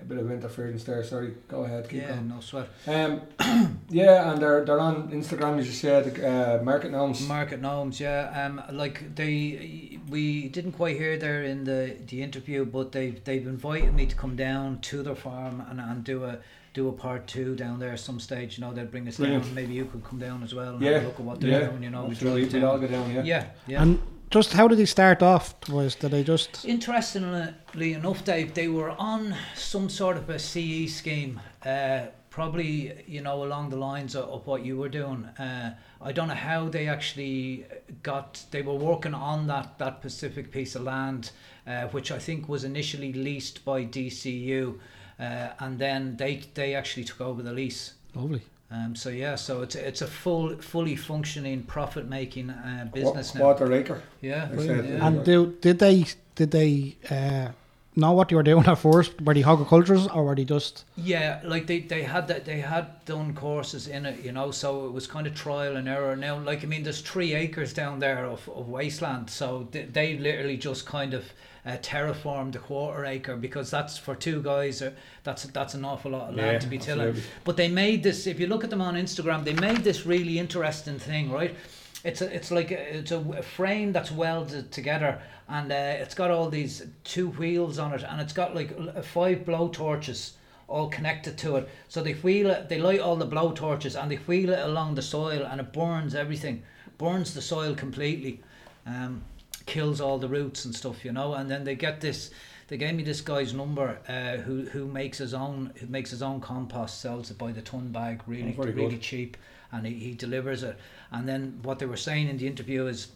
a 0.00 0.04
bit 0.04 0.18
of 0.18 0.30
interference 0.30 0.84
there. 0.84 1.02
Sorry, 1.04 1.34
go 1.48 1.64
ahead, 1.64 1.88
keep 1.88 2.02
Yeah, 2.02 2.08
going. 2.14 2.28
no 2.28 2.40
sweat. 2.40 2.68
Um, 2.86 3.22
yeah, 3.90 4.32
and 4.32 4.40
they're 4.40 4.64
they're 4.64 4.80
on 4.80 5.10
Instagram 5.10 5.58
as 5.58 5.66
you 5.66 5.72
said. 5.72 6.20
Uh, 6.20 6.62
Market 6.62 6.90
Gnomes. 6.90 7.26
Market 7.26 7.60
gnomes, 7.60 8.00
yeah. 8.00 8.44
Um, 8.44 8.62
like 8.76 9.14
they, 9.14 9.98
we 10.08 10.48
didn't 10.48 10.72
quite 10.72 10.96
hear 10.96 11.16
there 11.16 11.42
in 11.42 11.64
the, 11.64 11.96
the 12.06 12.22
interview, 12.22 12.64
but 12.64 12.92
they've 12.92 13.22
they've 13.24 13.46
invited 13.46 13.94
me 13.94 14.06
to 14.06 14.14
come 14.16 14.36
down 14.36 14.80
to 14.80 15.02
their 15.02 15.14
farm 15.14 15.62
and, 15.68 15.80
and 15.80 16.04
do 16.04 16.24
a 16.24 16.38
do 16.74 16.88
a 16.88 16.92
part 16.92 17.26
two 17.26 17.54
down 17.54 17.78
there 17.78 17.96
some 17.96 18.18
stage. 18.18 18.58
You 18.58 18.64
know, 18.64 18.72
they'll 18.72 18.86
bring 18.86 19.06
us 19.06 19.16
Brilliant. 19.18 19.44
down. 19.44 19.54
Maybe 19.54 19.74
you 19.74 19.84
could 19.84 20.04
come 20.04 20.18
down 20.18 20.42
as 20.42 20.54
well 20.54 20.74
and 20.74 20.82
yeah, 20.82 20.92
have 20.92 21.02
a 21.02 21.06
look 21.06 21.20
at 21.20 21.24
what 21.24 21.40
they're 21.40 21.50
yeah. 21.50 21.68
doing. 21.68 21.82
You 21.82 21.90
know, 21.90 22.04
we 22.04 22.10
absolutely. 22.12 22.48
drove 22.48 22.52
We'd 22.54 22.64
all 22.64 22.78
go 22.78 22.86
down. 22.86 23.14
Yeah. 23.14 23.22
Yeah, 23.24 23.46
yeah. 23.66 23.82
And 23.82 24.02
just 24.32 24.54
how 24.54 24.66
did 24.66 24.78
he 24.78 24.86
start 24.86 25.22
off? 25.22 25.54
Was 25.68 25.94
did 25.94 26.10
they 26.10 26.24
just? 26.24 26.64
Interestingly 26.64 27.92
enough, 27.92 28.24
Dave, 28.24 28.54
they 28.54 28.68
were 28.68 28.90
on 28.90 29.36
some 29.54 29.88
sort 29.88 30.16
of 30.16 30.28
a 30.28 30.38
CE 30.38 30.92
scheme 30.92 31.40
uh, 31.64 32.06
probably 32.32 33.04
you 33.06 33.20
know 33.20 33.44
along 33.44 33.68
the 33.68 33.76
lines 33.76 34.16
of, 34.16 34.24
of 34.28 34.46
what 34.46 34.64
you 34.64 34.76
were 34.76 34.88
doing. 34.88 35.24
Uh, 35.38 35.74
I 36.00 36.12
don't 36.12 36.28
know 36.28 36.34
how 36.34 36.68
they 36.68 36.88
actually 36.88 37.66
got. 38.02 38.42
They 38.50 38.62
were 38.62 38.74
working 38.74 39.14
on 39.14 39.46
that 39.48 39.78
that 39.78 40.00
Pacific 40.00 40.50
piece 40.50 40.74
of 40.74 40.82
land, 40.82 41.30
uh, 41.66 41.82
which 41.88 42.10
I 42.10 42.18
think 42.18 42.48
was 42.48 42.64
initially 42.64 43.12
leased 43.12 43.64
by 43.64 43.84
DCU, 43.84 44.78
uh, 45.20 45.48
and 45.60 45.78
then 45.78 46.16
they 46.16 46.42
they 46.54 46.74
actually 46.74 47.04
took 47.04 47.20
over 47.20 47.42
the 47.42 47.52
lease. 47.52 47.94
Lovely. 48.14 48.42
Um, 48.72 48.96
so 48.96 49.10
yeah, 49.10 49.34
so 49.34 49.60
it's 49.62 49.74
a, 49.74 49.86
it's 49.86 50.00
a 50.00 50.06
full, 50.06 50.56
fully 50.56 50.96
functioning, 50.96 51.62
profit 51.64 52.08
making 52.08 52.48
uh, 52.48 52.88
business 52.92 53.32
Qu- 53.32 53.38
now. 53.38 53.44
Quarter 53.44 53.72
acre. 53.74 54.02
Yeah, 54.22 54.46
They 54.46 54.66
yeah. 54.66 55.06
And 55.06 55.24
do, 55.24 55.54
did 55.60 55.78
they 55.78 56.06
did 56.34 56.50
they 56.52 56.96
uh, 57.10 57.48
know 57.94 58.12
what 58.12 58.30
you 58.30 58.36
were 58.36 58.42
doing 58.42 58.64
at 58.66 58.78
first? 58.78 59.20
Were 59.20 59.34
they 59.34 59.42
horticulturists 59.42 60.08
or 60.08 60.24
were 60.24 60.34
they 60.34 60.44
just 60.44 60.84
Yeah, 60.96 61.40
like 61.44 61.66
they, 61.66 61.80
they 61.80 62.02
had 62.02 62.28
that 62.28 62.44
they 62.44 62.60
had 62.60 63.04
done 63.04 63.34
courses 63.34 63.86
in 63.88 64.06
it, 64.06 64.24
you 64.24 64.32
know, 64.32 64.50
so 64.50 64.86
it 64.86 64.92
was 64.92 65.06
kind 65.06 65.26
of 65.26 65.34
trial 65.34 65.76
and 65.76 65.88
error. 65.88 66.16
Now, 66.16 66.38
like 66.38 66.62
I 66.64 66.66
mean, 66.66 66.82
there's 66.82 67.00
three 67.02 67.34
acres 67.34 67.72
down 67.74 67.98
there 67.98 68.24
of, 68.24 68.48
of 68.48 68.68
wasteland, 68.68 69.28
so 69.30 69.68
they, 69.70 69.84
they 69.84 70.16
literally 70.18 70.56
just 70.56 70.86
kind 70.86 71.12
of 71.14 71.24
uh, 71.64 71.76
terraformed 71.82 72.52
the 72.52 72.58
quarter 72.58 73.04
acre 73.04 73.36
because 73.36 73.70
that's 73.70 73.96
for 73.96 74.14
two 74.16 74.42
guys. 74.42 74.82
Uh, 74.82 74.90
that's 75.22 75.44
that's 75.44 75.74
an 75.74 75.84
awful 75.84 76.10
lot 76.10 76.30
of 76.30 76.34
land 76.34 76.54
Yeah, 76.54 76.58
to 76.58 76.66
be 76.66 76.78
tilling. 76.78 77.08
absolutely. 77.08 77.30
But 77.44 77.56
they 77.56 77.68
made 77.68 78.02
this. 78.02 78.26
If 78.26 78.40
you 78.40 78.46
look 78.48 78.64
at 78.64 78.70
them 78.70 78.80
on 78.82 78.94
Instagram, 78.94 79.44
they 79.44 79.54
made 79.54 79.84
this 79.84 80.04
really 80.06 80.38
interesting 80.38 80.98
thing, 80.98 81.30
right? 81.30 81.54
It's 82.04 82.20
a, 82.20 82.34
it's 82.34 82.50
like 82.50 82.70
a, 82.70 82.98
it's 82.98 83.12
a 83.12 83.42
frame 83.42 83.92
that's 83.92 84.10
welded 84.10 84.72
together, 84.72 85.20
and 85.48 85.70
uh, 85.70 85.74
it's 86.02 86.14
got 86.14 86.30
all 86.30 86.48
these 86.50 86.84
two 87.04 87.28
wheels 87.30 87.78
on 87.78 87.92
it, 87.94 88.02
and 88.08 88.20
it's 88.20 88.32
got 88.32 88.54
like 88.54 89.04
five 89.04 89.44
blow 89.44 89.68
torches 89.68 90.34
all 90.68 90.88
connected 90.88 91.36
to 91.38 91.56
it. 91.56 91.68
So 91.88 92.02
they 92.02 92.14
wheel 92.14 92.50
it, 92.50 92.68
they 92.68 92.80
light 92.80 93.00
all 93.00 93.16
the 93.16 93.26
blow 93.26 93.52
torches, 93.52 93.94
and 93.94 94.10
they 94.10 94.16
wheel 94.16 94.50
it 94.50 94.58
along 94.60 94.94
the 94.96 95.02
soil, 95.02 95.44
and 95.44 95.60
it 95.60 95.72
burns 95.72 96.14
everything, 96.14 96.62
burns 96.98 97.34
the 97.34 97.42
soil 97.42 97.74
completely, 97.74 98.40
um, 98.86 99.22
kills 99.66 100.00
all 100.00 100.18
the 100.18 100.28
roots 100.28 100.64
and 100.64 100.74
stuff, 100.74 101.04
you 101.04 101.12
know. 101.12 101.34
And 101.34 101.50
then 101.50 101.62
they 101.64 101.74
get 101.76 102.00
this. 102.00 102.30
They 102.68 102.78
gave 102.78 102.94
me 102.94 103.02
this 103.02 103.20
guy's 103.20 103.52
number, 103.52 103.98
uh, 104.08 104.38
who 104.42 104.62
who 104.64 104.86
makes 104.86 105.18
his 105.18 105.34
own 105.34 105.72
who 105.76 105.86
makes 105.86 106.10
his 106.10 106.22
own 106.22 106.40
compost, 106.40 107.00
sells 107.00 107.30
it 107.30 107.36
by 107.38 107.52
the 107.52 107.60
ton 107.60 107.88
bag, 107.92 108.22
really 108.26 108.56
Oh, 108.58 108.62
really 108.62 108.88
good. 108.90 109.02
cheap, 109.02 109.36
and 109.72 109.86
he, 109.86 109.94
he 109.94 110.12
delivers 110.14 110.62
it. 110.62 110.76
And 111.10 111.28
then 111.28 111.58
what 111.62 111.78
they 111.78 111.86
were 111.86 111.96
saying 111.96 112.28
in 112.28 112.36
the 112.38 112.46
interview 112.46 112.86
is 112.86 113.08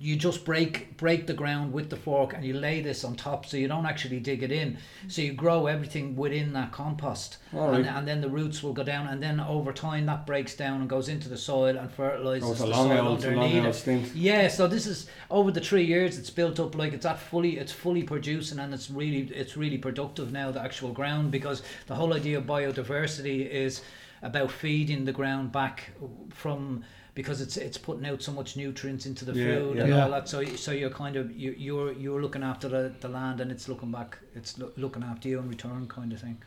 you 0.00 0.16
just 0.16 0.44
break 0.44 0.96
break 0.96 1.24
the 1.28 1.32
ground 1.32 1.72
with 1.72 1.88
the 1.88 1.94
fork 1.94 2.34
and 2.34 2.44
you 2.44 2.52
lay 2.52 2.80
this 2.82 3.04
on 3.04 3.14
top 3.14 3.46
so 3.46 3.56
you 3.56 3.68
don't 3.68 3.86
actually 3.86 4.18
dig 4.18 4.42
it 4.42 4.50
in. 4.50 4.76
So 5.06 5.22
you 5.22 5.32
grow 5.32 5.68
everything 5.68 6.16
within 6.16 6.52
that 6.54 6.72
compost. 6.72 7.36
All 7.52 7.74
and, 7.74 7.86
and 7.86 8.08
then 8.08 8.20
the 8.20 8.28
roots 8.28 8.60
will 8.60 8.72
go 8.72 8.82
down 8.82 9.06
and 9.06 9.22
then 9.22 9.38
over 9.38 9.72
time 9.72 10.06
that 10.06 10.26
breaks 10.26 10.56
down 10.56 10.80
and 10.80 10.90
goes 10.90 11.08
into 11.08 11.28
the 11.28 11.38
soil 11.38 11.76
and 11.76 11.88
fertilizes 11.92 12.48
Oh, 12.60 12.66
the 12.66 12.74
soil 12.74 13.06
old, 13.08 13.24
underneath 13.24 13.86
it. 13.86 14.14
yeah 14.16 14.48
so 14.48 14.66
this 14.66 14.86
is 14.88 15.06
over 15.30 15.52
the 15.52 15.60
three 15.60 15.84
years 15.84 16.18
it's 16.18 16.30
built 16.30 16.58
up 16.58 16.74
like 16.74 16.92
it's 16.92 17.06
at 17.06 17.20
fully 17.20 17.56
it's 17.58 17.70
fully 17.70 18.02
producing 18.02 18.58
and 18.58 18.74
it's 18.74 18.90
really 18.90 19.30
it's 19.32 19.56
really 19.56 19.78
productive 19.78 20.32
now 20.32 20.50
the 20.50 20.60
actual 20.60 20.90
ground 20.92 21.30
because 21.30 21.62
the 21.86 21.94
whole 21.94 22.12
idea 22.14 22.38
of 22.38 22.44
biodiversity 22.46 23.48
is 23.48 23.80
about 24.24 24.50
feeding 24.50 25.04
the 25.04 25.12
ground 25.12 25.52
back 25.52 25.90
from 26.30 26.82
because 27.14 27.40
it's 27.40 27.56
it's 27.56 27.78
putting 27.78 28.06
out 28.06 28.22
so 28.22 28.32
much 28.32 28.56
nutrients 28.56 29.06
into 29.06 29.24
the 29.24 29.32
Yeah, 29.32 29.44
food 29.58 29.76
yeah. 29.76 29.82
and 29.82 29.90
Yeah. 29.92 30.04
all 30.04 30.10
that 30.10 30.28
so 30.28 30.44
so 30.56 30.72
you're 30.72 30.90
kind 30.90 31.14
of 31.16 31.30
you, 31.36 31.54
you're 31.56 31.92
you're 31.92 32.20
looking 32.20 32.42
after 32.42 32.68
the, 32.68 32.92
the 33.00 33.08
land 33.08 33.40
and 33.40 33.52
it's 33.52 33.68
looking 33.68 33.92
back 33.92 34.18
it's 34.34 34.58
loo- 34.58 34.72
looking 34.76 35.02
after 35.04 35.28
you 35.28 35.38
in 35.38 35.48
return 35.48 35.86
kind 35.86 36.12
of 36.12 36.20
thing 36.20 36.38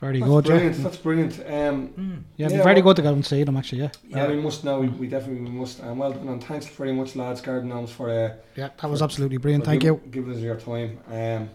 very 0.00 0.18
That's 0.18 0.28
good? 0.30 0.44
brilliant. 0.44 0.76
That's 0.82 0.96
brilliant. 0.96 1.38
Um, 1.46 1.88
mm. 1.88 2.22
yeah, 2.36 2.48
Yeah, 2.50 2.62
very 2.64 2.74
well- 2.82 2.82
good 2.92 2.96
to 2.96 3.02
go 3.02 3.12
and 3.12 3.24
see 3.24 3.44
them 3.44 3.56
actually. 3.56 3.82
Yeah, 3.82 3.90
yeah. 4.08 4.26
we 4.28 4.36
must 4.36 4.64
now. 4.64 4.80
We, 4.80 4.88
we 4.88 5.06
definitely 5.06 5.48
must. 5.48 5.82
Um, 5.82 5.98
well 5.98 6.12
done, 6.12 6.28
and 6.28 6.42
thanks 6.44 6.66
very 6.66 6.92
much, 6.92 7.14
lads. 7.14 7.40
Garden 7.40 7.68
Gnomes 7.70 7.92
for 7.92 8.10
uh, 8.10 8.34
yeah, 8.56 8.70
that 8.80 8.90
was 8.90 9.00
absolutely 9.02 9.38
brilliant. 9.38 9.64
Thank 9.64 9.82
giv- 9.82 9.94
you. 10.04 10.10
Giving 10.10 10.34
us 10.34 10.40
your 10.40 10.56
time. 10.56 10.98
Um, 11.10 11.48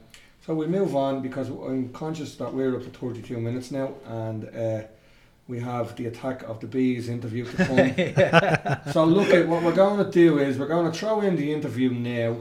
so 0.45 0.55
we 0.55 0.65
move 0.67 0.95
on 0.95 1.21
because 1.21 1.49
I'm 1.49 1.89
conscious 1.89 2.35
that 2.37 2.51
we're 2.51 2.75
up 2.77 2.83
to 2.83 2.89
32 2.89 3.37
minutes 3.39 3.71
now, 3.71 3.93
and 4.07 4.45
uh, 4.45 4.81
we 5.49 5.59
have 5.59 5.95
the 5.95 6.05
attack 6.05 6.43
of 6.43 6.59
the 6.59 6.67
bees 6.67 7.09
interview 7.09 7.43
to 7.43 7.65
come. 7.65 8.93
so 8.93 9.03
look 9.03 9.29
at 9.31 9.47
what 9.47 9.63
we're 9.63 9.73
going 9.73 10.05
to 10.05 10.09
do 10.11 10.37
is 10.37 10.59
we're 10.59 10.67
going 10.67 10.89
to 10.89 10.97
throw 10.97 11.21
in 11.21 11.35
the 11.35 11.51
interview 11.51 11.89
now. 11.89 12.37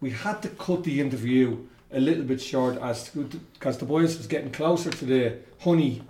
We 0.00 0.10
had 0.10 0.42
to 0.42 0.48
cut 0.48 0.82
the 0.82 1.00
interview 1.00 1.66
a 1.92 2.00
little 2.00 2.24
bit 2.24 2.40
short 2.40 2.76
as 2.82 3.10
because 3.10 3.78
the 3.78 3.84
boys 3.84 4.18
was 4.18 4.26
getting 4.26 4.50
closer 4.50 4.90
to 4.90 5.04
the 5.04 5.36
honey. 5.60 6.02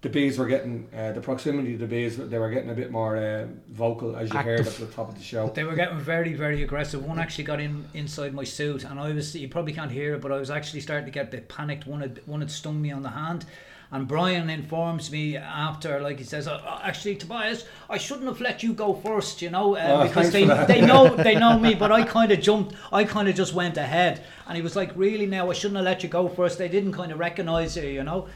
The 0.00 0.08
bees 0.08 0.38
were 0.38 0.46
getting 0.46 0.88
uh, 0.96 1.12
the 1.12 1.20
proximity 1.20 1.74
of 1.74 1.80
the 1.80 1.86
bees. 1.86 2.16
They 2.16 2.38
were 2.38 2.50
getting 2.50 2.70
a 2.70 2.74
bit 2.74 2.90
more 2.90 3.16
uh, 3.16 3.46
vocal, 3.68 4.16
as 4.16 4.32
you 4.32 4.38
heard 4.38 4.60
at 4.60 4.74
the 4.74 4.86
top 4.86 5.10
of 5.10 5.16
the 5.16 5.22
show. 5.22 5.48
They 5.48 5.64
were 5.64 5.74
getting 5.74 5.98
very, 5.98 6.34
very 6.34 6.62
aggressive. 6.62 7.04
One 7.04 7.18
actually 7.18 7.44
got 7.44 7.60
in 7.60 7.86
inside 7.94 8.34
my 8.34 8.44
suit, 8.44 8.84
and 8.84 9.00
I 9.00 9.12
was. 9.12 9.34
You 9.34 9.48
probably 9.48 9.72
can't 9.72 9.90
hear 9.90 10.14
it, 10.14 10.20
but 10.20 10.30
I 10.30 10.36
was 10.36 10.50
actually 10.50 10.80
starting 10.80 11.06
to 11.06 11.10
get 11.10 11.28
a 11.28 11.30
bit 11.30 11.48
panicked. 11.48 11.86
One 11.86 12.02
had 12.02 12.20
one 12.26 12.40
had 12.40 12.50
stung 12.50 12.82
me 12.82 12.90
on 12.90 13.02
the 13.02 13.08
hand, 13.08 13.46
and 13.92 14.08
Brian 14.08 14.50
informs 14.50 15.10
me 15.10 15.36
after, 15.36 16.00
like 16.00 16.18
he 16.18 16.24
says, 16.24 16.48
"Uh, 16.48 16.80
actually, 16.82 17.16
Tobias, 17.16 17.64
I 17.88 17.98
shouldn't 17.98 18.26
have 18.26 18.40
let 18.40 18.62
you 18.62 18.72
go 18.72 18.94
first, 18.94 19.40
you 19.42 19.50
know, 19.50 19.76
uh, 19.76 20.00
Oh, 20.00 20.08
because 20.08 20.32
they 20.32 20.44
they 20.66 20.80
know 20.90 21.14
they 21.14 21.34
know 21.34 21.58
me, 21.58 21.74
but 21.74 21.92
I 21.92 22.04
kind 22.04 22.32
of 22.32 22.40
jumped. 22.40 22.74
I 22.92 23.04
kind 23.04 23.28
of 23.28 23.34
just 23.34 23.54
went 23.54 23.76
ahead, 23.76 24.24
and 24.46 24.56
he 24.56 24.62
was 24.62 24.74
like, 24.76 24.92
"Really? 24.96 25.26
Now 25.26 25.50
I 25.50 25.54
shouldn't 25.54 25.76
have 25.76 25.84
let 25.84 26.02
you 26.02 26.08
go 26.08 26.28
first. 26.28 26.58
They 26.58 26.68
didn't 26.68 26.92
kind 26.92 27.12
of 27.12 27.18
recognise 27.18 27.76
you, 27.76 27.84
you 27.88 28.02
know." 28.02 28.26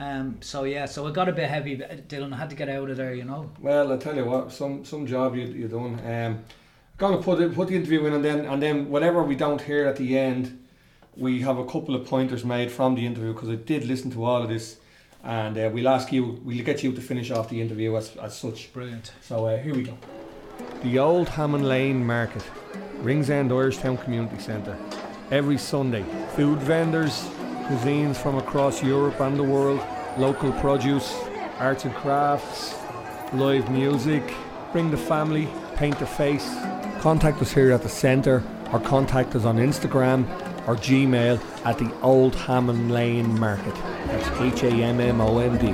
Um, 0.00 0.36
so 0.40 0.62
yeah, 0.62 0.86
so 0.86 1.06
it 1.08 1.14
got 1.14 1.28
a 1.28 1.32
bit 1.32 1.48
heavy, 1.48 1.76
Dylan. 1.76 2.32
I 2.32 2.36
had 2.36 2.50
to 2.50 2.56
get 2.56 2.68
out 2.68 2.88
of 2.88 2.96
there, 2.96 3.14
you 3.14 3.24
know. 3.24 3.50
Well, 3.60 3.92
I 3.92 3.96
tell 3.96 4.14
you 4.14 4.24
what, 4.24 4.52
some 4.52 4.84
some 4.84 5.06
job 5.06 5.34
you 5.34 5.46
you 5.46 5.66
done. 5.68 6.00
Um, 6.06 6.44
gonna 6.98 7.18
put 7.18 7.40
it, 7.40 7.54
put 7.54 7.68
the 7.68 7.74
interview 7.74 8.06
in, 8.06 8.12
and 8.12 8.24
then 8.24 8.44
and 8.46 8.62
then 8.62 8.88
whatever 8.90 9.24
we 9.24 9.34
don't 9.34 9.60
hear 9.60 9.86
at 9.86 9.96
the 9.96 10.16
end, 10.16 10.64
we 11.16 11.40
have 11.42 11.58
a 11.58 11.64
couple 11.64 11.96
of 11.96 12.06
pointers 12.06 12.44
made 12.44 12.70
from 12.70 12.94
the 12.94 13.04
interview 13.04 13.32
because 13.32 13.48
I 13.48 13.56
did 13.56 13.84
listen 13.86 14.10
to 14.12 14.24
all 14.24 14.42
of 14.42 14.48
this, 14.48 14.76
and 15.28 15.58
uh, 15.58 15.70
we'll 15.70 15.88
ask 15.88 16.10
you, 16.10 16.40
we'll 16.42 16.64
get 16.64 16.82
you 16.82 16.90
to 16.90 17.00
finish 17.02 17.30
off 17.30 17.50
the 17.50 17.60
interview 17.60 17.94
as 17.96 18.16
as 18.16 18.34
such. 18.34 18.72
Brilliant. 18.72 19.12
So 19.20 19.46
uh, 19.46 19.58
here 19.58 19.74
we 19.74 19.82
go. 19.82 19.96
The 20.82 20.98
old 20.98 21.28
Hammond 21.28 21.68
Lane 21.68 22.04
Market, 22.04 22.42
Ringsend 23.02 23.50
Irishtown 23.50 24.02
Community 24.02 24.38
Centre. 24.38 24.76
Every 25.30 25.58
Sunday, 25.58 26.04
food 26.34 26.60
vendors, 26.60 27.28
cuisines 27.66 28.16
from 28.16 28.38
across 28.38 28.82
Europe 28.82 29.20
and 29.20 29.38
the 29.38 29.44
world, 29.44 29.80
local 30.16 30.50
produce, 30.52 31.14
arts 31.58 31.84
and 31.84 31.94
crafts, 31.94 32.74
live 33.34 33.70
music. 33.70 34.22
Bring 34.72 34.90
the 34.90 34.96
family, 34.96 35.46
paint 35.76 35.98
the 35.98 36.06
face. 36.06 36.48
Contact 37.00 37.42
us 37.42 37.52
here 37.52 37.70
at 37.72 37.82
the 37.82 37.88
centre 37.88 38.42
or 38.72 38.80
contact 38.80 39.34
us 39.34 39.44
on 39.44 39.58
Instagram 39.58 40.26
or 40.68 40.76
Gmail 40.76 41.40
at 41.64 41.78
the 41.78 41.90
Old 42.02 42.34
Hammond 42.34 42.92
Lane 42.92 43.40
Market. 43.40 43.74
That's 44.06 44.28
H 44.38 44.62
A 44.64 44.70
M 44.70 45.00
M 45.00 45.18
O 45.18 45.38
N 45.38 45.56
D. 45.56 45.72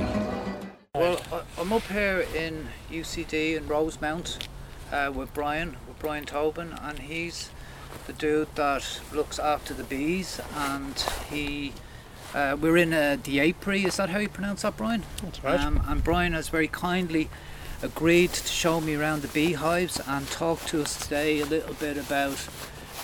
Well, 0.95 1.21
I- 1.33 1.41
I'm 1.59 1.73
up 1.73 1.83
here 1.83 2.25
in 2.33 2.69
UCD 2.89 3.57
in 3.57 3.67
Rosemount 3.67 4.47
uh, 4.93 5.11
with 5.13 5.33
Brian, 5.33 5.75
with 5.85 5.99
Brian 5.99 6.23
Tobin, 6.23 6.73
and 6.81 6.99
he's 6.99 7.49
the 8.07 8.13
dude 8.13 8.55
that 8.55 9.01
looks 9.11 9.37
after 9.37 9.73
the 9.73 9.83
bees. 9.83 10.39
And 10.55 10.97
he, 11.29 11.73
uh, 12.33 12.55
we're 12.59 12.77
in 12.77 12.93
uh, 12.93 13.17
the 13.21 13.41
apiary. 13.41 13.83
Is 13.83 13.97
that 13.97 14.09
how 14.09 14.19
you 14.19 14.29
pronounce 14.29 14.61
that, 14.61 14.77
Brian? 14.77 15.03
That's 15.21 15.43
right. 15.43 15.59
Um, 15.59 15.81
and 15.89 16.05
Brian 16.05 16.31
has 16.31 16.47
very 16.47 16.69
kindly 16.69 17.29
agreed 17.83 18.31
to 18.31 18.47
show 18.47 18.79
me 18.79 18.95
around 18.95 19.23
the 19.23 19.27
beehives 19.27 19.99
and 20.07 20.25
talk 20.29 20.61
to 20.67 20.81
us 20.81 20.97
today 20.97 21.41
a 21.41 21.45
little 21.45 21.73
bit 21.73 21.97
about 21.97 22.47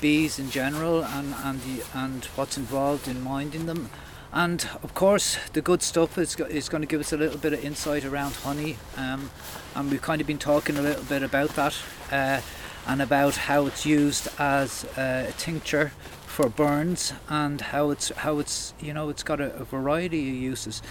bees 0.02 0.40
in 0.40 0.50
general 0.50 1.04
and 1.04 1.34
and 1.44 1.62
the, 1.62 1.84
and 1.94 2.26
what's 2.36 2.58
involved 2.58 3.08
in 3.08 3.24
minding 3.24 3.68
them. 3.68 3.90
And 4.34 4.68
of 4.82 4.94
course, 4.94 5.38
the 5.52 5.62
good 5.62 5.82
stuff 5.84 6.18
is, 6.18 6.38
is 6.38 6.70
going 6.70 6.82
to 6.82 6.88
give 6.88 7.02
us 7.02 7.12
a 7.12 7.18
little 7.18 7.38
bit 7.38 7.52
of 7.52 7.64
insight 7.66 8.06
around 8.06 8.34
honey. 8.36 8.78
Um, 8.96 9.30
and 9.76 9.92
we've 9.92 10.02
kind 10.02 10.22
of 10.22 10.28
been 10.28 10.38
talking 10.38 10.78
a 10.78 10.82
little 10.82 11.04
bit 11.04 11.22
about 11.22 11.50
that 11.56 11.76
uh, 12.12 12.40
and 12.88 13.02
about 13.02 13.36
how 13.36 13.66
it's 13.66 13.86
used 13.86 14.30
as 14.40 14.86
uh, 14.98 15.26
a 15.28 15.32
tincture 15.34 15.92
for 16.26 16.48
burns 16.48 17.14
and 17.28 17.60
how 17.60 17.92
it's 17.92 18.10
how 18.10 18.40
it's 18.40 18.74
you 18.80 18.94
know 18.94 19.10
it's 19.10 19.22
got 19.22 19.42
a, 19.42 19.54
a 19.56 19.66
variety 19.66 20.30
of 20.30 20.36
uses. 20.36 20.82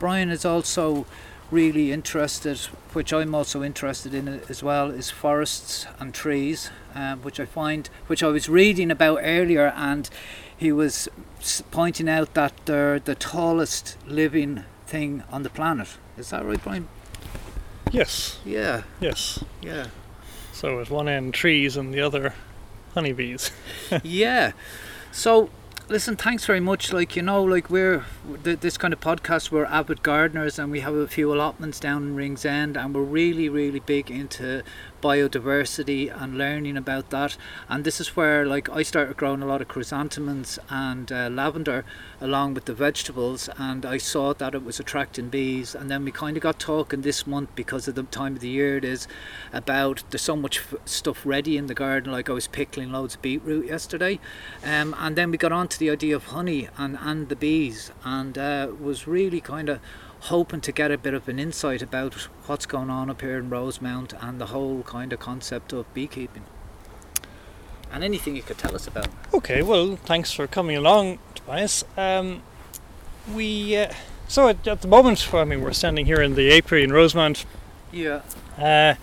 Brian 0.00 0.28
is 0.28 0.44
also 0.44 1.06
really 1.50 1.92
interested, 1.92 2.58
which 2.92 3.12
I'm 3.12 3.34
also 3.34 3.62
interested 3.62 4.14
in 4.14 4.28
as 4.48 4.62
well, 4.62 4.90
is 4.90 5.10
forests 5.10 5.86
and 5.98 6.12
trees, 6.14 6.70
um, 6.94 7.22
which 7.22 7.40
I 7.40 7.46
find, 7.46 7.88
which 8.06 8.22
I 8.22 8.28
was 8.28 8.48
reading 8.48 8.90
about 8.90 9.20
earlier, 9.22 9.72
and 9.76 10.08
he 10.56 10.72
was 10.72 11.08
pointing 11.70 12.08
out 12.08 12.34
that 12.34 12.52
they're 12.66 12.98
the 12.98 13.14
tallest 13.14 13.96
living 14.06 14.64
thing 14.86 15.22
on 15.30 15.42
the 15.42 15.50
planet. 15.50 15.88
Is 16.16 16.30
that 16.30 16.44
right, 16.44 16.62
Brian? 16.62 16.88
Yes, 17.90 18.38
Yeah, 18.44 18.82
yes. 19.00 19.42
yeah. 19.62 19.86
So 20.52 20.80
at 20.80 20.90
one 20.90 21.08
end 21.08 21.32
trees 21.34 21.76
and 21.76 21.94
the 21.94 22.00
other 22.00 22.34
honeybees. 22.94 23.50
yeah. 24.02 24.52
So 25.12 25.50
listen, 25.88 26.16
thanks 26.16 26.44
very 26.44 26.60
much. 26.60 26.92
Like 26.92 27.16
you 27.16 27.22
know, 27.22 27.42
like 27.42 27.70
we're 27.70 28.04
th- 28.44 28.60
this 28.60 28.76
kind 28.76 28.92
of 28.92 29.00
podcast. 29.00 29.50
We're 29.50 29.64
avid 29.64 30.02
gardeners, 30.02 30.58
and 30.58 30.70
we 30.70 30.80
have 30.80 30.94
a 30.94 31.08
few 31.08 31.32
allotments 31.32 31.80
down 31.80 32.02
in 32.04 32.14
Ringsend, 32.14 32.76
and 32.76 32.94
we're 32.94 33.02
really, 33.02 33.48
really 33.48 33.80
big 33.80 34.10
into 34.10 34.62
biodiversity 35.00 36.10
and 36.22 36.38
learning 36.38 36.76
about 36.76 37.10
that. 37.10 37.36
And 37.68 37.84
this 37.84 38.00
is 38.00 38.16
where, 38.16 38.46
like, 38.46 38.68
I 38.68 38.82
started 38.82 39.16
growing 39.16 39.42
a 39.42 39.46
lot 39.46 39.60
of 39.60 39.68
chrysanthemums 39.68 40.58
and 40.68 41.10
uh, 41.10 41.28
lavender 41.30 41.84
along 42.20 42.54
with 42.54 42.64
the 42.64 42.74
vegetables, 42.74 43.48
and 43.58 43.86
I 43.86 43.98
saw 43.98 44.34
that 44.34 44.54
it 44.54 44.64
was 44.64 44.80
attracting 44.80 45.28
bees. 45.28 45.74
And 45.74 45.90
then 45.90 46.04
we 46.04 46.10
kind 46.10 46.36
of 46.36 46.42
got 46.42 46.58
talking 46.58 47.02
this 47.02 47.26
month 47.26 47.50
because 47.54 47.86
of 47.88 47.94
the 47.94 48.02
time 48.04 48.34
of 48.34 48.40
the 48.40 48.48
year 48.48 48.76
it 48.76 48.84
is 48.84 49.06
about 49.52 50.02
there's 50.10 50.22
so 50.22 50.36
much 50.36 50.58
f- 50.58 50.74
stuff 50.84 51.24
ready 51.24 51.56
in 51.56 51.66
the 51.66 51.74
garden. 51.74 52.12
Like 52.12 52.28
I 52.28 52.32
was 52.32 52.46
pickling 52.48 52.92
loads 52.92 53.14
of 53.14 53.22
beetroot 53.22 53.66
yesterday, 53.66 54.18
um, 54.64 54.94
and 54.98 55.16
then 55.16 55.30
we 55.30 55.38
got 55.38 55.52
on 55.52 55.68
to 55.68 55.78
the 55.78 55.90
idea 55.90 56.16
of 56.16 56.24
honey 56.26 56.68
and 56.76 56.98
and 57.00 57.28
the 57.28 57.36
bees, 57.36 57.92
and 58.04 58.36
uh, 58.36 58.68
was 58.80 59.06
really 59.06 59.40
kind 59.40 59.68
of 59.68 59.80
hoping 60.20 60.60
to 60.62 60.72
get 60.72 60.90
a 60.90 60.98
bit 60.98 61.14
of 61.14 61.28
an 61.28 61.38
insight 61.38 61.82
about 61.82 62.14
what's 62.46 62.66
going 62.66 62.90
on 62.90 63.10
up 63.10 63.20
here 63.20 63.38
in 63.38 63.50
Rosemount 63.50 64.12
and 64.20 64.40
the 64.40 64.46
whole 64.46 64.82
kind 64.82 65.12
of 65.12 65.20
concept 65.20 65.72
of 65.72 65.92
beekeeping. 65.94 66.44
And 67.90 68.04
anything 68.04 68.36
you 68.36 68.42
could 68.42 68.58
tell 68.58 68.74
us 68.74 68.86
about. 68.86 69.08
Okay, 69.32 69.62
well, 69.62 69.96
thanks 69.96 70.32
for 70.32 70.46
coming 70.46 70.76
along, 70.76 71.18
Tobias. 71.34 71.84
Um, 71.96 72.42
we 73.32 73.76
uh, 73.76 73.92
so 74.28 74.48
at, 74.48 74.68
at 74.68 74.82
the 74.82 74.88
moment, 74.88 75.32
I 75.32 75.44
mean, 75.44 75.62
we're 75.62 75.72
standing 75.72 76.04
here 76.04 76.20
in 76.20 76.34
the 76.34 76.54
apiary 76.56 76.84
in 76.84 76.92
Rosemount. 76.92 77.46
Yeah. 77.90 78.20
Uh, 78.58 78.94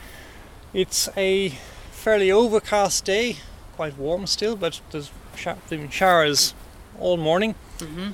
it's 0.72 1.09
a 1.18 1.49
fairly 1.91 2.32
overcast 2.32 3.05
day, 3.05 3.38
quite 3.76 3.97
warm 3.97 4.28
still, 4.28 4.55
but 4.55 4.80
there's 4.91 5.11
been 5.68 5.89
showers 5.89 6.53
all 6.99 7.18
morning. 7.18 7.55
Mm-hmm. 7.80 8.11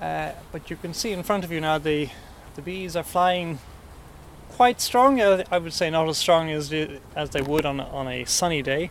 Uh, 0.00 0.30
but 0.52 0.70
you 0.70 0.76
can 0.76 0.94
see 0.94 1.10
in 1.10 1.24
front 1.24 1.42
of 1.44 1.50
you 1.50 1.60
now 1.60 1.78
the 1.78 2.10
the 2.54 2.62
bees 2.62 2.96
are 2.96 3.02
flying 3.02 3.58
quite 4.50 4.80
strong. 4.80 5.20
Uh, 5.20 5.44
I 5.50 5.58
would 5.58 5.72
say 5.72 5.90
not 5.90 6.08
as 6.08 6.18
strong 6.18 6.50
as 6.50 6.72
as 7.16 7.30
they 7.30 7.42
would 7.42 7.66
on 7.66 7.80
a, 7.80 7.84
on 7.88 8.08
a 8.08 8.24
sunny 8.24 8.62
day. 8.62 8.90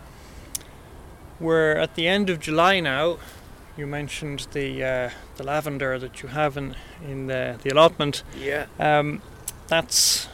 We're 1.40 1.74
at 1.74 1.96
the 1.96 2.08
end 2.08 2.30
of 2.30 2.40
July 2.40 2.80
now. 2.80 3.18
You 3.76 3.88
mentioned 3.88 4.48
the 4.52 4.84
uh, 4.84 5.10
the 5.38 5.44
lavender 5.44 5.98
that 6.00 6.22
you 6.22 6.30
have 6.30 6.58
in 6.58 6.76
in 7.08 7.28
the, 7.28 7.60
the 7.64 7.70
allotment. 7.70 8.24
Yeah. 8.38 8.68
Um, 8.80 9.22
that's 9.68 10.28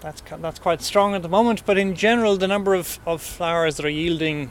that's 0.00 0.22
that's 0.40 0.58
quite 0.58 0.82
strong 0.82 1.14
at 1.14 1.22
the 1.22 1.28
moment. 1.28 1.64
But 1.64 1.78
in 1.78 1.94
general, 1.94 2.36
the 2.36 2.48
number 2.48 2.74
of, 2.74 2.98
of 3.06 3.22
flowers 3.22 3.76
that 3.76 3.86
are 3.86 3.90
yielding 3.90 4.50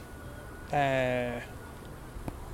uh, 0.72 1.40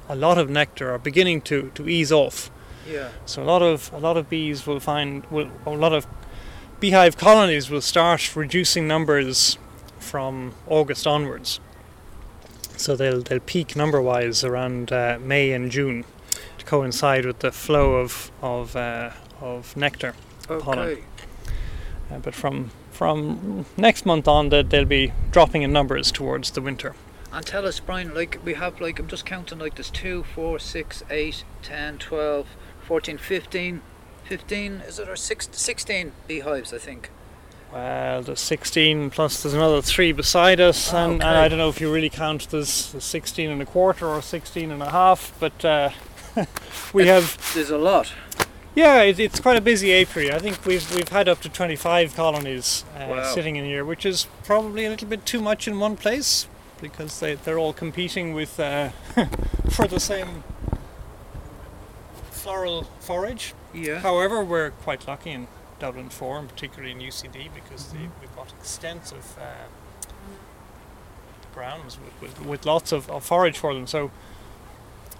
a 0.09 0.16
lot 0.16 0.38
of 0.38 0.51
nectar 0.51 0.92
are 0.92 0.99
beginning 0.99 1.40
to, 1.42 1.70
to 1.74 1.88
ease 1.88 2.12
off. 2.12 2.51
Yeah. 2.89 3.09
So 3.26 3.43
a 3.43 3.45
lot 3.45 3.62
of 3.62 3.93
a 3.93 3.99
lot 3.99 4.16
of 4.16 4.28
bees 4.28 4.66
will 4.66 4.80
find 4.80 5.24
will 5.26 5.51
a 5.66 5.70
lot 5.70 5.93
of 5.93 6.07
beehive 6.80 7.16
colonies 7.16 7.70
will 7.70 7.80
start 7.80 8.37
reducing 8.37 8.87
numbers 8.87 9.59
from 9.99 10.55
August 10.66 11.07
onwards. 11.07 11.61
So 12.76 12.97
they'll 12.97 13.22
they'll 13.22 13.41
peak 13.41 13.76
number 13.76 14.01
wise 14.03 14.45
around 14.45 14.93
uh, 14.93 15.18
May 15.20 15.53
and 15.53 15.70
June 15.70 16.05
to 16.59 16.64
coincide 16.64 17.24
with 17.24 17.39
the 17.41 17.53
flow 17.53 17.97
of 17.97 18.30
of 18.43 18.76
uh, 18.76 19.11
of 19.41 19.76
nectar. 19.76 20.14
Pollen. 20.47 20.78
Okay. 20.78 21.03
Uh, 22.11 22.18
but 22.18 22.35
from 22.35 22.70
from 22.91 23.66
next 23.76 24.07
month 24.07 24.28
on, 24.28 24.51
that 24.51 24.70
they'll 24.70 24.85
be 24.85 25.12
dropping 25.30 25.62
in 25.62 25.72
numbers 25.72 26.12
towards 26.12 26.51
the 26.53 26.61
winter. 26.61 26.95
And 27.32 27.45
tell 27.45 27.66
us, 27.66 27.80
Brian, 27.80 28.14
like 28.14 28.39
we 28.45 28.55
have 28.55 28.80
like 28.80 28.99
I'm 28.99 29.09
just 29.09 29.26
counting 29.26 29.59
like 29.59 29.74
there's 29.74 29.91
2, 29.91 30.22
4, 30.22 30.59
6, 30.59 31.03
8, 31.11 31.45
10, 31.62 31.99
12, 31.99 32.47
14, 32.85 33.18
15, 33.18 33.80
15 34.24 34.72
is 34.87 34.99
it 34.99 35.09
or 35.09 35.16
six, 35.16 35.49
16 35.53 36.12
beehives 36.28 36.72
I 36.72 36.78
think. 36.78 37.11
Well, 37.72 38.22
there's 38.22 38.41
16 38.41 39.11
plus 39.11 39.43
there's 39.43 39.55
another 39.55 39.82
three 39.82 40.12
beside 40.12 40.61
us, 40.61 40.93
Ah, 40.95 41.05
and, 41.07 41.14
and. 41.14 41.24
I 41.24 41.49
don't 41.49 41.59
know 41.59 41.68
if 41.68 41.80
you 41.80 41.93
really 41.93 42.11
count 42.11 42.49
there's 42.51 42.93
there's 42.93 43.05
16 43.05 43.51
and 43.51 43.61
a 43.61 43.66
quarter 43.66 44.07
or 44.07 44.22
16 44.22 44.70
and 44.70 44.80
a 44.82 44.91
half, 44.91 45.32
but 45.41 45.64
uh, 45.64 45.91
we 46.93 47.07
have 47.09 47.37
There's 47.55 47.70
a 47.70 47.78
lot. 47.78 48.12
yeah, 48.76 49.03
it, 49.03 49.18
it's 49.18 49.41
quite 49.41 49.57
a 49.57 49.61
busy 49.61 49.93
apiary. 49.93 50.32
I 50.32 50.39
think 50.39 50.64
we've 50.64 50.89
we've 50.95 51.09
had 51.09 51.28
up 51.28 51.41
to 51.41 51.49
25 51.49 52.14
colonies 52.14 52.85
uh, 52.97 53.07
Wow. 53.09 53.35
sitting 53.35 53.57
in 53.57 53.64
here, 53.64 53.85
which 53.85 54.07
is 54.07 54.28
probably 54.45 54.85
a 54.85 54.91
little 54.91 55.09
bit 55.09 55.26
too 55.26 55.41
much 55.41 55.66
in 55.66 55.80
one 55.80 55.97
place 55.97 56.47
because 56.80 57.18
they 57.18 57.35
they're 57.35 57.59
all 57.59 57.72
competing 57.72 58.35
with 58.35 58.61
uh, 58.61 58.91
for 59.70 59.89
the 59.89 59.99
same 60.01 60.45
floral 62.45 62.82
forage. 63.01 63.55
Yeah. 63.72 64.01
However, 64.01 64.45
we're 64.45 64.70
quite 64.70 65.09
lucky 65.09 65.30
in 65.30 65.49
Dublin 65.80 66.11
4 66.11 66.38
and 66.40 66.49
particularly 66.49 66.92
in 66.92 66.99
UCD 66.99 67.49
because 67.55 67.92
they, 67.92 68.09
we've 68.20 68.36
got 68.36 68.53
extensive 68.53 69.36
uh, 69.40 69.66
grounds 71.55 71.99
with, 71.99 72.20
with, 72.20 72.47
with 72.47 72.66
lots 72.66 72.92
of, 72.92 73.09
of 73.09 73.24
forage 73.24 73.57
for 73.57 73.72
them. 73.72 73.86
So 73.86 74.11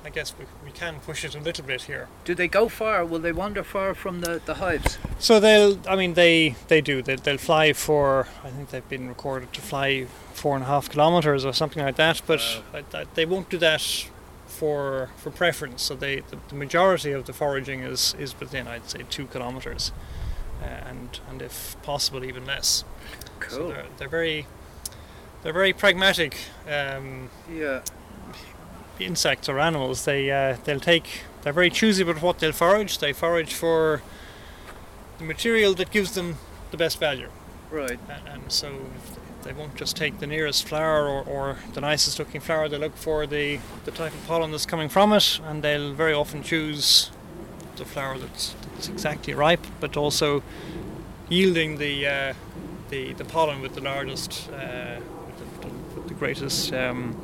I 0.05 0.11
guess 0.11 0.35
we, 0.39 0.45
we 0.63 0.71
can 0.71 1.01
push 1.01 1.25
it 1.25 1.35
a 1.35 1.41
little 1.41 1.65
bit 1.65 1.83
here. 1.83 2.09
Do 2.27 2.35
they 2.35 2.47
go 2.47 2.69
far? 2.69 3.07
Will 3.07 3.21
they 3.21 3.33
wander 3.33 3.65
far 3.65 3.95
from 3.95 4.21
the, 4.21 4.43
the 4.45 4.55
hives? 4.55 4.99
So 5.19 5.41
they'll, 5.41 5.79
I 5.89 5.97
mean, 5.97 6.13
they, 6.13 6.57
they 6.69 6.83
do. 6.83 7.01
They, 7.01 7.17
they'll 7.17 7.39
fly 7.39 7.73
for, 7.73 8.29
I 8.45 8.51
think 8.51 8.69
they've 8.69 8.89
been 8.89 9.09
recorded 9.09 9.55
to 9.55 9.63
fly 9.63 10.07
four 10.35 10.57
and 10.57 10.65
a 10.65 10.67
half 10.67 10.91
kilometres 10.91 11.47
or 11.47 11.55
something 11.55 11.83
like 11.83 11.97
that, 11.97 12.21
but 12.27 12.43
I, 12.75 12.85
I, 12.93 13.07
they 13.15 13.25
won't 13.25 13.49
do 13.49 13.57
that 13.59 14.11
for 14.59 15.11
for 15.17 15.31
preference. 15.31 15.83
So 15.83 15.95
they, 15.95 16.17
the, 16.31 16.39
the 16.49 16.55
majority 16.55 17.13
of 17.13 17.25
the 17.27 17.33
foraging 17.33 17.81
is, 17.93 18.15
is 18.19 18.39
within, 18.41 18.67
I'd 18.69 18.89
say, 18.91 19.01
two 19.11 19.27
kilometres, 19.27 19.93
uh, 20.63 20.67
and 20.91 21.21
and 21.31 21.43
if 21.43 21.77
possible 21.83 22.25
even 22.25 22.45
less. 22.47 22.85
So 23.49 23.59
Cool. 23.59 23.69
they're, 23.69 23.87
they're 23.99 24.09
very 24.21 24.47
they're 25.43 25.53
very 25.53 25.73
pragmatic 25.73 26.37
um, 26.69 27.29
Yeah. 27.53 27.81
insects 28.99 29.49
or 29.49 29.59
animals. 29.59 30.05
They 30.05 30.31
uh, 30.31 30.57
they'll 30.65 30.81
take 30.81 31.07
they're 31.43 31.53
very 31.53 31.71
choosy 31.71 32.03
about 32.03 32.23
what 32.23 32.39
they'll 32.39 32.53
forage. 32.53 32.99
They 32.99 33.13
forage 33.13 33.53
for 33.55 34.01
the 35.19 35.25
material 35.25 35.75
that 35.75 35.91
gives 35.91 36.13
them 36.13 36.37
the 36.71 36.77
best 36.77 36.99
value, 37.01 37.29
Right. 37.71 37.99
and, 38.09 38.29
and 38.29 38.53
so 38.53 38.69
they 39.45 39.53
won't 39.53 39.77
just 39.77 39.97
take 39.97 40.19
the 40.19 40.27
nearest 40.27 40.67
flower 40.67 41.07
or, 41.07 41.23
or 41.23 41.57
the 41.75 41.81
nicest 41.81 42.19
looking 42.19 42.41
flower. 42.41 42.69
They 42.69 42.79
look 42.79 42.97
for 42.97 43.27
the 43.27 43.61
the 43.85 43.91
type 43.91 44.13
of 44.13 44.27
pollen 44.27 44.51
that's 44.51 44.67
coming 44.67 44.89
from 44.89 45.13
it, 45.13 45.41
and 45.45 45.63
they'll 45.63 45.93
very 45.93 46.15
often 46.15 46.43
choose 46.43 47.11
the 47.77 47.85
flower 47.85 48.19
that's, 48.19 48.55
that's 48.73 48.89
exactly 48.89 49.35
ripe, 49.35 49.67
but 49.81 49.97
also 49.97 50.43
yielding 51.29 51.79
the 51.79 52.07
uh, 52.07 52.35
the 52.91 53.13
the 53.15 53.25
pollen 53.25 53.61
with 53.61 53.75
the 53.75 53.81
largest 53.81 54.51
uh, 54.53 55.01
with, 55.27 55.61
the, 55.61 55.69
with 55.95 56.09
the 56.09 56.15
greatest 56.15 56.73
um, 56.73 57.15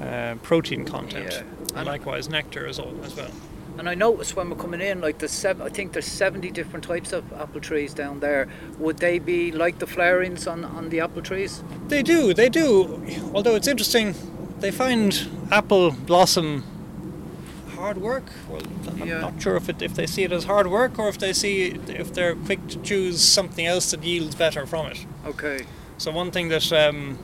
uh, 0.00 0.34
protein 0.42 0.84
content. 0.84 1.32
Yeah. 1.32 1.78
And 1.78 1.86
likewise 1.86 2.28
nectar 2.28 2.66
as, 2.66 2.78
as 2.78 3.16
well. 3.16 3.30
And 3.78 3.88
I 3.88 3.94
noticed 3.94 4.36
when 4.36 4.50
we're 4.50 4.56
coming 4.56 4.80
in, 4.80 5.00
like 5.00 5.18
the 5.18 5.28
seven, 5.28 5.62
I 5.66 5.68
think 5.68 5.92
there's 5.92 6.06
70 6.06 6.50
different 6.52 6.84
types 6.84 7.12
of 7.12 7.32
apple 7.32 7.60
trees 7.60 7.92
down 7.92 8.20
there. 8.20 8.48
Would 8.78 8.98
they 8.98 9.18
be 9.18 9.50
like 9.50 9.78
the 9.80 9.86
flowerings 9.86 10.50
on, 10.50 10.64
on 10.64 10.90
the 10.90 11.00
apple 11.00 11.22
trees? 11.22 11.62
They 11.88 12.02
do, 12.02 12.32
they 12.34 12.48
do. 12.48 13.02
Although 13.34 13.56
it's 13.56 13.66
interesting, 13.66 14.14
they 14.60 14.70
find 14.70 15.28
apple 15.50 15.90
blossom 15.90 16.64
hard 17.74 17.98
work. 17.98 18.24
Well, 18.48 18.62
I'm 19.00 19.08
Yeah. 19.08 19.20
not 19.20 19.42
sure 19.42 19.56
if 19.56 19.68
it, 19.68 19.82
if 19.82 19.94
they 19.94 20.06
see 20.06 20.22
it 20.22 20.32
as 20.32 20.44
hard 20.44 20.68
work 20.68 20.98
or 20.98 21.08
if 21.08 21.18
they 21.18 21.32
see 21.32 21.66
if 21.88 22.14
they're 22.14 22.36
quick 22.36 22.66
to 22.68 22.78
choose 22.80 23.20
something 23.20 23.66
else 23.66 23.90
that 23.90 24.02
yields 24.04 24.36
better 24.36 24.64
from 24.66 24.86
it. 24.86 25.04
Okay. 25.26 25.66
So 25.98 26.12
one 26.12 26.30
thing 26.30 26.48
that 26.48 26.72
um, 26.72 27.18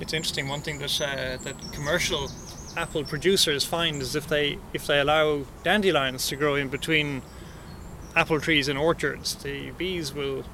it's 0.00 0.12
interesting. 0.12 0.48
One 0.48 0.60
thing 0.60 0.78
that 0.78 1.00
uh, 1.00 1.38
that 1.42 1.56
commercial 1.72 2.30
apple 2.76 3.04
producers 3.04 3.64
find 3.64 4.02
is 4.02 4.14
if 4.14 4.28
they 4.28 4.58
if 4.72 4.86
they 4.86 5.00
allow 5.00 5.42
dandelions 5.64 6.26
to 6.28 6.36
grow 6.36 6.54
in 6.54 6.68
between 6.68 7.22
apple 8.14 8.40
trees 8.40 8.68
in 8.68 8.76
orchards, 8.76 9.34
the 9.36 9.70
bees 9.72 10.12
will 10.14 10.44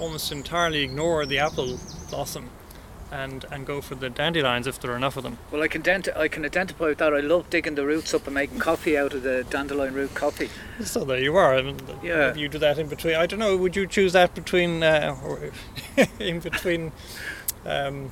almost 0.00 0.32
entirely 0.32 0.82
ignore 0.82 1.24
the 1.26 1.38
apple 1.38 1.78
blossom 2.10 2.50
and 3.10 3.44
and 3.52 3.66
go 3.66 3.80
for 3.80 3.94
the 3.94 4.08
dandelions 4.08 4.66
if 4.66 4.80
there 4.80 4.90
are 4.92 4.96
enough 4.96 5.16
of 5.16 5.22
them. 5.22 5.38
Well, 5.50 5.62
I 5.62 5.68
can 5.68 5.82
dent- 5.82 6.08
I 6.16 6.28
can 6.28 6.44
identify 6.44 6.86
with 6.86 6.98
that. 6.98 7.12
I 7.12 7.20
love 7.20 7.50
digging 7.50 7.74
the 7.74 7.84
roots 7.84 8.14
up 8.14 8.26
and 8.26 8.34
making 8.34 8.58
coffee 8.58 8.96
out 8.96 9.12
of 9.14 9.22
the 9.22 9.44
dandelion 9.50 9.94
root 9.94 10.14
coffee. 10.14 10.48
So 10.82 11.04
there 11.04 11.18
you 11.18 11.36
are. 11.36 11.54
I 11.54 11.62
mean, 11.62 11.78
Yeah. 12.02 12.34
you 12.34 12.48
do 12.48 12.58
that 12.58 12.78
in 12.78 12.88
between. 12.88 13.14
I 13.16 13.26
don't 13.26 13.38
know. 13.38 13.56
Would 13.56 13.76
you 13.76 13.86
choose 13.86 14.12
that 14.14 14.34
between 14.34 14.82
uh, 14.82 15.16
or 15.24 15.50
in 16.18 16.40
between 16.40 16.92
um, 17.66 18.10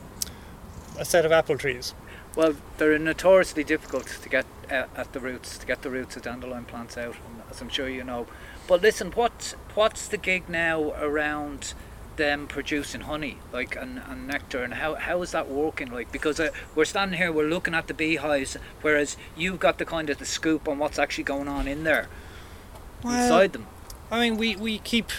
a 0.99 1.05
set 1.05 1.25
of 1.25 1.33
apple 1.33 1.57
trees? 1.57 1.95
Well, 2.37 2.55
they're 2.79 2.99
notoriously 2.99 3.65
difficult 3.65 4.07
to 4.23 4.29
get 4.29 4.47
uh, 4.71 4.85
at 4.97 5.13
the 5.13 5.21
roots, 5.21 5.59
to 5.59 5.67
get 5.67 5.83
the 5.83 5.91
roots 5.91 6.17
of 6.17 6.23
dandelion 6.23 6.65
plants 6.65 6.97
out, 6.97 7.17
as 7.51 7.61
I'm 7.61 7.69
sure 7.69 7.89
you 7.89 8.05
know. 8.05 8.27
But 8.69 8.83
listen, 8.83 9.11
what 9.13 9.55
what's 9.75 10.07
the 10.07 10.17
gig 10.17 10.49
now 10.49 10.93
around 10.93 11.75
them 12.17 12.47
producing 12.47 13.03
honey, 13.03 13.39
like 13.53 13.75
and, 13.75 14.01
and 14.07 14.29
nectar, 14.29 14.63
and 14.63 14.75
how 14.75 14.95
how 14.95 15.23
is 15.23 15.33
that 15.33 15.49
working? 15.49 15.91
Like 15.91 16.13
because 16.13 16.39
uh, 16.39 16.51
we're 16.75 16.85
standing 16.85 17.19
here, 17.19 17.33
we're 17.33 17.49
looking 17.49 17.75
at 17.75 17.89
the 17.89 17.95
beehives, 17.95 18.57
whereas 18.83 19.17
you've 19.37 19.59
got 19.59 19.79
the 19.79 19.85
kind 19.85 20.09
of 20.11 20.19
the 20.19 20.27
scoop 20.27 20.69
on 20.69 20.79
what's 20.79 20.99
actually 20.99 21.25
going 21.25 21.49
on 21.49 21.67
in 21.67 21.83
there 21.85 22.09
Well, 23.03 23.21
inside 23.21 23.53
them. 23.53 23.67
I 24.11 24.21
mean, 24.21 24.37
we, 24.37 24.57
we 24.57 24.79
keep. 24.79 25.11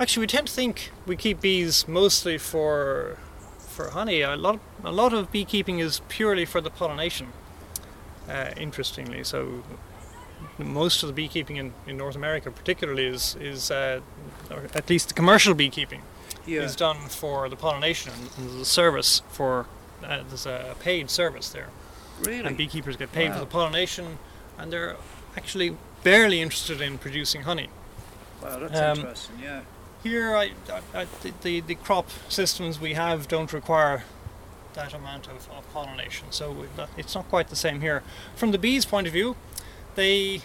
Actually, 0.00 0.22
we 0.22 0.26
tend 0.28 0.46
to 0.48 0.52
think 0.52 0.90
we 1.06 1.16
keep 1.16 1.40
bees 1.40 1.86
mostly 1.86 2.38
for 2.38 3.18
for 3.72 3.90
honey. 3.90 4.20
A 4.22 4.36
lot 4.36 4.60
a 4.84 4.92
lot 4.92 5.12
of 5.12 5.32
beekeeping 5.32 5.80
is 5.80 6.00
purely 6.08 6.44
for 6.44 6.60
the 6.60 6.70
pollination. 6.70 7.28
Uh, 8.28 8.50
interestingly, 8.56 9.24
so 9.24 9.62
most 10.58 11.02
of 11.02 11.08
the 11.08 11.12
beekeeping 11.12 11.56
in, 11.56 11.72
in 11.86 11.96
North 11.96 12.16
America, 12.16 12.50
particularly, 12.50 13.06
is 13.06 13.36
is 13.40 13.70
uh, 13.70 14.00
or 14.50 14.64
at 14.74 14.88
least 14.88 15.08
the 15.08 15.14
commercial 15.14 15.54
beekeeping 15.54 16.02
Yeah. 16.46 16.62
is 16.62 16.76
done 16.76 17.08
for 17.08 17.48
the 17.48 17.56
pollination 17.56 18.12
and, 18.38 18.60
a 18.60 18.64
service 18.64 19.22
for 19.30 19.66
uh, 20.04 20.22
there's 20.28 20.46
a 20.46 20.74
paid 20.80 21.10
service 21.10 21.48
there. 21.50 21.68
Really? 22.20 22.46
and 22.46 22.56
beekeepers 22.56 22.96
get 22.96 23.10
paid 23.12 23.32
for 23.32 23.40
the 23.40 23.46
pollination, 23.46 24.18
and 24.58 24.72
they're 24.72 24.96
actually 25.36 25.76
barely 26.04 26.40
interested 26.40 26.80
in 26.80 26.98
producing 26.98 27.42
honey. 27.42 27.68
wow, 28.42 28.58
that's 28.60 28.78
um, 28.80 28.98
interesting. 28.98 29.38
Yeah. 29.42 29.62
Here, 30.02 30.34
I, 30.34 30.52
I, 30.70 31.02
I, 31.02 31.06
the, 31.42 31.60
the, 31.60 31.74
crop 31.76 32.08
systems 32.28 32.80
we 32.80 32.94
have 32.94 33.28
don't 33.28 33.52
require 33.52 34.04
that 34.74 34.92
amount 34.94 35.28
of, 35.28 35.48
of 35.50 35.70
pollination, 35.72 36.28
so 36.30 36.66
it's 36.96 37.14
not 37.14 37.28
quite 37.28 37.48
the 37.48 37.56
same 37.56 37.80
here. 37.80 38.02
From 38.34 38.50
the 38.50 38.58
bees' 38.58 38.84
point 38.84 39.06
of 39.06 39.12
view, 39.12 39.36
they 39.94 40.42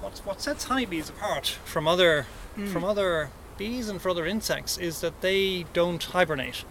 what, 0.00 0.18
what 0.24 0.40
sets 0.40 0.64
honeybees 0.64 1.08
apart 1.08 1.48
from 1.64 1.88
other 1.88 2.26
from 2.66 2.82
other 2.82 3.30
bees 3.56 3.88
and 3.88 4.02
for 4.02 4.08
other 4.08 4.26
insects 4.26 4.78
is 4.78 5.00
that 5.00 5.20
they 5.20 5.64
don't 5.72 6.02
hibernate. 6.02 6.64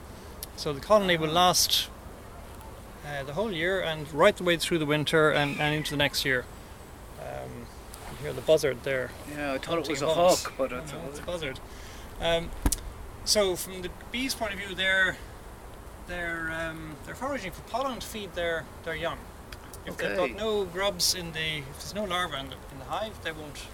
So 0.57 0.73
the 0.73 0.81
colony 0.81 1.17
will 1.17 1.29
last 1.29 1.89
uh, 3.05 3.23
the 3.23 3.33
whole 3.33 3.51
year 3.51 3.79
and 3.79 4.11
right 4.13 4.35
the 4.35 4.43
way 4.43 4.57
through 4.57 4.79
the 4.79 4.85
winter 4.85 5.31
and, 5.31 5.59
and 5.61 5.75
into 5.75 5.91
the 5.91 5.97
next 5.97 6.25
year. 6.25 6.45
Hear 8.21 8.33
the 8.33 8.41
buzzard 8.41 8.83
there. 8.83 9.11
Yeah, 9.35 9.53
I 9.53 9.57
thought 9.57 9.77
it 9.79 9.89
was 9.89 10.01
a 10.01 10.05
bugs. 10.05 10.43
hawk, 10.43 10.53
but 10.57 10.71
it's 10.71 10.91
No, 10.91 10.99
it's 11.09 11.19
a 11.19 11.23
buzzard. 11.23 11.59
Um, 12.19 12.49
so 13.25 13.55
from 13.55 13.81
the 13.83 13.89
bees' 14.11 14.33
point 14.33 14.53
of 14.53 14.59
view, 14.59 14.73
they're 14.75 15.17
they're 16.07 16.51
um, 16.51 16.95
they're 17.05 17.15
foraging 17.15 17.51
for 17.51 17.61
pollen 17.63 17.99
to 17.99 18.07
feed 18.07 18.33
their, 18.33 18.65
their 18.85 18.95
young. 18.95 19.17
If 19.85 19.97
they've 19.97 20.15
got 20.17 20.31
no 20.31 20.65
grubs 20.65 21.13
in 21.15 21.31
the 21.33 21.57
if 21.59 21.73
there's 21.79 21.93
no 21.95 22.03
larvae 22.05 22.37
in 22.39 22.47
the, 22.49 22.55
in 22.73 22.79
the 22.79 22.85
hive, 22.85 23.21
they 23.23 23.31
won't. 23.31 23.67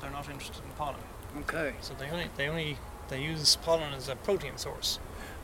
They're 0.00 0.10
not 0.10 0.28
interested 0.28 0.64
in 0.64 0.70
pollen. 0.76 1.00
okay, 1.40 1.72
So 1.80 1.92
they 1.98 2.08
only 2.08 2.28
they 2.36 2.48
only 2.48 2.78
they 3.08 3.20
use 3.20 3.56
pollen 3.56 3.92
as 3.94 4.08
a 4.08 4.14
protein 4.16 4.56
source. 4.58 4.98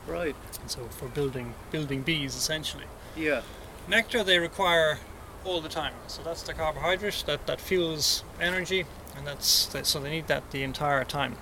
right. 0.07 0.35
And 0.61 0.71
so 0.71 0.85
for 0.85 1.07
building 1.09 1.53
building 1.71 2.01
bees 2.03 2.35
essentially. 2.35 2.85
Yeah, 3.17 3.41
Nectar 3.87 4.23
they 4.23 4.39
require 4.39 4.99
all 5.45 5.61
the 5.61 5.69
time. 5.69 5.93
So 6.07 6.21
that's 6.23 6.43
the 6.43 6.53
carbohydrate 6.53 7.23
that, 7.27 7.45
that 7.47 7.61
fuels 7.61 8.23
energy, 8.41 8.85
and 9.15 9.25
that's 9.25 9.67
that, 9.67 9.85
so 9.85 9.99
they 9.99 10.09
need 10.09 10.27
that 10.27 10.51
the 10.51 10.63
entire 10.63 11.03
time. 11.03 11.37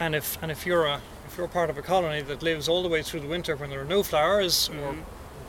And 0.00 0.14
if 0.14 0.42
and 0.42 0.50
if 0.50 0.66
you're 0.66 0.84
a 0.84 1.00
if 1.26 1.38
you're 1.38 1.48
part 1.48 1.70
of 1.70 1.78
a 1.78 1.82
colony 1.82 2.20
that 2.22 2.42
lives 2.42 2.68
all 2.68 2.82
the 2.82 2.88
way 2.88 3.02
through 3.02 3.20
the 3.20 3.28
winter 3.28 3.56
when 3.56 3.70
there 3.70 3.80
are 3.80 3.84
no 3.84 4.02
flowers, 4.02 4.68
or 4.68 4.92
mm-hmm. 4.92 5.00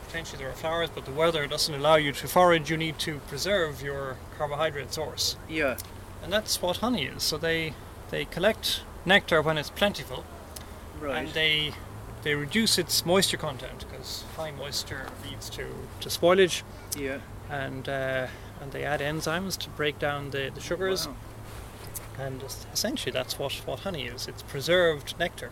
potentially 0.06 0.38
there 0.38 0.50
are 0.50 0.54
flowers, 0.54 0.90
but 0.94 1.04
the 1.04 1.12
weather 1.12 1.46
doesn't 1.46 1.74
allow 1.74 1.96
you 1.96 2.12
to 2.12 2.28
forage, 2.28 2.70
you 2.70 2.76
need 2.76 2.98
to 3.00 3.18
preserve 3.28 3.82
your 3.82 4.16
carbohydrate 4.38 4.92
source, 4.92 5.36
yeah, 5.48 5.76
and 6.22 6.32
that's 6.32 6.62
what 6.62 6.78
honey 6.78 7.04
is. 7.04 7.22
So 7.22 7.36
they 7.36 7.74
they 8.10 8.24
collect 8.24 8.82
nectar 9.04 9.42
when 9.42 9.58
it's 9.58 9.70
plentiful, 9.70 10.24
right. 11.00 11.16
and 11.16 11.28
they 11.34 11.74
they 12.22 12.34
reduce 12.34 12.78
its 12.78 13.04
moisture 13.04 13.36
content 13.36 13.84
because 13.86 14.24
high 14.36 14.50
moisture 14.50 15.06
leads 15.28 15.50
to, 15.50 15.66
to 16.00 16.08
spoilage 16.08 16.62
yeah. 16.96 17.18
and 17.50 17.88
uh, 17.88 18.26
and 18.60 18.72
they 18.72 18.84
add 18.84 19.00
enzymes 19.00 19.56
to 19.58 19.68
break 19.70 19.98
down 19.98 20.30
the, 20.30 20.50
the 20.54 20.60
sugars 20.60 21.06
Wow. 21.06 21.14
and 22.18 22.42
essentially 22.72 23.12
that's 23.12 23.38
what, 23.38 23.52
what 23.66 23.80
honey 23.80 24.06
is 24.06 24.28
it's 24.28 24.42
preserved 24.42 25.14
nectar 25.18 25.50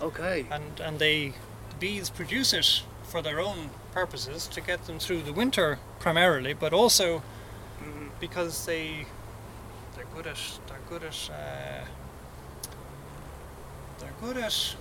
Okay. 0.00 0.46
and 0.50 0.80
and 0.80 0.98
they 0.98 1.34
the 1.70 1.76
bees 1.78 2.10
produce 2.10 2.52
it 2.52 2.82
for 3.02 3.22
their 3.22 3.40
own 3.40 3.70
purposes 3.92 4.46
to 4.48 4.60
get 4.60 4.84
them 4.86 4.98
through 4.98 5.22
the 5.22 5.32
winter 5.32 5.78
primarily 6.00 6.52
but 6.52 6.72
also 6.72 7.22
because 8.20 8.66
they 8.66 9.06
they're 9.94 10.04
good 10.14 10.26
at 10.26 10.38
they're 10.66 10.80
good 10.88 11.02
at 11.04 11.30
uh, 11.32 11.84
they're 13.98 14.14
good 14.20 14.36
at 14.36 14.76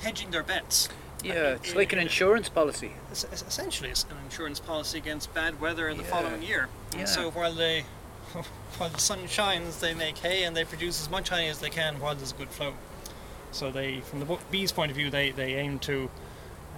hedging 0.00 0.30
their 0.30 0.42
bets 0.42 0.88
Yeah, 1.24 1.54
it's 1.54 1.74
like 1.74 1.92
an 1.92 1.98
insurance 1.98 2.48
policy. 2.48 2.92
Es- 3.10 3.24
essentially 3.32 3.90
it's 3.90 4.04
an 4.04 4.16
insurance 4.24 4.60
policy 4.60 4.98
against 4.98 5.32
bad 5.34 5.60
weather 5.60 5.88
in 5.88 5.96
the 5.96 6.04
Yeah. 6.04 6.10
following 6.10 6.42
year. 6.42 6.68
Yeah. 6.92 7.00
And 7.00 7.08
so 7.08 7.30
while 7.30 7.52
they 7.52 7.84
while 8.78 8.90
the 8.90 8.98
sun 9.00 9.26
shines, 9.26 9.80
they 9.80 9.94
make 9.94 10.18
hay 10.18 10.44
and 10.44 10.56
they 10.56 10.64
produce 10.64 11.00
as 11.00 11.10
much 11.10 11.28
honey 11.30 11.48
as 11.48 11.58
they 11.60 11.70
can 11.70 11.98
while 12.00 12.14
there's 12.14 12.32
a 12.32 12.34
good 12.36 12.50
flow. 12.50 12.74
So 13.50 13.70
they, 13.70 14.00
from 14.00 14.20
the 14.20 14.38
bees' 14.50 14.72
point 14.72 14.90
of 14.90 14.96
view, 14.96 15.10
they, 15.10 15.30
they 15.30 15.54
aim 15.54 15.78
to 15.80 16.10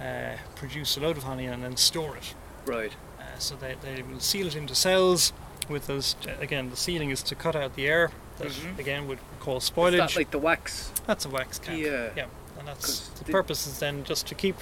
uh, 0.01 0.37
produce 0.55 0.95
a 0.95 1.01
load 1.01 1.17
of 1.17 1.23
honey 1.23 1.45
and 1.45 1.61
then 1.61 1.75
store 1.75 2.15
it. 2.15 2.33
Right. 2.65 2.93
Uh, 3.19 3.23
so 3.37 3.55
they, 3.55 3.75
they 3.81 4.01
will 4.01 4.21
seal 4.21 4.47
it 4.47 4.55
into 4.55 4.73
cells. 4.73 5.33
With 5.69 5.87
those, 5.87 6.15
again, 6.39 6.69
the 6.69 6.77
sealing 6.77 7.09
is 7.11 7.21
to 7.23 7.35
cut 7.35 7.55
out 7.55 7.75
the 7.75 7.87
air 7.87 8.11
that 8.39 8.47
Mhm. 8.47 8.79
again 8.79 9.07
would 9.07 9.19
cause 9.39 9.65
Is 9.65 9.69
spoilage. 9.69 9.97
that 9.97 10.15
like 10.15 10.31
the 10.31 10.39
wax? 10.39 10.91
That's 11.05 11.25
a 11.25 11.29
wax 11.29 11.59
cap. 11.59 11.77
Yeah. 11.77 12.09
Yeah, 12.15 12.25
and 12.61 12.67
that's 12.67 13.07
the 13.09 13.23
the- 13.25 13.31
purpose 13.31 13.65
is 13.67 13.79
then 13.79 14.03
just 14.03 14.27
to 14.27 14.35
keep 14.35 14.55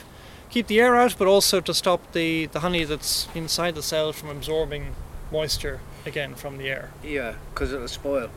keep 0.49 0.67
the 0.67 0.79
air 0.79 0.95
out, 0.95 1.15
but 1.19 1.27
also 1.27 1.59
to 1.61 1.73
stop 1.73 2.11
the 2.13 2.45
the 2.47 2.61
honey 2.61 2.83
that's 2.85 3.27
inside 3.35 3.75
the 3.75 3.83
cell 3.83 4.13
from 4.13 4.29
absorbing 4.29 4.95
moisture 5.31 5.79
again 6.05 6.33
from 6.33 6.57
the 6.57 6.69
air, 6.69 6.89
Yeah, 7.03 7.35
because 7.53 7.71
it'll 7.73 7.87
spoil. 7.87 8.29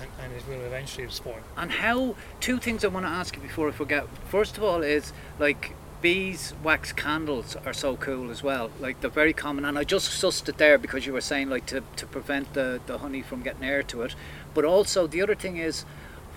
and, 0.00 0.10
and 0.22 0.32
it 0.34 0.42
will 0.48 0.60
eventually 0.66 1.08
spoil. 1.08 1.38
And 1.56 1.70
how? 1.70 2.16
Two 2.40 2.58
things 2.58 2.84
I 2.84 2.88
want 2.88 3.06
to 3.06 3.10
ask 3.10 3.36
you 3.36 3.40
before 3.42 3.68
I 3.68 3.72
forget. 3.72 4.04
First 4.28 4.58
of 4.58 4.64
all, 4.64 4.82
is 4.82 5.12
like 5.38 5.74
bees 6.02 6.52
wax 6.64 6.92
candles 6.92 7.56
are 7.64 7.72
so 7.72 7.96
cool 7.96 8.30
as 8.30 8.42
well. 8.42 8.70
Like 8.80 9.00
they're 9.00 9.08
very 9.22 9.32
common, 9.32 9.64
and 9.64 9.78
I 9.78 9.84
just 9.84 10.10
sussed 10.10 10.48
it 10.48 10.58
there 10.58 10.76
because 10.76 11.06
you 11.06 11.12
were 11.14 11.20
saying 11.22 11.48
like 11.48 11.64
to, 11.66 11.82
to 11.96 12.06
prevent 12.06 12.52
the, 12.54 12.80
the 12.86 12.98
honey 12.98 13.22
from 13.22 13.42
getting 13.42 13.64
air 13.64 13.82
to 13.84 14.02
it. 14.02 14.14
But 14.52 14.64
also 14.64 15.06
the 15.06 15.22
other 15.22 15.36
thing 15.36 15.56
is, 15.56 15.84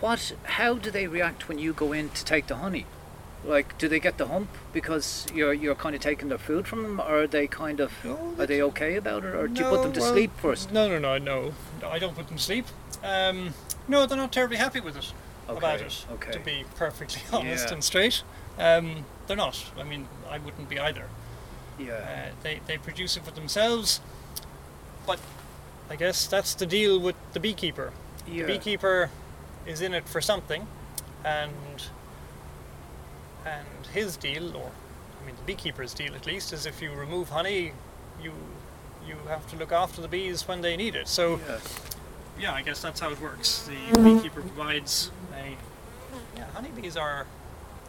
what? 0.02 0.34
How 0.44 0.76
do 0.76 0.92
they 0.92 1.08
react 1.08 1.48
when 1.48 1.60
you 1.60 1.74
go 1.74 1.92
in 1.94 2.10
to 2.10 2.26
take 2.26 2.48
the 2.48 2.56
honey? 2.58 2.86
Like, 3.44 3.78
do 3.78 3.88
they 3.88 4.00
get 4.00 4.18
the 4.18 4.28
hump 4.28 4.50
because 4.74 5.28
you're 5.34 5.54
you're 5.54 5.76
kind 5.76 5.96
of 5.96 6.02
taking 6.02 6.30
their 6.30 6.38
food 6.40 6.68
from 6.68 6.82
them, 6.84 7.00
or 7.00 7.22
are 7.24 7.28
they 7.28 7.46
kind 7.48 7.80
of 7.80 7.92
No, 8.04 8.34
are 8.40 8.48
they 8.48 8.62
okay 8.64 8.96
about 8.96 9.24
it, 9.24 9.36
or 9.36 9.48
do 9.48 9.62
you 9.62 9.70
put 9.70 9.84
them 9.84 9.94
to 9.94 10.00
well, 10.00 10.12
sleep 10.14 10.32
first? 10.38 10.72
No, 10.72 10.88
no, 10.88 10.98
no, 10.98 11.18
no. 11.20 11.54
No, 11.82 11.90
I 11.90 12.00
don't 12.00 12.16
put 12.16 12.28
them 12.28 12.38
to 12.38 12.44
sleep. 12.44 12.66
Um, 13.04 13.54
no, 13.88 14.06
they're 14.08 14.18
not 14.18 14.32
terribly 14.32 14.58
happy 14.58 14.80
with 14.80 14.98
it. 14.98 15.14
About 15.48 15.76
Okay, 15.76 15.86
it, 15.86 16.06
okay. 16.14 16.32
to 16.32 16.40
be 16.40 16.66
perfectly 16.76 17.22
honest 17.32 17.68
Yeah. 17.68 17.74
and 17.74 17.84
straight. 17.84 18.24
Um, 18.58 19.06
they're 19.28 19.38
not. 19.38 19.64
I 19.78 19.84
mean, 19.84 20.08
I 20.28 20.40
wouldn't 20.40 20.68
be 20.68 20.80
either. 20.80 21.06
Yeah. 21.78 21.94
Uh, 21.94 22.32
they, 22.42 22.62
they 22.66 22.78
produce 22.80 23.16
it 23.16 23.26
for 23.26 23.32
themselves, 23.32 24.02
but 25.06 25.20
I 25.88 25.98
guess 25.98 26.26
that's 26.26 26.56
the 26.56 26.66
deal 26.66 27.00
with 27.00 27.16
the 27.34 27.40
beekeeper. 27.40 27.92
yeah. 28.28 28.42
The 28.48 28.54
beekeeper 28.54 29.12
is 29.66 29.82
in 29.82 29.94
it 29.94 30.08
for 30.08 30.22
something, 30.22 30.68
and 31.24 31.52
and 33.46 33.68
his 33.94 34.18
deal, 34.18 34.56
or 34.56 34.72
I 35.22 35.26
mean 35.26 35.36
the 35.36 35.44
beekeeper's 35.44 35.94
deal 35.94 36.16
at 36.16 36.26
least, 36.26 36.54
is 36.54 36.66
if 36.66 36.82
you 36.82 36.92
remove 36.92 37.30
honey, 37.30 37.74
you 38.22 38.32
you 39.08 39.16
have 39.28 39.48
to 39.52 39.56
look 39.58 39.72
after 39.72 40.02
the 40.02 40.08
bees 40.08 40.48
when 40.48 40.62
they 40.62 40.76
need 40.76 40.96
it. 40.96 41.08
So 41.08 41.40
yeah. 41.48 41.60
yeah, 42.40 42.54
I 42.54 42.62
guess 42.62 42.82
that's 42.82 43.00
how 43.00 43.12
it 43.12 43.22
works. 43.22 43.68
The 43.68 44.02
beekeeper 44.02 44.42
provides 44.42 45.12
a 45.34 45.56
yeah. 46.38 46.46
Honeybees 46.54 46.98
are 46.98 47.26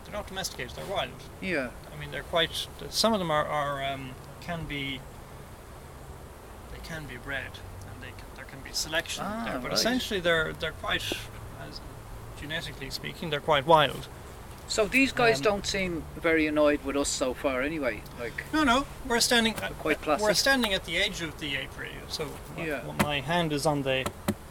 they're 0.05 0.12
not 0.12 0.27
domesticated; 0.29 0.77
they're 0.77 0.87
wild. 0.87 1.11
Yeah. 1.41 1.70
I 1.95 1.99
mean, 1.99 2.11
they're 2.11 2.22
quite. 2.22 2.68
Some 2.91 3.12
of 3.12 3.18
them 3.18 3.31
are, 3.31 3.45
are 3.45 3.85
um, 3.85 4.11
can 4.41 4.64
be. 4.66 5.01
They 6.72 6.79
can 6.85 7.07
be 7.07 7.16
bred, 7.16 7.51
and 7.91 8.03
they 8.03 8.09
can, 8.09 8.27
there 8.37 8.45
can 8.45 8.61
be 8.61 8.70
selection 8.72 9.24
Ah, 9.27 9.45
there. 9.47 9.59
But 9.59 9.70
right. 9.70 9.72
essentially, 9.74 10.20
they're 10.20 10.53
they're 10.53 10.72
quite, 10.72 11.03
as 11.03 11.16
genetically 12.41 12.91
speaking, 12.91 13.30
they're 13.30 13.41
quite 13.41 13.66
wild. 13.66 14.09
So 14.68 14.87
these 14.87 15.12
guys 15.12 15.37
Um, 15.39 15.43
don't 15.45 15.66
seem 15.66 16.03
very 16.20 16.47
annoyed 16.49 16.82
with 16.84 16.97
us 16.97 17.09
so 17.09 17.34
far, 17.34 17.62
anyway. 17.62 18.03
Like, 18.18 18.45
No, 18.53 18.64
no, 18.64 18.87
we're 19.07 19.20
standing. 19.20 19.55
uh, 19.57 19.68
quite 19.78 20.05
We're 20.05 20.34
standing 20.34 20.74
at 20.74 20.84
the 20.84 20.97
edge 20.99 21.22
of 21.22 21.39
the 21.39 21.57
apiary, 21.57 21.93
so 22.09 22.26
my- 22.57 22.66
Yeah. 22.66 22.80
my 23.05 23.20
hand 23.20 23.53
is 23.53 23.64
on 23.64 23.82
the 23.82 24.05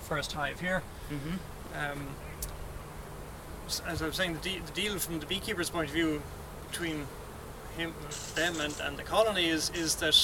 first 0.07 0.31
hive 0.33 0.61
here. 0.61 0.83
Mhm. 1.11 1.39
Um, 1.77 2.07
as 3.88 4.01
I 4.01 4.05
was 4.05 4.15
saying, 4.15 4.36
the, 4.36 4.39
de- 4.39 4.59
the 4.59 4.71
deal 4.71 4.97
from 4.99 5.19
the 5.19 5.25
beekeeper's 5.25 5.69
point 5.69 5.88
of 5.89 5.93
view 5.93 6.21
between 6.71 7.07
him, 7.77 7.93
them, 8.36 8.61
and, 8.61 8.79
and 8.79 8.97
the 8.97 9.03
colony 9.03 9.49
is 9.49 9.69
is 9.71 9.95
that 9.95 10.15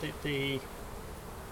the, 0.00 0.12
the 0.22 0.60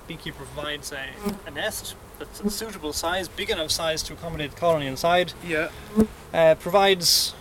beekeeper 0.06 0.44
provides 0.44 0.92
a, 0.92 1.08
a 1.46 1.50
nest 1.50 1.96
that's 2.24 2.40
a 2.40 2.50
suitable 2.50 2.92
size, 2.92 3.28
big 3.28 3.50
enough 3.50 3.70
size 3.70 4.02
to 4.04 4.12
accommodate 4.12 4.50
the 4.52 4.56
colony 4.60 4.86
inside, 4.86 5.32
Yeah. 5.46 5.68
uh, 6.32 6.54
provides 6.56 7.34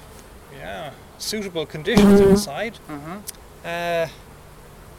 yeah 0.57 0.91
suitable 1.17 1.65
conditions 1.65 2.19
inside, 2.19 2.77
Uh-huh. 2.89 3.69
uh, 3.69 4.07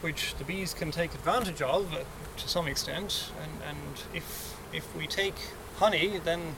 which 0.01 0.35
the 0.37 0.43
bees 0.43 0.73
can 0.73 0.91
take 0.91 1.13
advantage 1.13 1.61
of 1.61 1.93
uh, 1.93 1.97
to 2.37 2.47
some 2.47 2.67
extent. 2.67 3.31
And, 3.41 3.51
and 3.69 4.03
if 4.13 4.55
if 4.73 4.85
we 4.95 5.05
take 5.07 5.35
honey, 5.79 6.19
then 6.23 6.55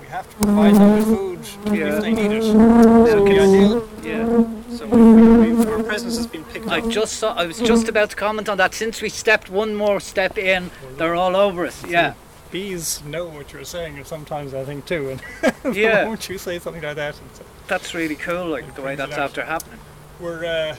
we 0.00 0.06
have 0.08 0.28
to 0.30 0.36
provide 0.36 0.74
them 0.74 0.92
with 0.96 1.04
food 1.04 1.40
Yeah. 1.76 1.96
if 1.96 2.02
they 2.02 2.12
need 2.12 2.30
it. 2.32 2.42
So 2.42 3.24
the 3.24 3.40
ideal. 3.40 3.88
Yeah. 4.02 4.44
So 4.76 4.86
we, 4.86 5.54
we, 5.54 5.66
our 5.72 5.82
presence 5.82 6.16
has 6.16 6.26
been 6.26 6.44
picked 6.44 6.68
I 6.68 6.80
up. 6.80 6.88
just 6.90 7.14
saw. 7.14 7.34
I 7.34 7.46
was 7.46 7.58
just 7.58 7.88
about 7.88 8.10
to 8.10 8.16
comment 8.16 8.48
on 8.48 8.56
that. 8.58 8.74
Since 8.74 9.00
we 9.02 9.08
stepped 9.08 9.48
one 9.50 9.74
more 9.74 10.00
step 10.00 10.36
in, 10.38 10.70
they're 10.96 11.14
all 11.14 11.34
over 11.36 11.66
us. 11.66 11.82
Yeah. 11.86 12.14
Bees 12.50 13.02
know 13.04 13.26
what 13.26 13.52
you're 13.52 13.64
saying, 13.64 13.96
and 13.96 14.06
sometimes 14.06 14.54
I 14.54 14.64
think 14.64 14.86
too. 14.86 15.18
And 15.64 15.74
Yeah. 15.76 16.04
moment 16.04 16.28
you 16.28 16.38
say 16.38 16.58
something 16.58 16.82
like 16.82 16.96
that, 16.96 17.20
it's, 17.30 17.40
That's 17.66 17.94
really 17.94 18.14
cool. 18.16 18.46
Like 18.46 18.74
the 18.74 18.82
way 18.82 18.94
that's 18.94 19.16
after 19.16 19.44
happening. 19.44 19.80
we're 20.20 20.44
uh, 20.44 20.76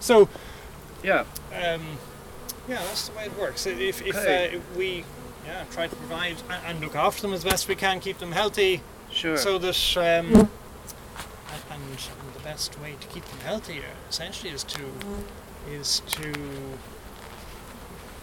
so 0.00 0.28
Yeah. 1.02 1.20
um, 1.52 1.98
yeah, 2.68 2.82
that's 2.84 3.08
the 3.08 3.16
way 3.16 3.24
it 3.26 3.38
works. 3.38 3.66
If, 3.66 4.02
if 4.02 4.16
Okay. 4.16 4.56
uh, 4.56 4.60
we 4.76 5.04
yeah 5.46 5.64
try 5.70 5.86
to 5.86 5.96
provide 5.96 6.36
and, 6.50 6.62
and 6.66 6.80
look 6.80 6.94
after 6.94 7.22
them 7.22 7.32
as 7.32 7.44
best 7.44 7.68
we 7.68 7.74
can, 7.74 8.00
keep 8.00 8.18
them 8.18 8.32
healthy, 8.32 8.82
Sure. 9.10 9.36
so 9.36 9.58
that 9.58 9.96
um, 9.96 10.04
and, 10.04 10.48
and, 11.70 11.98
the 12.34 12.40
best 12.44 12.78
way 12.80 12.94
to 13.00 13.06
keep 13.08 13.24
them 13.24 13.40
healthy 13.40 13.82
essentially 14.08 14.50
is 14.52 14.62
to 14.64 14.82
is 15.70 16.00
to 16.06 16.32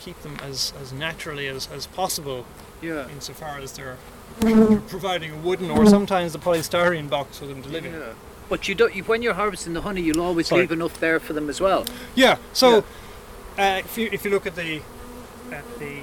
keep 0.05 0.21
them 0.21 0.37
as, 0.43 0.71
as 0.81 0.93
naturally 0.93 1.47
as, 1.47 1.67
as 1.73 1.87
possible 1.87 2.45
yeah. 2.81 3.09
insofar 3.09 3.57
as 3.59 3.71
they're 3.73 3.97
providing 4.87 5.31
a 5.31 5.37
wooden 5.37 5.71
or 5.71 5.85
sometimes 5.87 6.31
the 6.33 6.39
polystyrene 6.39 7.09
box 7.09 7.39
for 7.39 7.47
them 7.47 7.61
to 7.63 7.69
live 7.69 7.85
in. 7.85 7.93
Yeah. 7.93 8.13
But 8.47 8.67
you 8.67 8.75
don't. 8.75 8.93
You, 8.95 9.03
when 9.05 9.23
you're 9.23 9.33
harvesting 9.33 9.73
the 9.73 9.81
honey, 9.81 10.01
you'll 10.01 10.21
always 10.21 10.47
Sorry. 10.47 10.61
leave 10.61 10.71
enough 10.71 10.99
there 10.99 11.19
for 11.19 11.33
them 11.33 11.49
as 11.49 11.59
well. 11.59 11.85
Yeah. 12.13 12.37
So 12.53 12.85
Uh, 13.57 13.81
if 13.85 13.97
you 13.97 14.09
if 14.11 14.25
you 14.25 14.31
look 14.31 14.45
at 14.45 14.55
the 14.55 14.81
at 15.51 15.79
the 15.79 15.97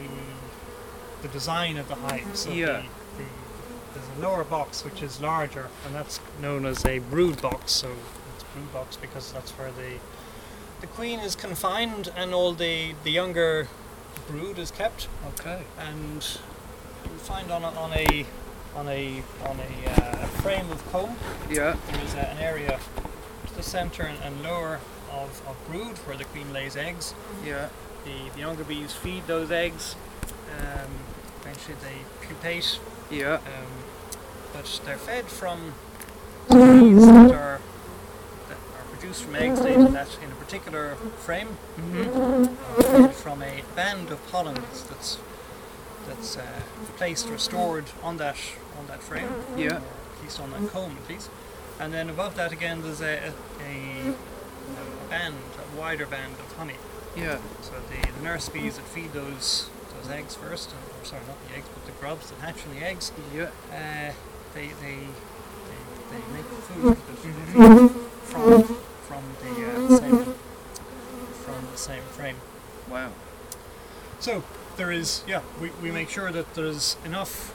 the 1.20 1.28
design 1.28 1.76
of 1.76 1.86
the 1.86 1.94
hive, 1.94 2.34
so 2.34 2.50
Yeah. 2.50 2.66
the, 2.66 3.22
the, 3.22 3.28
there's 3.94 4.18
a 4.18 4.20
lower 4.22 4.42
box 4.42 4.84
which 4.84 5.02
is 5.02 5.20
larger, 5.20 5.68
and 5.86 5.94
that's 5.94 6.18
known 6.40 6.64
as 6.66 6.84
a 6.86 6.98
brood 6.98 7.40
box. 7.42 7.70
So 7.72 7.88
it's 8.34 8.42
a 8.42 8.58
brood 8.58 8.72
box 8.72 8.96
because 8.96 9.30
that's 9.32 9.52
where 9.52 9.70
the 9.70 9.92
the 10.80 10.86
queen 10.88 11.20
is 11.20 11.36
confined 11.36 12.10
and 12.16 12.32
all 12.34 12.52
the 12.54 12.94
the 13.04 13.10
younger 13.10 13.68
brood 14.28 14.58
is 14.58 14.70
kept. 14.70 15.08
Okay. 15.38 15.62
And 15.78 16.26
you 17.04 17.18
find 17.18 17.50
on 17.50 17.62
a, 17.62 17.68
on 17.68 17.92
a 17.92 18.26
on 18.74 18.88
a 18.88 19.22
on 19.44 19.58
a, 19.60 19.90
uh, 19.90 20.26
frame 20.42 20.70
of 20.70 20.90
comb 20.90 21.14
Yeah. 21.50 21.76
there 21.90 22.04
is 22.04 22.14
a, 22.14 22.28
an 22.30 22.38
area 22.38 22.78
to 23.46 23.54
the 23.54 23.62
centre 23.62 24.02
and, 24.04 24.18
and 24.22 24.42
lower 24.42 24.80
of, 25.10 25.42
of 25.46 25.56
brood 25.68 25.98
where 26.06 26.16
the 26.16 26.24
queen 26.24 26.52
lays 26.52 26.76
eggs. 26.76 27.14
Yeah. 27.44 27.68
The, 28.04 28.30
the 28.34 28.40
younger 28.40 28.64
bees 28.64 28.92
feed 28.94 29.26
those 29.26 29.50
eggs. 29.50 29.94
Um, 30.58 30.90
eventually 31.42 31.76
they 31.82 32.26
pupate, 32.26 32.78
Yeah. 33.10 33.34
um, 33.34 33.42
but 34.54 34.80
they're 34.84 34.96
fed 34.96 35.26
from 35.26 35.74
bees 36.48 37.06
that 37.06 37.32
are 37.32 37.60
produced 39.02 39.24
from 39.24 39.34
eggs 39.34 39.60
laid 39.60 39.74
in 39.74 39.92
that 39.92 40.16
in 40.22 40.30
a 40.30 40.34
particular 40.36 40.94
frame. 41.26 41.48
Mm-hmm. 41.76 42.78
Are 42.78 42.82
fed 42.84 43.14
from 43.14 43.42
a 43.42 43.62
band 43.74 44.12
of 44.12 44.24
pollens 44.30 44.84
that's 44.84 45.18
that's 46.06 46.36
uh, 46.36 46.42
placed 46.98 47.28
or 47.28 47.36
stored 47.36 47.86
on 48.02 48.18
that 48.18 48.36
on 48.78 48.86
that 48.86 49.02
frame 49.02 49.28
Yeah. 49.56 49.66
or 49.66 49.76
at 49.76 50.22
least 50.22 50.38
on 50.40 50.52
that 50.52 50.70
comb 50.70 50.96
at 51.02 51.10
least. 51.10 51.30
And 51.80 51.92
then 51.92 52.08
above 52.10 52.36
that 52.36 52.52
again 52.52 52.82
there's 52.82 53.00
a, 53.00 53.32
a, 53.60 54.10
a 54.10 55.10
band, 55.10 55.34
a 55.58 55.80
wider 55.80 56.06
band 56.06 56.34
of 56.34 56.52
honey. 56.56 56.76
Yeah. 57.16 57.38
So 57.60 57.72
the, 57.90 58.12
the 58.12 58.22
nurse 58.22 58.48
bees 58.48 58.76
that 58.76 58.84
feed 58.86 59.12
those 59.12 59.68
those 59.96 60.10
eggs 60.12 60.36
first, 60.36 60.70
or 60.70 61.04
sorry, 61.04 61.22
not 61.26 61.36
the 61.48 61.56
eggs, 61.56 61.66
but 61.74 61.86
the 61.86 61.92
grubs 62.00 62.30
that 62.30 62.38
hatch 62.38 62.60
from 62.62 62.74
the 62.76 62.84
eggs, 62.86 63.10
Yeah. 63.34 63.50
uh, 63.72 64.12
they, 64.54 64.68
they, 64.80 64.98
they, 65.66 65.80
they 66.10 66.22
make 66.32 66.44
food 66.46 66.96
that 66.96 67.22
they 67.22 68.02
from, 68.24 68.76
from 69.12 69.24
the 69.42 69.66
uh, 69.66 69.98
same 69.98 70.34
from 71.44 71.66
the 71.70 71.76
same 71.76 72.02
frame. 72.02 72.36
Wow. 72.90 73.10
So 74.20 74.42
there 74.76 74.90
is, 74.90 75.22
yeah, 75.26 75.42
we, 75.60 75.70
we 75.82 75.90
make 75.90 76.08
sure 76.08 76.30
that 76.32 76.54
there's 76.54 76.96
enough 77.04 77.54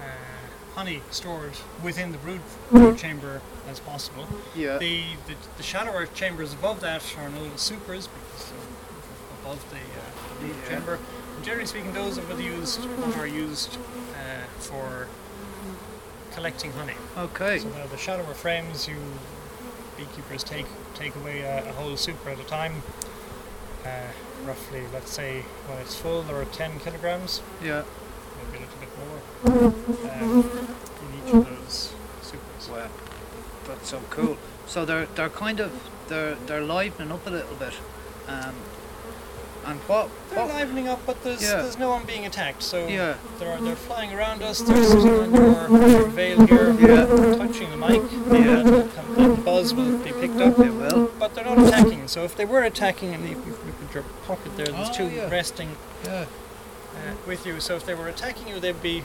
uh, 0.00 0.74
honey 0.74 1.02
stored 1.10 1.52
within 1.84 2.10
the 2.12 2.18
brood, 2.18 2.40
brood 2.70 2.98
chamber 2.98 3.40
as 3.68 3.78
possible. 3.78 4.26
Yeah. 4.56 4.78
The, 4.78 5.02
the 5.26 5.34
the 5.58 5.62
shallower 5.62 6.06
chambers 6.06 6.52
above 6.54 6.80
that 6.80 7.02
are 7.18 7.28
known 7.28 7.52
as 7.54 7.60
supers 7.60 8.08
because 8.08 8.50
they're 8.50 9.42
above 9.42 9.64
the, 9.70 9.76
uh, 9.76 10.30
the 10.40 10.46
brood 10.46 10.56
Yeah. 10.62 10.68
chamber. 10.68 10.98
And 11.36 11.44
generally 11.44 11.66
speaking, 11.66 11.92
those 11.92 12.18
are 12.18 12.40
used 12.40 12.80
are 13.16 13.26
used 13.26 13.76
uh, 13.76 14.46
for 14.58 15.06
collecting 16.32 16.72
honey. 16.72 16.94
Okay. 17.16 17.58
So 17.58 17.68
the, 17.68 17.86
the 17.88 17.96
shallower 17.98 18.34
frames, 18.34 18.88
you 18.88 18.96
beekeepers 19.96 20.44
take 20.44 20.66
take 20.94 21.14
away 21.16 21.40
a, 21.40 21.68
a 21.68 21.72
whole 21.72 21.96
super 21.96 22.30
at 22.30 22.38
a 22.38 22.44
time. 22.44 22.82
Uh, 23.84 23.88
roughly, 24.44 24.82
let's 24.92 25.10
say 25.12 25.42
when 25.68 25.78
it's 25.78 25.94
full, 25.94 26.22
there 26.22 26.40
are 26.40 26.44
10 26.46 26.80
kilograms, 26.80 27.40
Yeah. 27.62 27.84
maybe 28.52 28.64
a 28.64 28.66
little 28.66 28.80
bit 28.80 29.62
more, 29.62 30.12
um, 30.12 30.68
in 31.02 31.28
each 31.28 31.34
of 31.34 31.48
those 31.64 31.92
supers. 32.22 32.68
Wow. 32.70 32.88
That's 33.68 33.88
so 33.88 34.00
cool. 34.10 34.36
So 34.66 34.84
they're 34.84 35.06
they're 35.14 35.28
kind 35.30 35.60
of 35.60 35.70
they're 36.08 36.34
they're 36.46 36.62
livening 36.64 37.12
up 37.12 37.26
a 37.26 37.30
little 37.30 37.54
bit. 37.56 37.74
Um, 38.28 38.54
and 39.66 39.80
what 39.80 40.08
They're 40.30 40.46
livening 40.46 40.88
up, 40.88 41.00
but 41.06 41.22
there's 41.24 41.42
Yeah. 41.42 41.62
there's 41.62 41.78
no 41.78 41.90
one 41.90 42.04
being 42.04 42.24
attacked. 42.26 42.62
So 42.62 42.86
Yeah. 42.86 43.14
they're 43.38 43.60
they're 43.60 43.76
flying 43.76 44.12
around 44.12 44.42
us. 44.42 44.60
They're 44.60 44.82
sitting 44.84 45.08
on 45.10 45.34
your, 45.34 45.88
your 45.88 46.06
veil 46.08 46.46
here, 46.46 46.72
Yeah. 46.78 47.36
touching 47.36 47.70
the 47.70 47.76
mic. 47.76 48.02
Yeah. 48.12 48.58
and, 48.60 48.68
and 49.18 49.36
the 49.36 49.42
buzz 49.42 49.74
will 49.74 49.98
be 49.98 50.12
picked 50.12 50.40
up. 50.40 50.56
They 50.56 50.70
will. 50.70 51.10
But 51.18 51.34
they're 51.34 51.44
not 51.44 51.58
attacking. 51.58 52.08
So 52.08 52.24
if 52.24 52.36
they 52.36 52.44
were 52.44 52.62
attacking, 52.62 53.14
and 53.14 53.24
if 53.24 53.30
you 53.46 53.58
look 53.64 53.88
at 53.88 53.94
your 53.94 54.04
pocket 54.26 54.56
there, 54.56 54.66
there's 54.66 54.88
Oh, 54.90 54.92
two 54.92 55.08
yeah. 55.08 55.28
resting 55.30 55.76
Yeah. 56.04 56.26
uh, 56.94 57.14
with 57.26 57.44
you. 57.46 57.60
So 57.60 57.76
if 57.76 57.84
they 57.86 57.94
were 57.94 58.08
attacking 58.08 58.48
you, 58.48 58.60
they'd 58.60 58.80
be 58.82 59.02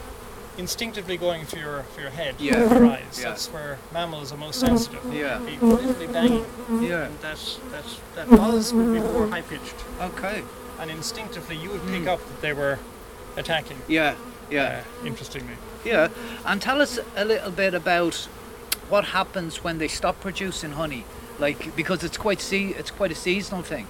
instinctively 0.57 1.17
going 1.17 1.45
for 1.45 1.57
your 1.57 1.83
for 1.95 2.01
your 2.01 2.09
head, 2.09 2.35
Yeah. 2.39 2.67
for 2.67 2.75
your 2.75 2.85
eyes. 2.91 3.19
Yeah. 3.19 3.29
That's 3.29 3.47
where 3.47 3.77
mammals 3.93 4.31
are 4.31 4.37
most 4.37 4.59
sensitive. 4.59 5.01
Yeah. 5.13 5.39
Be 5.39 5.57
literally 5.57 6.07
banging, 6.07 6.45
Yeah. 6.81 7.05
and 7.05 7.19
that 7.21 7.39
that 7.71 7.85
that 8.15 8.29
buzz 8.29 8.73
would 8.73 8.93
be 8.93 8.99
more 8.99 9.27
high 9.27 9.41
pitched, 9.41 9.75
Okay. 10.01 10.43
and 10.79 10.91
instinctively 10.91 11.55
you 11.55 11.69
would 11.69 11.85
pick 11.87 12.07
up 12.07 12.19
that 12.27 12.41
they 12.41 12.53
were 12.53 12.79
attacking. 13.37 13.81
Yeah. 13.87 14.15
Yeah. 14.49 14.83
Uh, 15.03 15.07
interestingly. 15.07 15.55
Yeah. 15.85 16.09
And 16.45 16.61
tell 16.61 16.81
us 16.81 16.99
a 17.15 17.23
little 17.25 17.51
bit 17.51 17.73
about 17.73 18.27
what 18.89 19.05
happens 19.05 19.63
when 19.63 19.77
they 19.77 19.87
stop 19.87 20.19
producing 20.19 20.73
honey. 20.73 21.05
Like 21.39 21.75
because 21.75 22.03
it's 22.03 22.17
quite 22.17 22.41
see 22.41 22.69
it's 22.77 22.91
quite 22.91 23.11
a 23.11 23.15
seasonal 23.15 23.63
thing. 23.63 23.87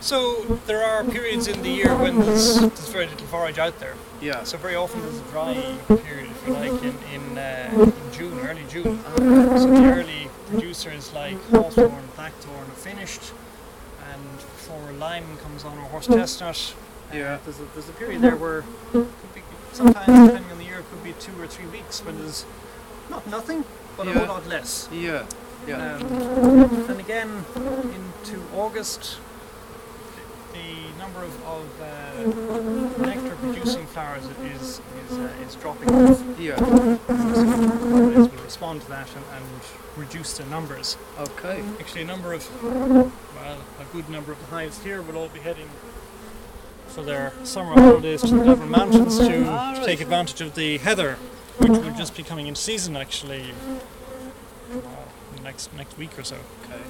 So 0.00 0.42
there 0.66 0.82
are 0.84 1.02
periods 1.04 1.48
in 1.48 1.62
the 1.62 1.70
year 1.70 1.94
when 1.96 2.20
there's, 2.20 2.58
there's 2.60 2.88
very 2.88 3.06
little 3.06 3.26
forage 3.26 3.58
out 3.58 3.78
there. 3.80 3.94
Yeah. 4.20 4.44
So 4.44 4.56
very 4.58 4.74
often 4.76 5.00
there's 5.02 5.18
a 5.18 5.22
dry 5.24 5.54
period, 5.88 6.30
if 6.30 6.46
you 6.46 6.52
like, 6.52 6.82
in 6.82 6.94
in, 7.12 7.38
uh, 7.38 7.70
in 7.74 8.12
June, 8.12 8.38
early 8.40 8.64
June. 8.68 9.00
So 9.16 9.66
the 9.66 9.92
early 9.92 10.28
producers 10.48 11.12
like 11.12 11.42
hawthorn, 11.50 12.04
blackthorn 12.14 12.66
are 12.70 12.80
finished, 12.90 13.32
and 14.12 14.22
before 14.38 14.92
lime 14.92 15.24
comes 15.38 15.64
on 15.64 15.76
or 15.78 15.82
horse 15.82 16.06
chestnut, 16.06 16.74
uh, 17.12 17.16
Yeah. 17.16 17.38
there's 17.44 17.58
a, 17.60 17.64
there's 17.74 17.88
a 17.88 17.92
period 17.92 18.22
there 18.22 18.36
where 18.36 18.62
could 18.92 19.08
be, 19.34 19.42
sometimes 19.72 20.06
depending 20.28 20.52
on 20.52 20.58
the 20.58 20.64
year, 20.64 20.78
it 20.78 20.84
could 20.90 21.02
be 21.02 21.12
two 21.14 21.32
or 21.40 21.46
three 21.46 21.66
weeks 21.66 22.04
when 22.04 22.16
there's 22.18 22.44
not 23.10 23.26
nothing, 23.26 23.64
but 23.96 24.06
a 24.08 24.12
whole 24.12 24.26
lot 24.28 24.46
less. 24.46 24.88
Yeah. 24.92 25.24
Yeah. 25.66 25.96
Um, 25.96 26.86
and 26.90 27.00
again, 27.00 27.44
into 27.56 28.40
August, 28.54 29.18
number 31.06 31.22
of, 31.22 31.46
of 31.46 31.80
uh, 31.80 33.06
nectar 33.06 33.36
producing 33.36 33.86
flowers 33.86 34.24
is 34.42 34.80
is, 35.08 35.18
uh, 35.18 35.44
is 35.46 35.54
dropping 35.56 35.88
off. 35.90 36.22
Yeah. 36.38 36.56
Colonies 36.56 38.28
will 38.28 38.44
respond 38.44 38.82
to 38.82 38.88
that 38.88 39.08
and, 39.14 39.24
and 39.34 39.44
reduce 39.96 40.36
their 40.36 40.46
numbers. 40.48 40.96
Okay. 41.18 41.62
Actually, 41.78 42.02
a 42.02 42.06
number 42.06 42.32
of, 42.32 42.62
well, 42.64 43.58
a 43.80 43.84
good 43.92 44.08
number 44.10 44.32
of 44.32 44.40
the 44.40 44.46
hives 44.46 44.82
here 44.82 45.00
will 45.00 45.16
all 45.16 45.28
be 45.28 45.38
heading 45.40 45.68
for 46.88 47.02
their 47.02 47.32
summer 47.44 47.74
holidays 47.74 48.22
to 48.22 48.34
the 48.34 48.44
Dublin 48.44 48.70
Mountains 48.70 49.18
to, 49.18 49.28
to 49.28 49.82
take 49.84 50.00
advantage 50.00 50.40
of 50.40 50.54
the 50.54 50.78
heather, 50.78 51.16
which 51.58 51.70
will 51.70 51.94
just 51.94 52.16
be 52.16 52.22
coming 52.24 52.48
into 52.48 52.60
season 52.60 52.96
actually 52.96 53.52
uh, 54.72 54.78
next 55.44 55.72
next 55.74 55.96
week 55.98 56.18
or 56.18 56.24
so. 56.24 56.36
Okay. 56.64 56.80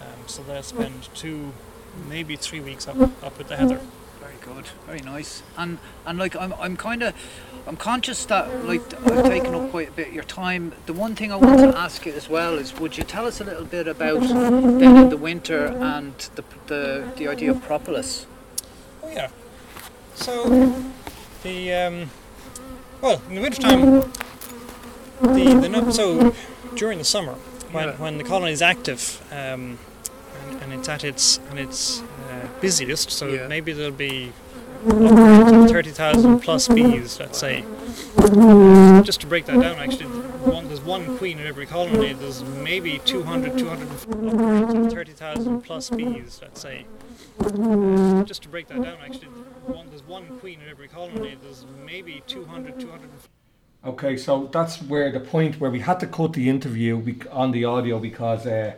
Um, 0.00 0.26
so 0.26 0.42
they'll 0.42 0.62
spend 0.62 1.08
two 1.14 1.52
maybe 2.08 2.36
three 2.36 2.60
weeks 2.60 2.86
up 2.88 2.96
up 3.24 3.38
with 3.38 3.48
the 3.48 3.56
heather. 3.56 3.80
Very 4.20 4.34
good, 4.40 4.66
very 4.86 5.00
nice. 5.00 5.42
And 5.56 5.78
and 6.04 6.18
like 6.18 6.36
I'm 6.36 6.52
I'm 6.54 6.76
kind 6.76 7.02
of 7.02 7.14
I'm 7.66 7.76
conscious 7.76 8.24
that 8.26 8.64
like 8.64 8.82
I've 9.06 9.24
taken 9.24 9.54
up 9.54 9.70
quite 9.70 9.88
a 9.88 9.92
bit 9.92 10.08
of 10.08 10.14
your 10.14 10.24
time. 10.24 10.72
The 10.86 10.92
one 10.92 11.14
thing 11.14 11.32
I 11.32 11.36
want 11.36 11.58
to 11.60 11.76
ask 11.78 12.06
you 12.06 12.12
as 12.12 12.28
well 12.28 12.54
is, 12.58 12.78
would 12.78 12.96
you 12.96 13.04
tell 13.04 13.26
us 13.26 13.40
a 13.40 13.44
little 13.44 13.64
bit 13.64 13.88
about 13.88 14.20
then 14.20 14.82
in 14.82 15.08
the 15.08 15.16
winter 15.16 15.66
and 15.66 16.14
the 16.36 16.44
the, 16.66 17.12
the 17.16 17.28
idea 17.28 17.50
of 17.50 17.62
propolis? 17.62 18.26
Oh 19.02 19.10
yeah. 19.10 19.30
So 20.14 20.48
the 21.42 21.72
um, 21.72 22.10
well 23.00 23.20
in 23.28 23.34
the 23.36 23.40
wintertime 23.42 24.10
the 25.20 25.68
the 25.68 25.92
so 25.92 26.34
during 26.74 26.98
the 26.98 27.04
summer 27.04 27.34
when, 27.72 27.88
Yeah. 27.88 27.94
when 27.96 28.18
the 28.18 28.24
colony 28.24 28.52
is 28.52 28.62
active 28.62 29.22
um, 29.32 29.78
and, 30.46 30.62
and 30.62 30.72
it's 30.72 30.88
at 30.88 31.04
its 31.04 31.38
and 31.50 31.58
its 31.58 32.00
uh, 32.00 32.46
busiest 32.60 33.10
so 33.10 33.28
Yeah. 33.28 33.46
maybe 33.48 33.72
there'll 33.72 33.92
be 33.92 34.32
30,000 34.86 36.40
plus 36.40 36.68
bees 36.68 37.18
let's 37.18 37.38
say. 37.38 37.64
Just 39.02 39.20
to 39.22 39.26
break 39.26 39.46
that 39.46 39.60
down 39.60 39.76
actually 39.76 40.06
one, 40.06 40.68
there's 40.68 40.80
one 40.80 41.16
queen 41.18 41.38
in 41.38 41.46
every 41.46 41.66
colony 41.66 42.12
there's 42.12 42.42
maybe 42.44 43.00
200 43.04 43.58
200 43.58 44.90
30,000 44.90 45.60
plus 45.62 45.90
bees 45.90 46.38
let's 46.42 46.60
say. 46.60 46.86
Just 48.24 48.42
to 48.42 48.48
break 48.48 48.68
that 48.68 48.82
down 48.82 48.98
actually 49.04 49.28
one, 49.66 49.88
there's 49.90 50.02
one 50.04 50.38
queen 50.38 50.60
in 50.62 50.68
every 50.68 50.88
colony 50.88 51.36
there's 51.42 51.66
maybe 51.84 52.22
200 52.26 52.78
200 52.80 53.08
Okay, 53.84 54.16
so 54.16 54.48
that's 54.52 54.82
where 54.82 55.12
the 55.12 55.20
point 55.20 55.60
where 55.60 55.70
we 55.70 55.78
had 55.80 56.00
to 56.00 56.06
cut 56.08 56.32
the 56.32 56.48
interview 56.48 57.00
on 57.30 57.52
the 57.52 57.64
audio 57.64 57.98
because 58.00 58.44
uh, 58.46 58.74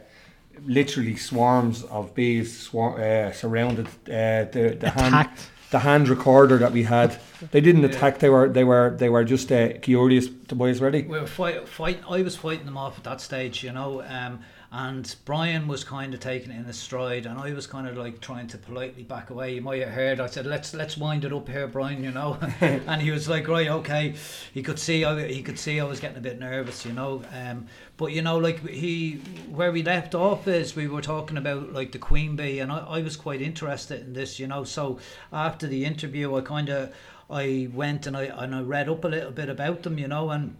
literally 0.67 1.17
swarms 1.17 1.85
of 1.85 2.15
bees 2.15 2.59
swar- 2.59 3.01
uh, 3.01 3.33
surrounded 3.33 3.87
uh, 3.87 4.45
the 4.53 4.77
the 4.79 4.91
hand 4.91 5.29
the 5.71 5.81
hand 5.81 6.09
recorder 6.09 6.59
that 6.59 6.73
we 6.73 6.85
had. 6.85 7.21
They 7.51 7.61
didn't 7.61 7.85
attack. 7.85 8.19
They 8.19 8.31
were 8.31 8.49
they 8.49 8.65
were 8.65 8.95
they 8.97 9.09
were 9.09 9.25
just 9.25 9.53
uh, 9.53 9.79
curious. 9.81 10.29
The 10.49 10.55
boys 10.55 10.81
ready? 10.81 11.03
we 11.03 11.21
were 11.21 11.27
fight, 11.27 11.69
fight, 11.69 12.01
I 12.09 12.23
was 12.23 12.37
fighting 12.37 12.65
them 12.67 12.79
off 12.79 12.97
at 12.99 13.05
that 13.05 13.21
stage, 13.21 13.63
you 13.63 13.73
know, 13.73 14.03
um, 14.03 14.41
and 14.71 15.16
Brian 15.25 15.66
was 15.66 15.83
kind 15.83 16.12
of 16.12 16.21
taking 16.21 16.51
it 16.51 16.57
in 16.57 16.64
his 16.64 16.79
stride, 16.79 17.25
and 17.25 17.39
I 17.39 17.53
was 17.55 17.66
kind 17.66 17.89
of 17.89 17.97
like 17.97 18.21
trying 18.21 18.49
to 18.49 18.59
politely 18.59 19.03
back 19.03 19.31
away. 19.31 19.55
You 19.55 19.62
might 19.62 19.81
have 19.81 19.93
heard 19.93 20.21
I 20.21 20.27
said, 20.27 20.45
"Let's 20.45 20.75
let's 20.75 20.99
wind 20.99 21.25
it 21.25 21.33
up 21.33 21.49
here, 21.49 21.66
Brian," 21.66 22.05
you 22.05 22.11
know, 22.11 22.39
and 22.61 23.01
he 23.01 23.11
was 23.11 23.31
like, 23.31 23.49
"Right, 23.49 23.69
okay." 23.69 24.14
He 24.53 24.62
could 24.62 24.79
see 24.79 25.05
I, 25.07 25.27
he 25.27 25.43
could 25.43 25.59
see 25.59 25.81
I 25.81 25.85
was 25.85 26.01
getting 26.01 26.19
a 26.19 26.23
bit 26.23 26.39
nervous, 26.39 26.85
you 26.85 26.93
know, 26.93 27.23
um, 27.33 27.66
but 27.97 28.12
you 28.12 28.21
know, 28.21 28.37
like 28.37 28.66
he 28.69 29.14
where 29.49 29.73
we 29.73 29.83
left 29.83 30.14
off 30.14 30.47
is 30.47 30.77
we 30.77 30.87
were 30.87 31.03
talking 31.03 31.39
about 31.39 31.73
like 31.73 31.93
the 31.93 31.99
queen 31.99 32.37
bee, 32.37 32.59
and 32.59 32.71
I, 32.71 32.79
I 32.81 33.03
was 33.03 33.16
quite 33.16 33.41
interested 33.41 34.01
in 34.01 34.12
this, 34.12 34.39
you 34.39 34.47
know. 34.47 34.64
So 34.64 34.99
after 35.33 35.66
the 35.66 35.87
interview, 35.87 36.37
I 36.37 36.43
kind 36.43 36.69
of 36.69 36.95
I 37.31 37.71
went 37.73 38.07
and 38.07 38.14
I 38.14 38.25
and 38.25 38.55
I 38.55 38.61
read 38.61 38.91
up 38.91 39.05
a 39.05 39.09
little 39.09 39.33
bit 39.33 39.49
about 39.49 39.83
them, 39.83 39.99
you 39.99 40.09
know, 40.09 40.29
and 40.29 40.57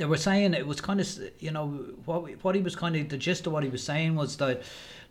they 0.00 0.06
were 0.06 0.16
saying 0.16 0.54
it 0.54 0.66
was 0.66 0.80
kind 0.80 0.98
of 0.98 1.06
you 1.40 1.50
know 1.50 1.68
what 2.06 2.22
what 2.42 2.54
he 2.54 2.62
was 2.62 2.74
kind 2.74 2.96
of 2.96 3.10
the 3.10 3.18
gist 3.18 3.46
of 3.46 3.52
what 3.52 3.62
he 3.62 3.68
was 3.68 3.84
saying 3.84 4.16
was 4.16 4.38
that 4.38 4.62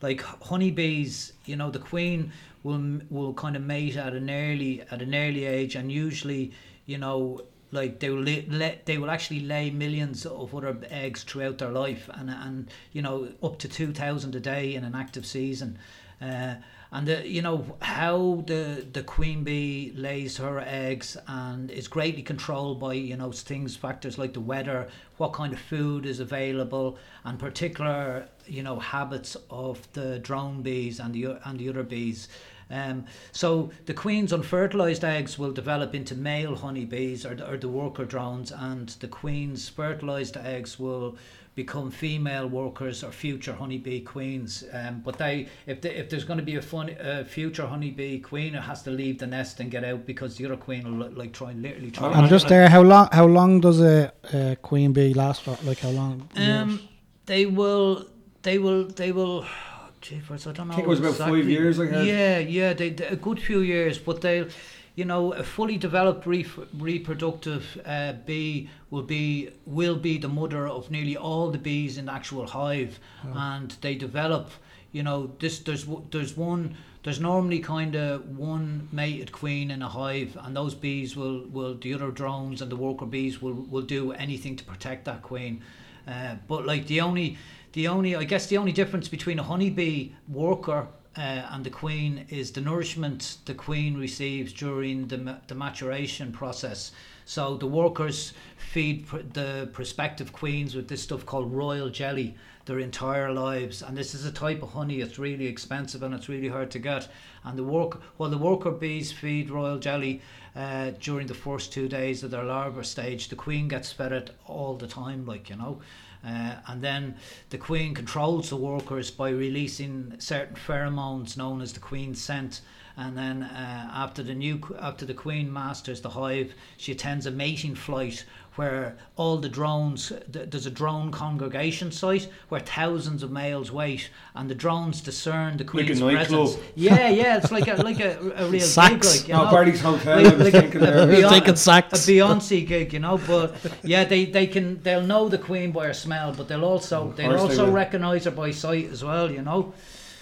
like 0.01 0.21
honeybees 0.21 1.33
you 1.45 1.55
know 1.55 1.69
the 1.69 1.77
queen 1.77 2.31
will 2.63 2.99
will 3.11 3.33
kind 3.35 3.55
of 3.55 3.61
mate 3.61 3.95
at 3.95 4.13
an 4.13 4.31
early 4.31 4.81
at 4.89 4.99
an 5.03 5.13
early 5.13 5.45
age 5.45 5.75
and 5.75 5.91
usually 5.91 6.51
you 6.87 6.97
know 6.97 7.39
like 7.71 7.99
they 7.99 8.09
will 8.09 8.23
let 8.23 8.87
they 8.87 8.97
will 8.97 9.11
actually 9.11 9.41
lay 9.41 9.69
millions 9.69 10.25
of 10.25 10.55
other 10.55 10.75
eggs 10.89 11.23
throughout 11.23 11.59
their 11.59 11.69
life 11.69 12.09
and 12.15 12.31
and 12.31 12.71
you 12.91 13.03
know 13.03 13.29
up 13.43 13.59
to 13.59 13.67
2000 13.67 14.33
a 14.33 14.39
day 14.39 14.73
in 14.73 14.83
an 14.83 14.95
active 14.95 15.25
season. 15.25 15.77
Uh, 16.19 16.55
and 16.91 17.07
the, 17.07 17.27
you 17.27 17.41
know 17.41 17.65
how 17.81 18.43
the 18.47 18.85
the 18.93 19.03
queen 19.03 19.43
bee 19.43 19.93
lays 19.95 20.37
her 20.37 20.59
eggs 20.59 21.17
and 21.27 21.69
is 21.69 21.87
greatly 21.87 22.23
controlled 22.23 22.79
by 22.79 22.93
you 22.93 23.15
know 23.15 23.31
things 23.31 23.75
factors 23.75 24.17
like 24.17 24.33
the 24.33 24.39
weather 24.39 24.87
what 25.17 25.33
kind 25.33 25.53
of 25.53 25.59
food 25.59 26.05
is 26.05 26.19
available 26.19 26.97
and 27.25 27.37
particular 27.37 28.27
you 28.47 28.63
know 28.63 28.79
habits 28.79 29.37
of 29.51 29.91
the 29.93 30.19
drone 30.19 30.61
bees 30.61 30.99
and 30.99 31.13
the 31.13 31.37
and 31.47 31.59
the 31.59 31.69
other 31.69 31.83
bees. 31.83 32.27
Um, 32.71 33.05
so 33.31 33.71
the 33.87 33.95
queen's 33.95 34.31
unfertilized 34.31 35.03
eggs 35.03 35.39
will 35.39 35.51
develop 35.51 35.95
into 35.95 36.13
male 36.13 36.55
honeybees 36.55 37.25
or 37.25 37.37
or 37.47 37.57
the 37.57 37.67
worker 37.67 38.05
drones 38.05 38.51
and 38.51 38.89
the 38.99 39.07
queen's 39.07 39.67
fertilized 39.69 40.37
eggs 40.37 40.79
will 40.79 41.17
become 41.63 41.91
female 41.91 42.47
workers 42.47 43.03
or 43.03 43.11
future 43.11 43.53
honeybee 43.61 43.99
queens. 44.13 44.63
Um, 44.71 45.01
but 45.05 45.17
they, 45.17 45.35
if 45.71 45.77
they, 45.81 45.93
if 46.01 46.05
there's 46.09 46.23
going 46.29 46.39
to 46.39 46.45
be 46.51 46.55
a 46.55 46.61
fun, 46.61 46.85
uh, 46.91 47.23
future 47.37 47.67
honeybee 47.73 48.19
queen, 48.31 48.51
it 48.55 48.63
has 48.71 48.79
to 48.83 48.91
leave 48.91 49.17
the 49.23 49.27
nest 49.27 49.59
and 49.59 49.67
get 49.69 49.83
out 49.83 50.05
because 50.05 50.31
the 50.37 50.45
other 50.45 50.55
queen 50.67 50.83
will 50.85 51.09
like 51.21 51.33
try 51.33 51.51
literally 51.51 51.91
try. 51.91 52.13
And 52.17 52.29
just 52.29 52.47
there, 52.47 52.69
how 52.69 52.83
long 52.93 53.09
how 53.11 53.25
long 53.25 53.51
does 53.59 53.79
a, 53.81 54.13
a 54.33 54.55
queen 54.69 54.93
bee 54.93 55.13
last 55.13 55.39
for? 55.43 55.57
Like 55.69 55.79
how 55.79 55.89
long? 56.01 56.15
Um, 56.37 56.69
years? 56.69 56.81
they 57.25 57.45
will, 57.45 58.05
they 58.47 58.57
will, 58.57 58.85
they 59.01 59.11
will. 59.11 59.45
Jeepers, 60.01 60.47
I 60.47 60.53
don't 60.53 60.69
know. 60.69 60.75
think 60.75 60.87
it 60.87 60.89
was 60.95 61.01
about 61.01 61.15
five 61.15 61.35
exactly. 61.35 61.51
years, 61.57 61.77
I. 61.77 61.83
Yeah, 62.03 62.37
yeah, 62.39 62.71
they, 62.73 62.89
they- 62.91 63.07
a 63.07 63.17
good 63.17 63.39
few 63.49 63.59
years, 63.59 63.99
but 63.99 64.21
they, 64.21 64.47
you 64.95 65.03
know, 65.03 65.33
a 65.33 65.43
fully 65.43 65.75
developed 65.77 66.25
re- 66.25 66.45
reproductive 66.77 67.63
uh, 67.85 68.13
bee 68.25 68.69
will 68.91 69.03
be 69.03 69.49
will 69.65 69.95
be 69.95 70.17
the 70.17 70.27
mother 70.27 70.67
of 70.67 70.89
nearly 70.89 71.15
all 71.15 71.51
the 71.51 71.57
bees 71.57 71.97
in 71.97 72.05
the 72.05 72.13
actual 72.13 72.47
hive, 72.47 72.99
and 73.23 73.71
they 73.81 73.95
develop. 73.95 74.49
You 74.91 75.03
know, 75.03 75.31
this 75.39 75.59
there's 75.59 75.85
there's 76.11 76.35
one 76.35 76.75
there's 77.03 77.19
normally 77.19 77.59
kind 77.59 77.95
of 77.95 78.37
one 78.37 78.89
mated 78.91 79.31
queen 79.31 79.71
in 79.71 79.81
a 79.81 79.87
hive, 79.87 80.37
and 80.41 80.55
those 80.55 80.73
bees 80.73 81.15
will 81.15 81.45
will 81.47 81.75
the 81.75 81.93
other 81.93 82.11
drones 82.11 82.61
and 82.61 82.71
the 82.71 82.75
worker 82.75 83.05
bees 83.05 83.41
will 83.41 83.53
will 83.53 83.83
do 83.83 84.11
anything 84.13 84.55
to 84.55 84.63
protect 84.63 85.05
that 85.05 85.21
queen. 85.21 85.61
Uh, 86.07 86.35
but 86.47 86.65
like 86.65 86.87
the 86.87 87.01
only, 87.01 87.37
the 87.73 87.87
only, 87.87 88.15
I 88.15 88.23
guess 88.23 88.47
the 88.47 88.57
only 88.57 88.71
difference 88.71 89.07
between 89.07 89.37
a 89.37 89.43
honeybee 89.43 90.09
worker 90.27 90.87
uh, 91.19 91.45
and 91.51 91.65
the 91.65 91.69
queen 91.69 92.25
is 92.29 92.51
the 92.51 92.61
nourishment 92.61 93.37
the 93.43 93.53
queen 93.53 93.97
receives 93.97 94.53
during 94.53 95.07
the 95.09 95.37
the 95.47 95.55
maturation 95.55 96.31
process. 96.31 96.91
So 97.25 97.57
the 97.57 97.67
workers 97.67 98.33
feed 98.55 99.05
pr- 99.05 99.17
the 99.33 99.69
prospective 99.73 100.31
queens 100.31 100.75
with 100.75 100.87
this 100.87 101.03
stuff 101.03 101.25
called 101.25 101.53
royal 101.53 101.89
jelly 101.89 102.35
their 102.65 102.79
entire 102.79 103.33
lives, 103.33 103.81
and 103.81 103.97
this 103.97 104.13
is 104.13 104.25
a 104.25 104.31
type 104.31 104.63
of 104.63 104.69
honey. 104.69 105.01
It's 105.01 105.19
really 105.19 105.47
expensive 105.47 106.03
and 106.03 106.13
it's 106.13 106.29
really 106.29 106.47
hard 106.47 106.71
to 106.71 106.79
get. 106.79 107.09
And 107.43 107.57
the 107.57 107.63
work, 107.63 108.01
well, 108.17 108.29
the 108.29 108.37
worker 108.37 108.71
bees 108.71 109.11
feed 109.11 109.49
royal 109.49 109.79
jelly 109.79 110.21
uh, 110.55 110.91
during 111.01 111.27
the 111.27 111.33
first 111.33 111.73
two 111.73 111.87
days 111.89 112.23
of 112.23 112.31
their 112.31 112.43
larva 112.43 112.83
stage. 112.83 113.27
The 113.27 113.35
queen 113.35 113.67
gets 113.67 113.91
fed 113.91 114.11
it 114.11 114.35
all 114.45 114.75
the 114.75 114.87
time, 114.87 115.25
like 115.25 115.49
you 115.49 115.57
know. 115.57 115.81
Uh, 116.25 116.55
and 116.67 116.81
then 116.81 117.15
the 117.49 117.57
queen 117.57 117.93
controls 117.93 118.49
the 118.49 118.55
workers 118.55 119.09
by 119.09 119.29
releasing 119.29 120.13
certain 120.19 120.55
pheromones 120.55 121.37
known 121.37 121.61
as 121.61 121.73
the 121.73 121.79
queen 121.79 122.13
scent. 122.13 122.61
And 122.97 123.17
then 123.17 123.43
uh, 123.43 123.89
after 123.93 124.21
the 124.21 124.35
new 124.35 124.59
after 124.79 125.05
the 125.05 125.13
queen 125.13 125.51
masters 125.51 126.01
the 126.01 126.09
hive, 126.09 126.53
she 126.75 126.91
attends 126.91 127.25
a 127.25 127.31
mating 127.31 127.75
flight 127.75 128.25
where 128.59 128.97
all 129.15 129.37
the 129.37 129.47
drones 129.47 130.09
th- 130.33 130.49
there's 130.51 130.65
a 130.65 130.69
drone 130.81 131.09
congregation 131.11 131.89
site 131.93 132.27
where 132.49 132.59
thousands 132.59 133.23
of 133.23 133.31
males 133.31 133.71
wait, 133.71 134.09
and 134.35 134.49
the 134.49 134.55
drones 134.63 134.99
discern 134.99 135.55
the 135.55 135.63
Like 135.63 135.69
a 135.69 135.85
queen's 135.85 136.01
nightclub. 136.01 136.47
presence. 136.49 136.63
Yeah, 136.75 137.07
yeah, 137.09 137.37
it's 137.37 137.53
like 137.53 137.69
a 137.69 137.75
like 137.89 138.01
a, 138.01 138.11
a 138.43 138.45
real 138.49 138.67
Saks. 138.77 138.89
gig, 138.89 139.05
like 139.05 139.27
you 139.29 139.33
No, 139.35 139.45
know. 139.45 139.51
Barry's 139.51 139.79
Hotel. 139.81 140.19
I 140.19 140.23
Like- 140.23 140.37
was 140.37 140.43
like 140.47 140.53
a- 140.55 140.61
thinking 140.61 140.81
a 140.81 140.85
there. 140.91 141.07
Beyonce- 141.07 141.29
Taking 141.29 141.57
a. 141.57 141.97
Beyonce 142.09 142.67
gig, 142.67 142.91
you 142.91 142.99
know. 142.99 143.17
But 143.31 143.55
yeah, 143.93 144.03
they, 144.03 144.25
they 144.25 144.45
can 144.47 144.67
they'll 144.83 145.07
know 145.13 145.29
the 145.29 145.37
queen 145.37 145.71
by 145.71 145.87
her 145.87 145.93
smell, 145.93 146.33
but 146.37 146.49
they'll 146.49 146.65
also 146.65 147.13
they'll 147.15 147.37
course 147.37 147.55
they 147.55 147.61
also 147.61 147.71
recognise 147.71 148.25
her 148.25 148.31
by 148.43 148.51
sight 148.51 148.87
as 148.91 149.01
well, 149.09 149.31
you 149.31 149.41
know. 149.41 149.61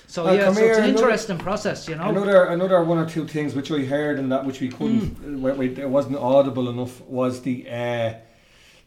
So 0.10 0.24
Well, 0.24 0.36
yeah, 0.36 0.52
so 0.54 0.60
here, 0.62 0.70
it's 0.70 0.78
an 0.78 0.84
another- 0.86 1.04
interesting 1.04 1.38
process, 1.38 1.88
you 1.88 1.96
know. 1.96 2.10
Another 2.10 2.46
another 2.46 2.82
one 2.84 2.98
or 2.98 3.06
two 3.08 3.28
things 3.28 3.54
which 3.56 3.70
I 3.72 3.80
heard 3.86 4.18
and 4.20 4.32
that 4.32 4.46
which 4.46 4.62
we 4.62 4.70
couldn't, 4.70 5.42
we, 5.58 5.68
it 5.76 5.90
wasn't 5.90 6.16
audible 6.18 6.70
enough 6.70 7.02
was 7.02 7.42
the 7.42 7.68
uh, 7.70 8.14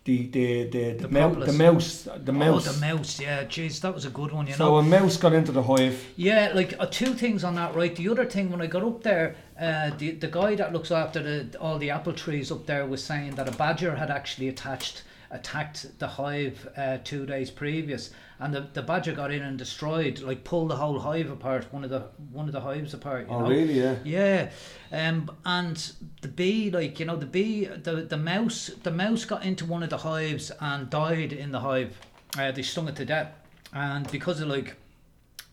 the 0.04 0.26
the 0.28 0.64
the 0.64 0.92
the, 0.94 1.06
The 1.06 1.08
mou- 1.08 1.44
the 1.44 1.52
mouse 1.52 2.08
the 2.24 2.32
mouse. 2.32 2.66
Oh, 2.66 2.72
the 2.72 2.80
mouse, 2.80 3.20
yeah, 3.20 3.44
jeez, 3.44 3.80
that 3.82 3.94
was 3.94 4.06
a 4.06 4.10
good 4.10 4.32
one, 4.32 4.46
you 4.46 4.54
so 4.54 4.64
know. 4.64 4.70
So 4.70 4.76
a 4.78 4.82
mouse 4.82 5.18
got 5.18 5.34
into 5.34 5.52
the 5.52 5.62
hive. 5.62 6.02
Yeah, 6.16 6.52
like 6.54 6.74
uh, 6.80 6.86
two 6.86 7.12
things 7.12 7.44
on 7.44 7.54
that, 7.56 7.74
right? 7.74 7.94
The 7.94 8.08
other 8.08 8.24
thing, 8.24 8.50
when 8.50 8.62
I 8.62 8.66
got 8.66 8.82
up 8.82 9.02
there, 9.02 9.36
uh, 9.60 9.90
the 9.98 10.12
the 10.12 10.28
guy 10.28 10.54
that 10.54 10.72
looks 10.72 10.90
after 10.90 11.22
the 11.22 11.58
all 11.58 11.76
the 11.78 11.90
apple 11.90 12.14
trees 12.14 12.50
up 12.50 12.64
there 12.64 12.86
was 12.86 13.04
saying 13.04 13.34
that 13.34 13.46
a 13.46 13.52
badger 13.52 13.96
had 13.96 14.10
actually 14.10 14.48
attached 14.48 15.02
attacked 15.30 15.98
the 15.98 16.08
hive 16.08 16.68
uh, 16.76 16.98
two 17.04 17.24
days 17.26 17.50
previous, 17.50 18.10
and 18.38 18.54
the, 18.54 18.66
the 18.72 18.82
badger 18.82 19.12
got 19.12 19.30
in 19.30 19.42
and 19.42 19.58
destroyed, 19.58 20.20
like 20.20 20.44
pulled 20.44 20.70
the 20.70 20.76
whole 20.76 20.98
hive 20.98 21.30
apart, 21.30 21.72
one 21.72 21.84
of 21.84 21.90
the 21.90 22.04
one 22.32 22.46
of 22.46 22.52
the 22.52 22.60
hives 22.60 22.94
apart. 22.94 23.28
You 23.28 23.34
Oh 23.34 23.40
know? 23.40 23.50
really? 23.50 23.80
Yeah. 23.80 23.96
Yeah, 24.04 24.50
um, 24.92 25.30
and 25.44 25.92
the 26.20 26.28
bee, 26.28 26.70
like 26.70 26.98
you 27.00 27.06
know, 27.06 27.16
the 27.16 27.26
bee, 27.26 27.66
the 27.66 27.96
the 28.02 28.16
mouse, 28.16 28.70
the 28.82 28.90
mouse 28.90 29.24
got 29.24 29.44
into 29.44 29.64
one 29.64 29.82
of 29.82 29.90
the 29.90 29.98
hives 29.98 30.50
and 30.60 30.90
died 30.90 31.32
in 31.32 31.52
the 31.52 31.60
hive. 31.60 31.98
Uh, 32.38 32.50
they 32.52 32.62
stung 32.62 32.88
it 32.88 32.96
to 32.96 33.04
death, 33.04 33.32
and 33.72 34.10
because 34.10 34.40
of 34.40 34.48
like 34.48 34.76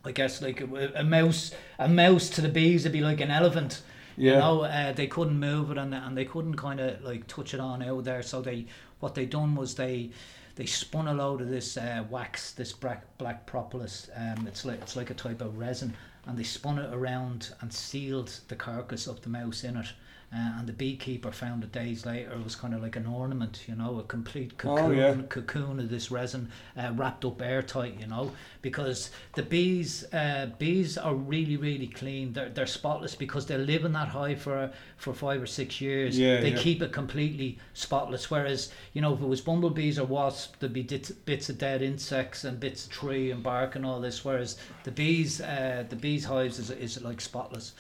I 0.06 0.12
guess 0.12 0.42
like 0.42 0.62
a, 0.62 0.92
a 0.96 1.04
mouse, 1.04 1.52
a 1.80 1.88
mouse 1.90 2.30
to 2.32 2.42
the 2.42 2.50
bees 2.50 2.84
would 2.84 2.94
be 2.94 3.02
like 3.02 3.22
an 3.22 3.32
elephant. 3.32 3.82
You 4.26 4.32
Yeah. 4.32 4.40
know, 4.40 4.62
uh, 4.64 4.94
they 4.94 5.08
couldn't 5.08 5.40
move 5.40 5.72
it 5.72 5.78
and 5.78 5.94
and 5.94 6.18
they 6.18 6.26
couldn't 6.26 6.56
kind 6.56 6.80
of 6.80 7.04
like 7.04 7.28
touch 7.28 7.54
it 7.54 7.60
on 7.60 7.82
out 7.84 8.04
there. 8.04 8.24
So 8.24 8.42
they 8.42 8.66
what 9.00 9.16
they 9.16 9.26
done 9.26 9.56
was 9.56 9.76
they 9.76 10.12
they 10.56 10.66
spun 10.66 11.08
a 11.08 11.14
load 11.14 11.42
of 11.42 11.50
this 11.50 11.78
uh, 11.78 12.04
wax, 12.10 12.52
this 12.54 12.74
black 12.74 13.18
black 13.18 13.46
propolis. 13.46 14.10
Um, 14.16 14.48
it's 14.48 14.66
like 14.66 14.82
it's 14.82 14.96
like 14.96 15.10
a 15.12 15.14
type 15.14 15.42
of 15.42 15.58
resin, 15.58 15.96
and 16.26 16.38
they 16.38 16.44
spun 16.44 16.80
it 16.80 16.94
around 16.94 17.54
and 17.62 17.72
sealed 17.72 18.32
the 18.48 18.56
carcass 18.56 19.08
of 19.08 19.22
the 19.22 19.30
mouse 19.30 19.64
in 19.64 19.78
it. 19.78 19.88
Uh, 20.30 20.60
and 20.60 20.68
the 20.68 20.74
beekeeper 20.74 21.32
found 21.32 21.64
it 21.64 21.72
days 21.72 22.06
later. 22.06 22.34
It 22.34 22.44
was 22.44 22.54
kind 22.54 22.74
of 22.74 22.82
like 22.82 22.98
an 22.98 23.06
ornament, 23.06 23.64
you 23.66 23.76
know, 23.76 23.98
a 24.00 24.04
complete 24.04 24.58
cocoon, 24.58 24.86
Oh, 24.86 24.92
yeah. 24.92 25.16
cocoon 25.30 25.80
of 25.80 25.90
this 25.90 26.12
resin 26.12 26.50
uh, 26.78 26.92
wrapped 26.96 27.24
up 27.24 27.42
airtight, 27.42 27.98
you 27.98 28.08
know, 28.08 28.34
because 28.62 29.10
the 29.36 29.44
bees 29.44 30.04
uh, 30.14 30.48
bees 30.60 30.98
are 30.98 31.16
really 31.16 31.56
really 31.56 31.88
clean. 31.88 32.34
They're 32.34 32.50
they're 32.50 32.66
spotless 32.68 33.16
because 33.16 33.46
they 33.46 33.58
live 33.58 33.86
in 33.86 33.94
that 33.94 34.10
hive 34.10 34.42
for 34.42 34.70
for 34.98 35.14
five 35.14 35.42
or 35.42 35.46
six 35.46 35.80
years. 35.80 36.20
Yeah, 36.20 36.42
they 36.42 36.52
yeah. 36.52 36.58
keep 36.58 36.82
it 36.82 36.92
completely 36.92 37.58
spotless. 37.74 38.30
Whereas 38.30 38.70
you 38.92 39.02
know 39.02 39.14
if 39.14 39.22
it 39.22 39.28
was 39.28 39.40
bumblebees 39.40 39.98
or 39.98 40.04
wasps, 40.06 40.58
there'd 40.60 40.74
be 40.74 40.84
dit- 40.84 41.24
bits 41.26 41.48
of 41.50 41.58
dead 41.58 41.82
insects 41.82 42.44
and 42.44 42.60
bits 42.60 42.86
of 42.86 42.92
tree 42.92 43.32
and 43.32 43.42
bark 43.42 43.78
and 43.78 43.86
all 43.86 44.02
this. 44.02 44.26
Whereas 44.26 44.58
the 44.84 44.92
bees 44.92 45.40
uh, 45.40 45.86
the 45.88 45.96
bees 45.96 46.26
hives 46.26 46.60
is 46.60 46.70
is 46.70 47.02
like 47.02 47.22
spotless. 47.22 47.72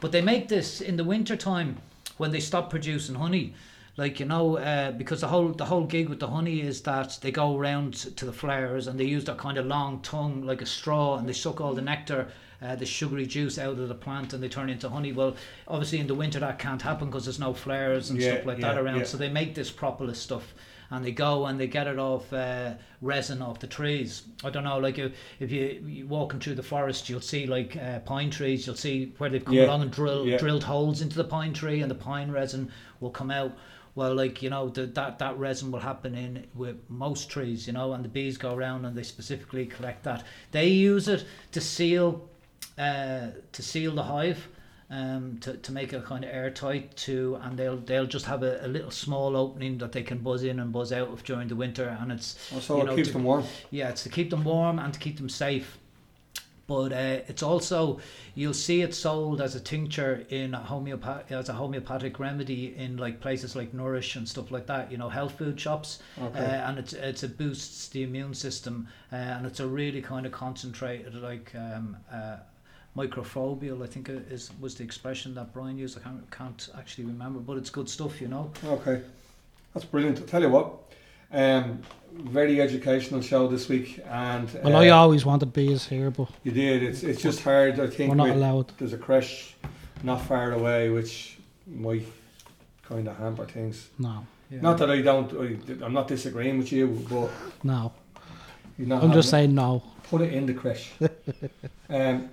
But 0.00 0.12
they 0.12 0.20
make 0.20 0.48
this 0.48 0.82
in 0.82 0.96
the 0.98 1.04
winter 1.04 1.34
time 1.34 1.78
when 2.16 2.30
they 2.32 2.40
stop 2.40 2.70
producing 2.70 3.14
honey. 3.16 3.54
Like 3.96 4.18
you 4.18 4.26
know, 4.26 4.56
uh, 4.58 4.90
because 4.90 5.20
the 5.20 5.28
whole 5.28 5.50
the 5.50 5.66
whole 5.66 5.84
gig 5.84 6.08
with 6.08 6.18
the 6.18 6.26
honey 6.28 6.60
is 6.60 6.80
that 6.82 7.18
they 7.22 7.30
go 7.30 7.56
around 7.56 7.94
to 8.16 8.24
the 8.24 8.32
flowers 8.32 8.88
and 8.88 8.98
they 8.98 9.04
use 9.04 9.24
that 9.26 9.38
kind 9.38 9.56
of 9.56 9.66
long 9.66 10.00
tongue 10.02 10.42
like 10.44 10.62
a 10.62 10.66
straw 10.66 11.16
and 11.16 11.28
they 11.28 11.32
suck 11.32 11.60
all 11.60 11.74
the 11.74 11.80
nectar, 11.82 12.26
uh, 12.60 12.74
the 12.74 12.86
sugary 12.86 13.24
juice 13.24 13.56
out 13.56 13.78
of 13.78 13.88
the 13.88 13.94
plant 13.94 14.32
and 14.32 14.42
they 14.42 14.48
turn 14.48 14.68
into 14.68 14.88
honey. 14.88 15.12
Well, 15.12 15.36
obviously 15.68 16.00
in 16.00 16.08
the 16.08 16.14
winter 16.16 16.40
that 16.40 16.58
can't 16.58 16.82
happen 16.82 17.06
because 17.06 17.24
there's 17.26 17.38
no 17.38 17.54
flowers 17.54 18.10
and 18.10 18.20
Yeah, 18.20 18.32
stuff 18.34 18.46
like 18.46 18.60
that 18.62 18.76
around. 18.78 18.98
yeah. 18.98 19.04
So 19.04 19.16
they 19.16 19.28
make 19.30 19.54
this 19.54 19.70
propolis 19.70 20.18
stuff 20.18 20.54
and 20.90 21.04
they 21.04 21.12
go 21.12 21.46
and 21.46 21.58
they 21.58 21.66
get 21.66 21.86
it 21.86 21.98
off 21.98 22.32
uh, 22.32 22.74
resin 23.00 23.42
off 23.42 23.58
the 23.60 23.66
trees. 23.66 24.22
I 24.44 24.50
don't 24.50 24.64
know, 24.64 24.78
like 24.78 24.98
if, 24.98 25.12
if 25.40 25.50
you 25.50 25.84
you 25.86 26.06
walking 26.06 26.40
through 26.40 26.54
the 26.56 26.62
forest, 26.62 27.08
you'll 27.08 27.20
see 27.20 27.46
like 27.46 27.76
uh, 27.76 28.00
pine 28.00 28.30
trees. 28.30 28.66
You'll 28.66 28.76
see 28.76 29.12
where 29.18 29.30
they've 29.30 29.44
come 29.44 29.54
Yeah, 29.54 29.66
along 29.66 29.82
and 29.82 29.90
drill, 29.90 30.26
yeah. 30.26 30.38
drilled 30.38 30.64
holes 30.64 31.00
into 31.02 31.16
the 31.16 31.24
pine 31.24 31.52
tree, 31.52 31.80
and 31.80 31.90
the 31.90 31.94
pine 31.96 32.30
resin 32.30 32.70
will 33.00 33.10
come 33.10 33.30
out. 33.30 33.52
Well, 33.96 34.14
like 34.14 34.42
you 34.42 34.50
know, 34.50 34.68
the, 34.70 34.86
that 34.86 35.18
that 35.20 35.38
resin 35.38 35.70
will 35.70 35.80
happen 35.80 36.14
in 36.16 36.46
with 36.54 36.76
most 36.88 37.30
trees, 37.30 37.66
you 37.68 37.72
know, 37.72 37.92
and 37.92 38.04
the 38.04 38.08
bees 38.08 38.36
go 38.36 38.52
around 38.54 38.84
and 38.84 38.96
they 38.96 39.04
specifically 39.04 39.66
collect 39.66 40.02
that. 40.02 40.24
They 40.50 40.66
use 40.68 41.06
it 41.06 41.24
to 41.52 41.60
seal, 41.60 42.28
uh, 42.76 43.28
to 43.52 43.62
seal 43.62 43.94
the 43.94 44.02
hive, 44.02 44.48
um, 44.90 45.38
to, 45.40 45.54
to 45.56 45.72
make 45.72 45.92
it 45.92 46.04
kind 46.04 46.24
of 46.24 46.30
airtight 46.30 46.96
to, 46.98 47.38
and 47.42 47.58
they'll 47.58 47.76
they'll 47.78 48.06
just 48.06 48.26
have 48.26 48.42
a, 48.42 48.64
a 48.64 48.68
little 48.68 48.90
small 48.90 49.36
opening 49.36 49.78
that 49.78 49.92
they 49.92 50.02
can 50.02 50.18
buzz 50.18 50.42
in 50.44 50.60
and 50.60 50.72
buzz 50.72 50.92
out 50.92 51.08
of 51.08 51.24
during 51.24 51.48
the 51.48 51.56
winter, 51.56 51.96
and 52.00 52.12
it's 52.12 52.36
So 52.60 52.78
you 52.78 52.84
know, 52.84 52.94
keeps 52.94 53.08
to- 53.08 53.14
them 53.14 53.24
warm. 53.24 53.44
yeah, 53.70 53.88
it's 53.88 54.02
to 54.04 54.08
keep 54.08 54.30
them 54.30 54.44
warm 54.44 54.78
and 54.78 54.92
to 54.94 55.00
keep 55.00 55.16
them 55.16 55.28
safe. 55.28 55.78
But 56.66 56.92
uh, 56.94 57.20
it's 57.28 57.42
also 57.42 58.00
you'll 58.34 58.54
see 58.54 58.80
it 58.80 58.94
sold 58.94 59.42
as 59.42 59.54
a 59.54 59.60
tincture 59.60 60.24
in 60.30 60.54
a 60.54 60.60
homeopath 60.60 61.30
as 61.30 61.50
a 61.50 61.52
homeopathic 61.52 62.18
remedy 62.18 62.74
in 62.74 62.96
like 62.96 63.20
places 63.20 63.54
like 63.54 63.74
Nourish 63.74 64.16
and 64.16 64.26
stuff 64.26 64.50
like 64.50 64.66
that. 64.68 64.90
You 64.90 64.96
know, 64.96 65.10
health 65.10 65.32
food 65.36 65.60
shops, 65.60 65.98
Okay. 66.18 66.38
uh, 66.38 66.68
and 66.70 66.78
it's 66.78 66.94
it's 66.94 67.22
it 67.22 67.36
boosts 67.36 67.88
the 67.88 68.02
immune 68.02 68.32
system, 68.32 68.88
uh, 69.12 69.16
and 69.16 69.44
it's 69.46 69.60
a 69.60 69.66
really 69.66 70.00
kind 70.00 70.24
of 70.24 70.32
concentrated 70.32 71.14
like 71.16 71.52
um, 71.54 71.98
uh, 72.96 73.00
microfobial. 73.00 73.82
I 73.82 73.86
think 73.86 74.08
it 74.08 74.26
is 74.30 74.50
was 74.60 74.74
the 74.74 74.84
expression 74.84 75.34
that 75.34 75.52
Brian 75.52 75.76
used. 75.78 75.98
I 75.98 76.02
can't 76.02 76.30
can't 76.30 76.68
actually 76.78 77.04
remember, 77.04 77.40
but 77.40 77.56
it's 77.56 77.70
good 77.70 77.88
stuff. 77.88 78.20
You 78.20 78.28
know. 78.28 78.50
Okay, 78.64 79.02
that's 79.72 79.86
brilliant. 79.86 80.18
I 80.18 80.22
tell 80.22 80.42
you 80.42 80.50
what, 80.50 80.74
um, 81.32 81.80
very 82.12 82.60
educational 82.60 83.20
show 83.20 83.48
this 83.48 83.68
week, 83.68 84.00
and 84.08 84.48
Well, 84.62 84.76
uh, 84.76 84.80
I 84.82 84.88
always 84.90 85.24
wanted 85.24 85.52
bees 85.52 85.86
here, 85.86 86.10
but 86.10 86.28
you 86.42 86.52
did. 86.52 86.82
It's 86.82 87.02
it's 87.02 87.22
just 87.22 87.40
hard. 87.42 87.80
I 87.80 87.88
think 87.88 88.10
we're 88.10 88.16
not 88.16 88.28
with- 88.28 88.36
allowed. 88.36 88.72
there's 88.78 88.92
a 88.92 88.98
crash 88.98 89.54
not 90.02 90.20
far 90.22 90.52
away, 90.52 90.90
which 90.90 91.38
might 91.66 92.06
kind 92.88 93.08
of 93.08 93.16
hamper 93.16 93.46
things. 93.46 93.88
No, 93.98 94.26
Yeah. 94.50 94.60
Not 94.60 94.78
that 94.78 94.90
I 94.90 95.00
don't. 95.00 95.32
I, 95.32 95.84
I'm 95.84 95.94
not 95.94 96.08
disagreeing 96.08 96.58
with 96.58 96.70
you, 96.72 96.86
but 97.10 97.30
no. 97.62 97.92
I'm 98.78 99.12
just 99.12 99.28
it. 99.28 99.30
saying 99.30 99.54
no. 99.54 99.82
put 100.10 100.20
it 100.20 100.32
in 100.32 100.46
the 100.46 100.54
crash. 100.54 100.90
um, 101.88 102.28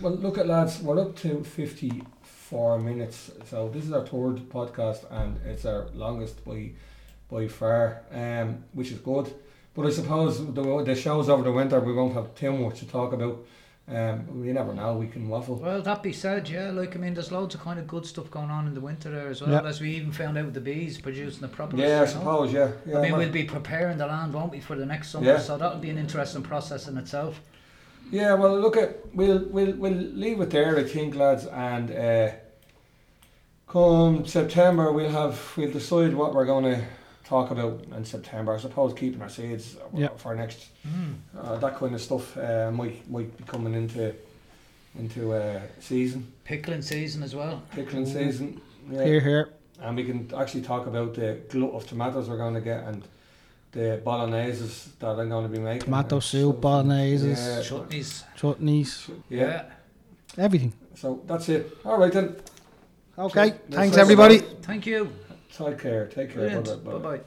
well, 0.00 0.12
look 0.14 0.38
at 0.38 0.46
lads, 0.46 0.80
we're 0.80 1.00
up 1.00 1.16
to 1.16 1.42
54 1.44 2.78
minutes. 2.78 3.30
So 3.48 3.68
this 3.68 3.84
is 3.84 3.92
our 3.92 4.06
third 4.06 4.48
podcast, 4.48 5.04
and 5.10 5.38
it's 5.46 5.64
our 5.64 5.86
longest 5.94 6.44
by 6.44 6.72
by 7.30 7.48
far, 7.48 8.02
um, 8.12 8.64
which 8.72 8.90
is 8.92 8.98
good. 8.98 9.32
But 9.74 9.86
I 9.86 9.90
suppose 9.90 10.38
the, 10.54 10.82
the 10.84 10.94
shows 10.94 11.28
over 11.28 11.42
the 11.42 11.50
winter 11.52 11.80
we 11.80 11.92
won't 11.92 12.14
have 12.14 12.34
too 12.34 12.52
much 12.52 12.78
to 12.80 12.86
talk 12.86 13.12
about. 13.12 13.44
Um, 13.86 14.40
we 14.40 14.50
never 14.52 14.72
know. 14.72 14.96
We 14.96 15.08
can 15.08 15.28
waffle. 15.28 15.56
Well, 15.56 15.82
that 15.82 16.02
be 16.02 16.12
said, 16.12 16.48
yeah. 16.48 16.70
Like 16.70 16.96
I 16.96 16.98
mean, 16.98 17.12
there's 17.14 17.30
loads 17.32 17.54
of 17.54 17.60
kind 17.60 17.78
of 17.78 17.86
good 17.86 18.06
stuff 18.06 18.30
going 18.30 18.50
on 18.50 18.66
in 18.66 18.72
the 18.74 18.80
winter 18.80 19.10
there 19.10 19.28
as 19.28 19.42
well. 19.42 19.50
Yeah. 19.50 19.68
As 19.68 19.80
we 19.80 19.90
even 19.96 20.10
found 20.10 20.38
out 20.38 20.46
with 20.46 20.54
the 20.54 20.60
bees 20.60 20.98
producing 20.98 21.42
the 21.42 21.48
propolis. 21.48 21.86
yeah, 21.86 21.96
I 21.96 22.00
know. 22.00 22.06
suppose. 22.06 22.52
Yeah, 22.52 22.70
yeah. 22.86 22.98
I 22.98 23.02
mean, 23.02 23.12
well- 23.12 23.20
we'll 23.20 23.30
be 23.30 23.44
preparing 23.44 23.98
the 23.98 24.06
land, 24.06 24.32
won't 24.32 24.52
we, 24.52 24.60
for 24.60 24.74
the 24.74 24.86
next 24.86 25.10
summer? 25.10 25.26
Yeah. 25.26 25.38
So 25.38 25.58
that'll 25.58 25.78
be 25.80 25.90
an 25.90 25.98
interesting 25.98 26.42
process 26.42 26.88
in 26.88 26.96
itself. 26.96 27.40
Yeah, 28.10 28.34
well, 28.34 28.58
look 28.60 28.76
at 28.76 29.14
we'll 29.14 29.44
we'll 29.46 29.72
we'll 29.76 29.92
leave 29.92 30.40
it 30.40 30.50
there, 30.50 30.76
I 30.78 30.84
think, 30.84 31.14
lads, 31.16 31.46
and 31.46 31.90
uh, 31.90 32.30
come 33.68 34.26
September 34.26 34.92
we'll 34.92 35.10
have 35.10 35.52
we'll 35.56 35.70
decide 35.72 36.14
what 36.14 36.34
we're 36.34 36.44
going 36.44 36.64
to 36.64 36.84
talk 37.24 37.50
about 37.50 37.82
in 37.96 38.04
September. 38.04 38.54
I 38.54 38.58
suppose 38.58 38.92
keeping 38.94 39.22
our 39.22 39.28
seeds 39.28 39.76
Yeah. 39.94 40.08
for 40.16 40.34
next 40.34 40.66
uh, 41.38 41.56
that 41.58 41.76
kind 41.78 41.94
of 41.94 42.00
stuff 42.00 42.36
uh, 42.36 42.70
might 42.70 43.08
might 43.10 43.36
be 43.36 43.44
coming 43.44 43.74
into 43.74 44.14
into 44.96 45.32
uh, 45.32 45.60
season 45.80 46.32
Pickling 46.44 46.82
season 46.82 47.22
as 47.22 47.34
well. 47.34 47.62
pickling 47.72 48.06
season. 48.06 48.60
Yeah. 48.90 49.04
Here, 49.04 49.20
here. 49.20 49.48
And 49.80 49.96
we 49.96 50.04
can 50.04 50.30
actually 50.36 50.62
talk 50.62 50.86
about 50.86 51.14
the 51.14 51.38
glut 51.48 51.72
of 51.72 51.86
tomatoes 51.86 52.28
we're 52.28 52.36
going 52.36 52.54
to 52.54 52.60
get 52.60 52.84
and 52.84 53.02
the 53.74 54.00
bolognese 54.04 54.90
that 55.00 55.18
I'm 55.20 55.28
going 55.28 55.42
to 55.44 55.48
be 55.48 55.58
making. 55.58 55.84
Tomato 55.84 56.16
and 56.16 56.24
soup, 56.24 56.52
stuff. 56.54 56.60
bolognese, 56.62 57.28
Yeah. 57.28 57.62
Chutneys. 57.68 58.24
chutneys, 58.38 59.10
yeah. 59.28 59.64
everything. 60.38 60.72
So 60.94 61.20
that's 61.26 61.48
it. 61.48 61.76
All 61.84 61.98
right 61.98 62.12
then. 62.12 62.36
Okay, 63.18 63.50
Cheers. 63.50 63.60
thanks 63.70 63.96
everybody. 63.96 64.38
Thank 64.38 64.86
you. 64.86 65.10
Take 65.56 65.78
care. 65.78 66.06
Take 66.06 66.32
care. 66.34 66.60
Bye 66.60 66.98
bye. 66.98 67.20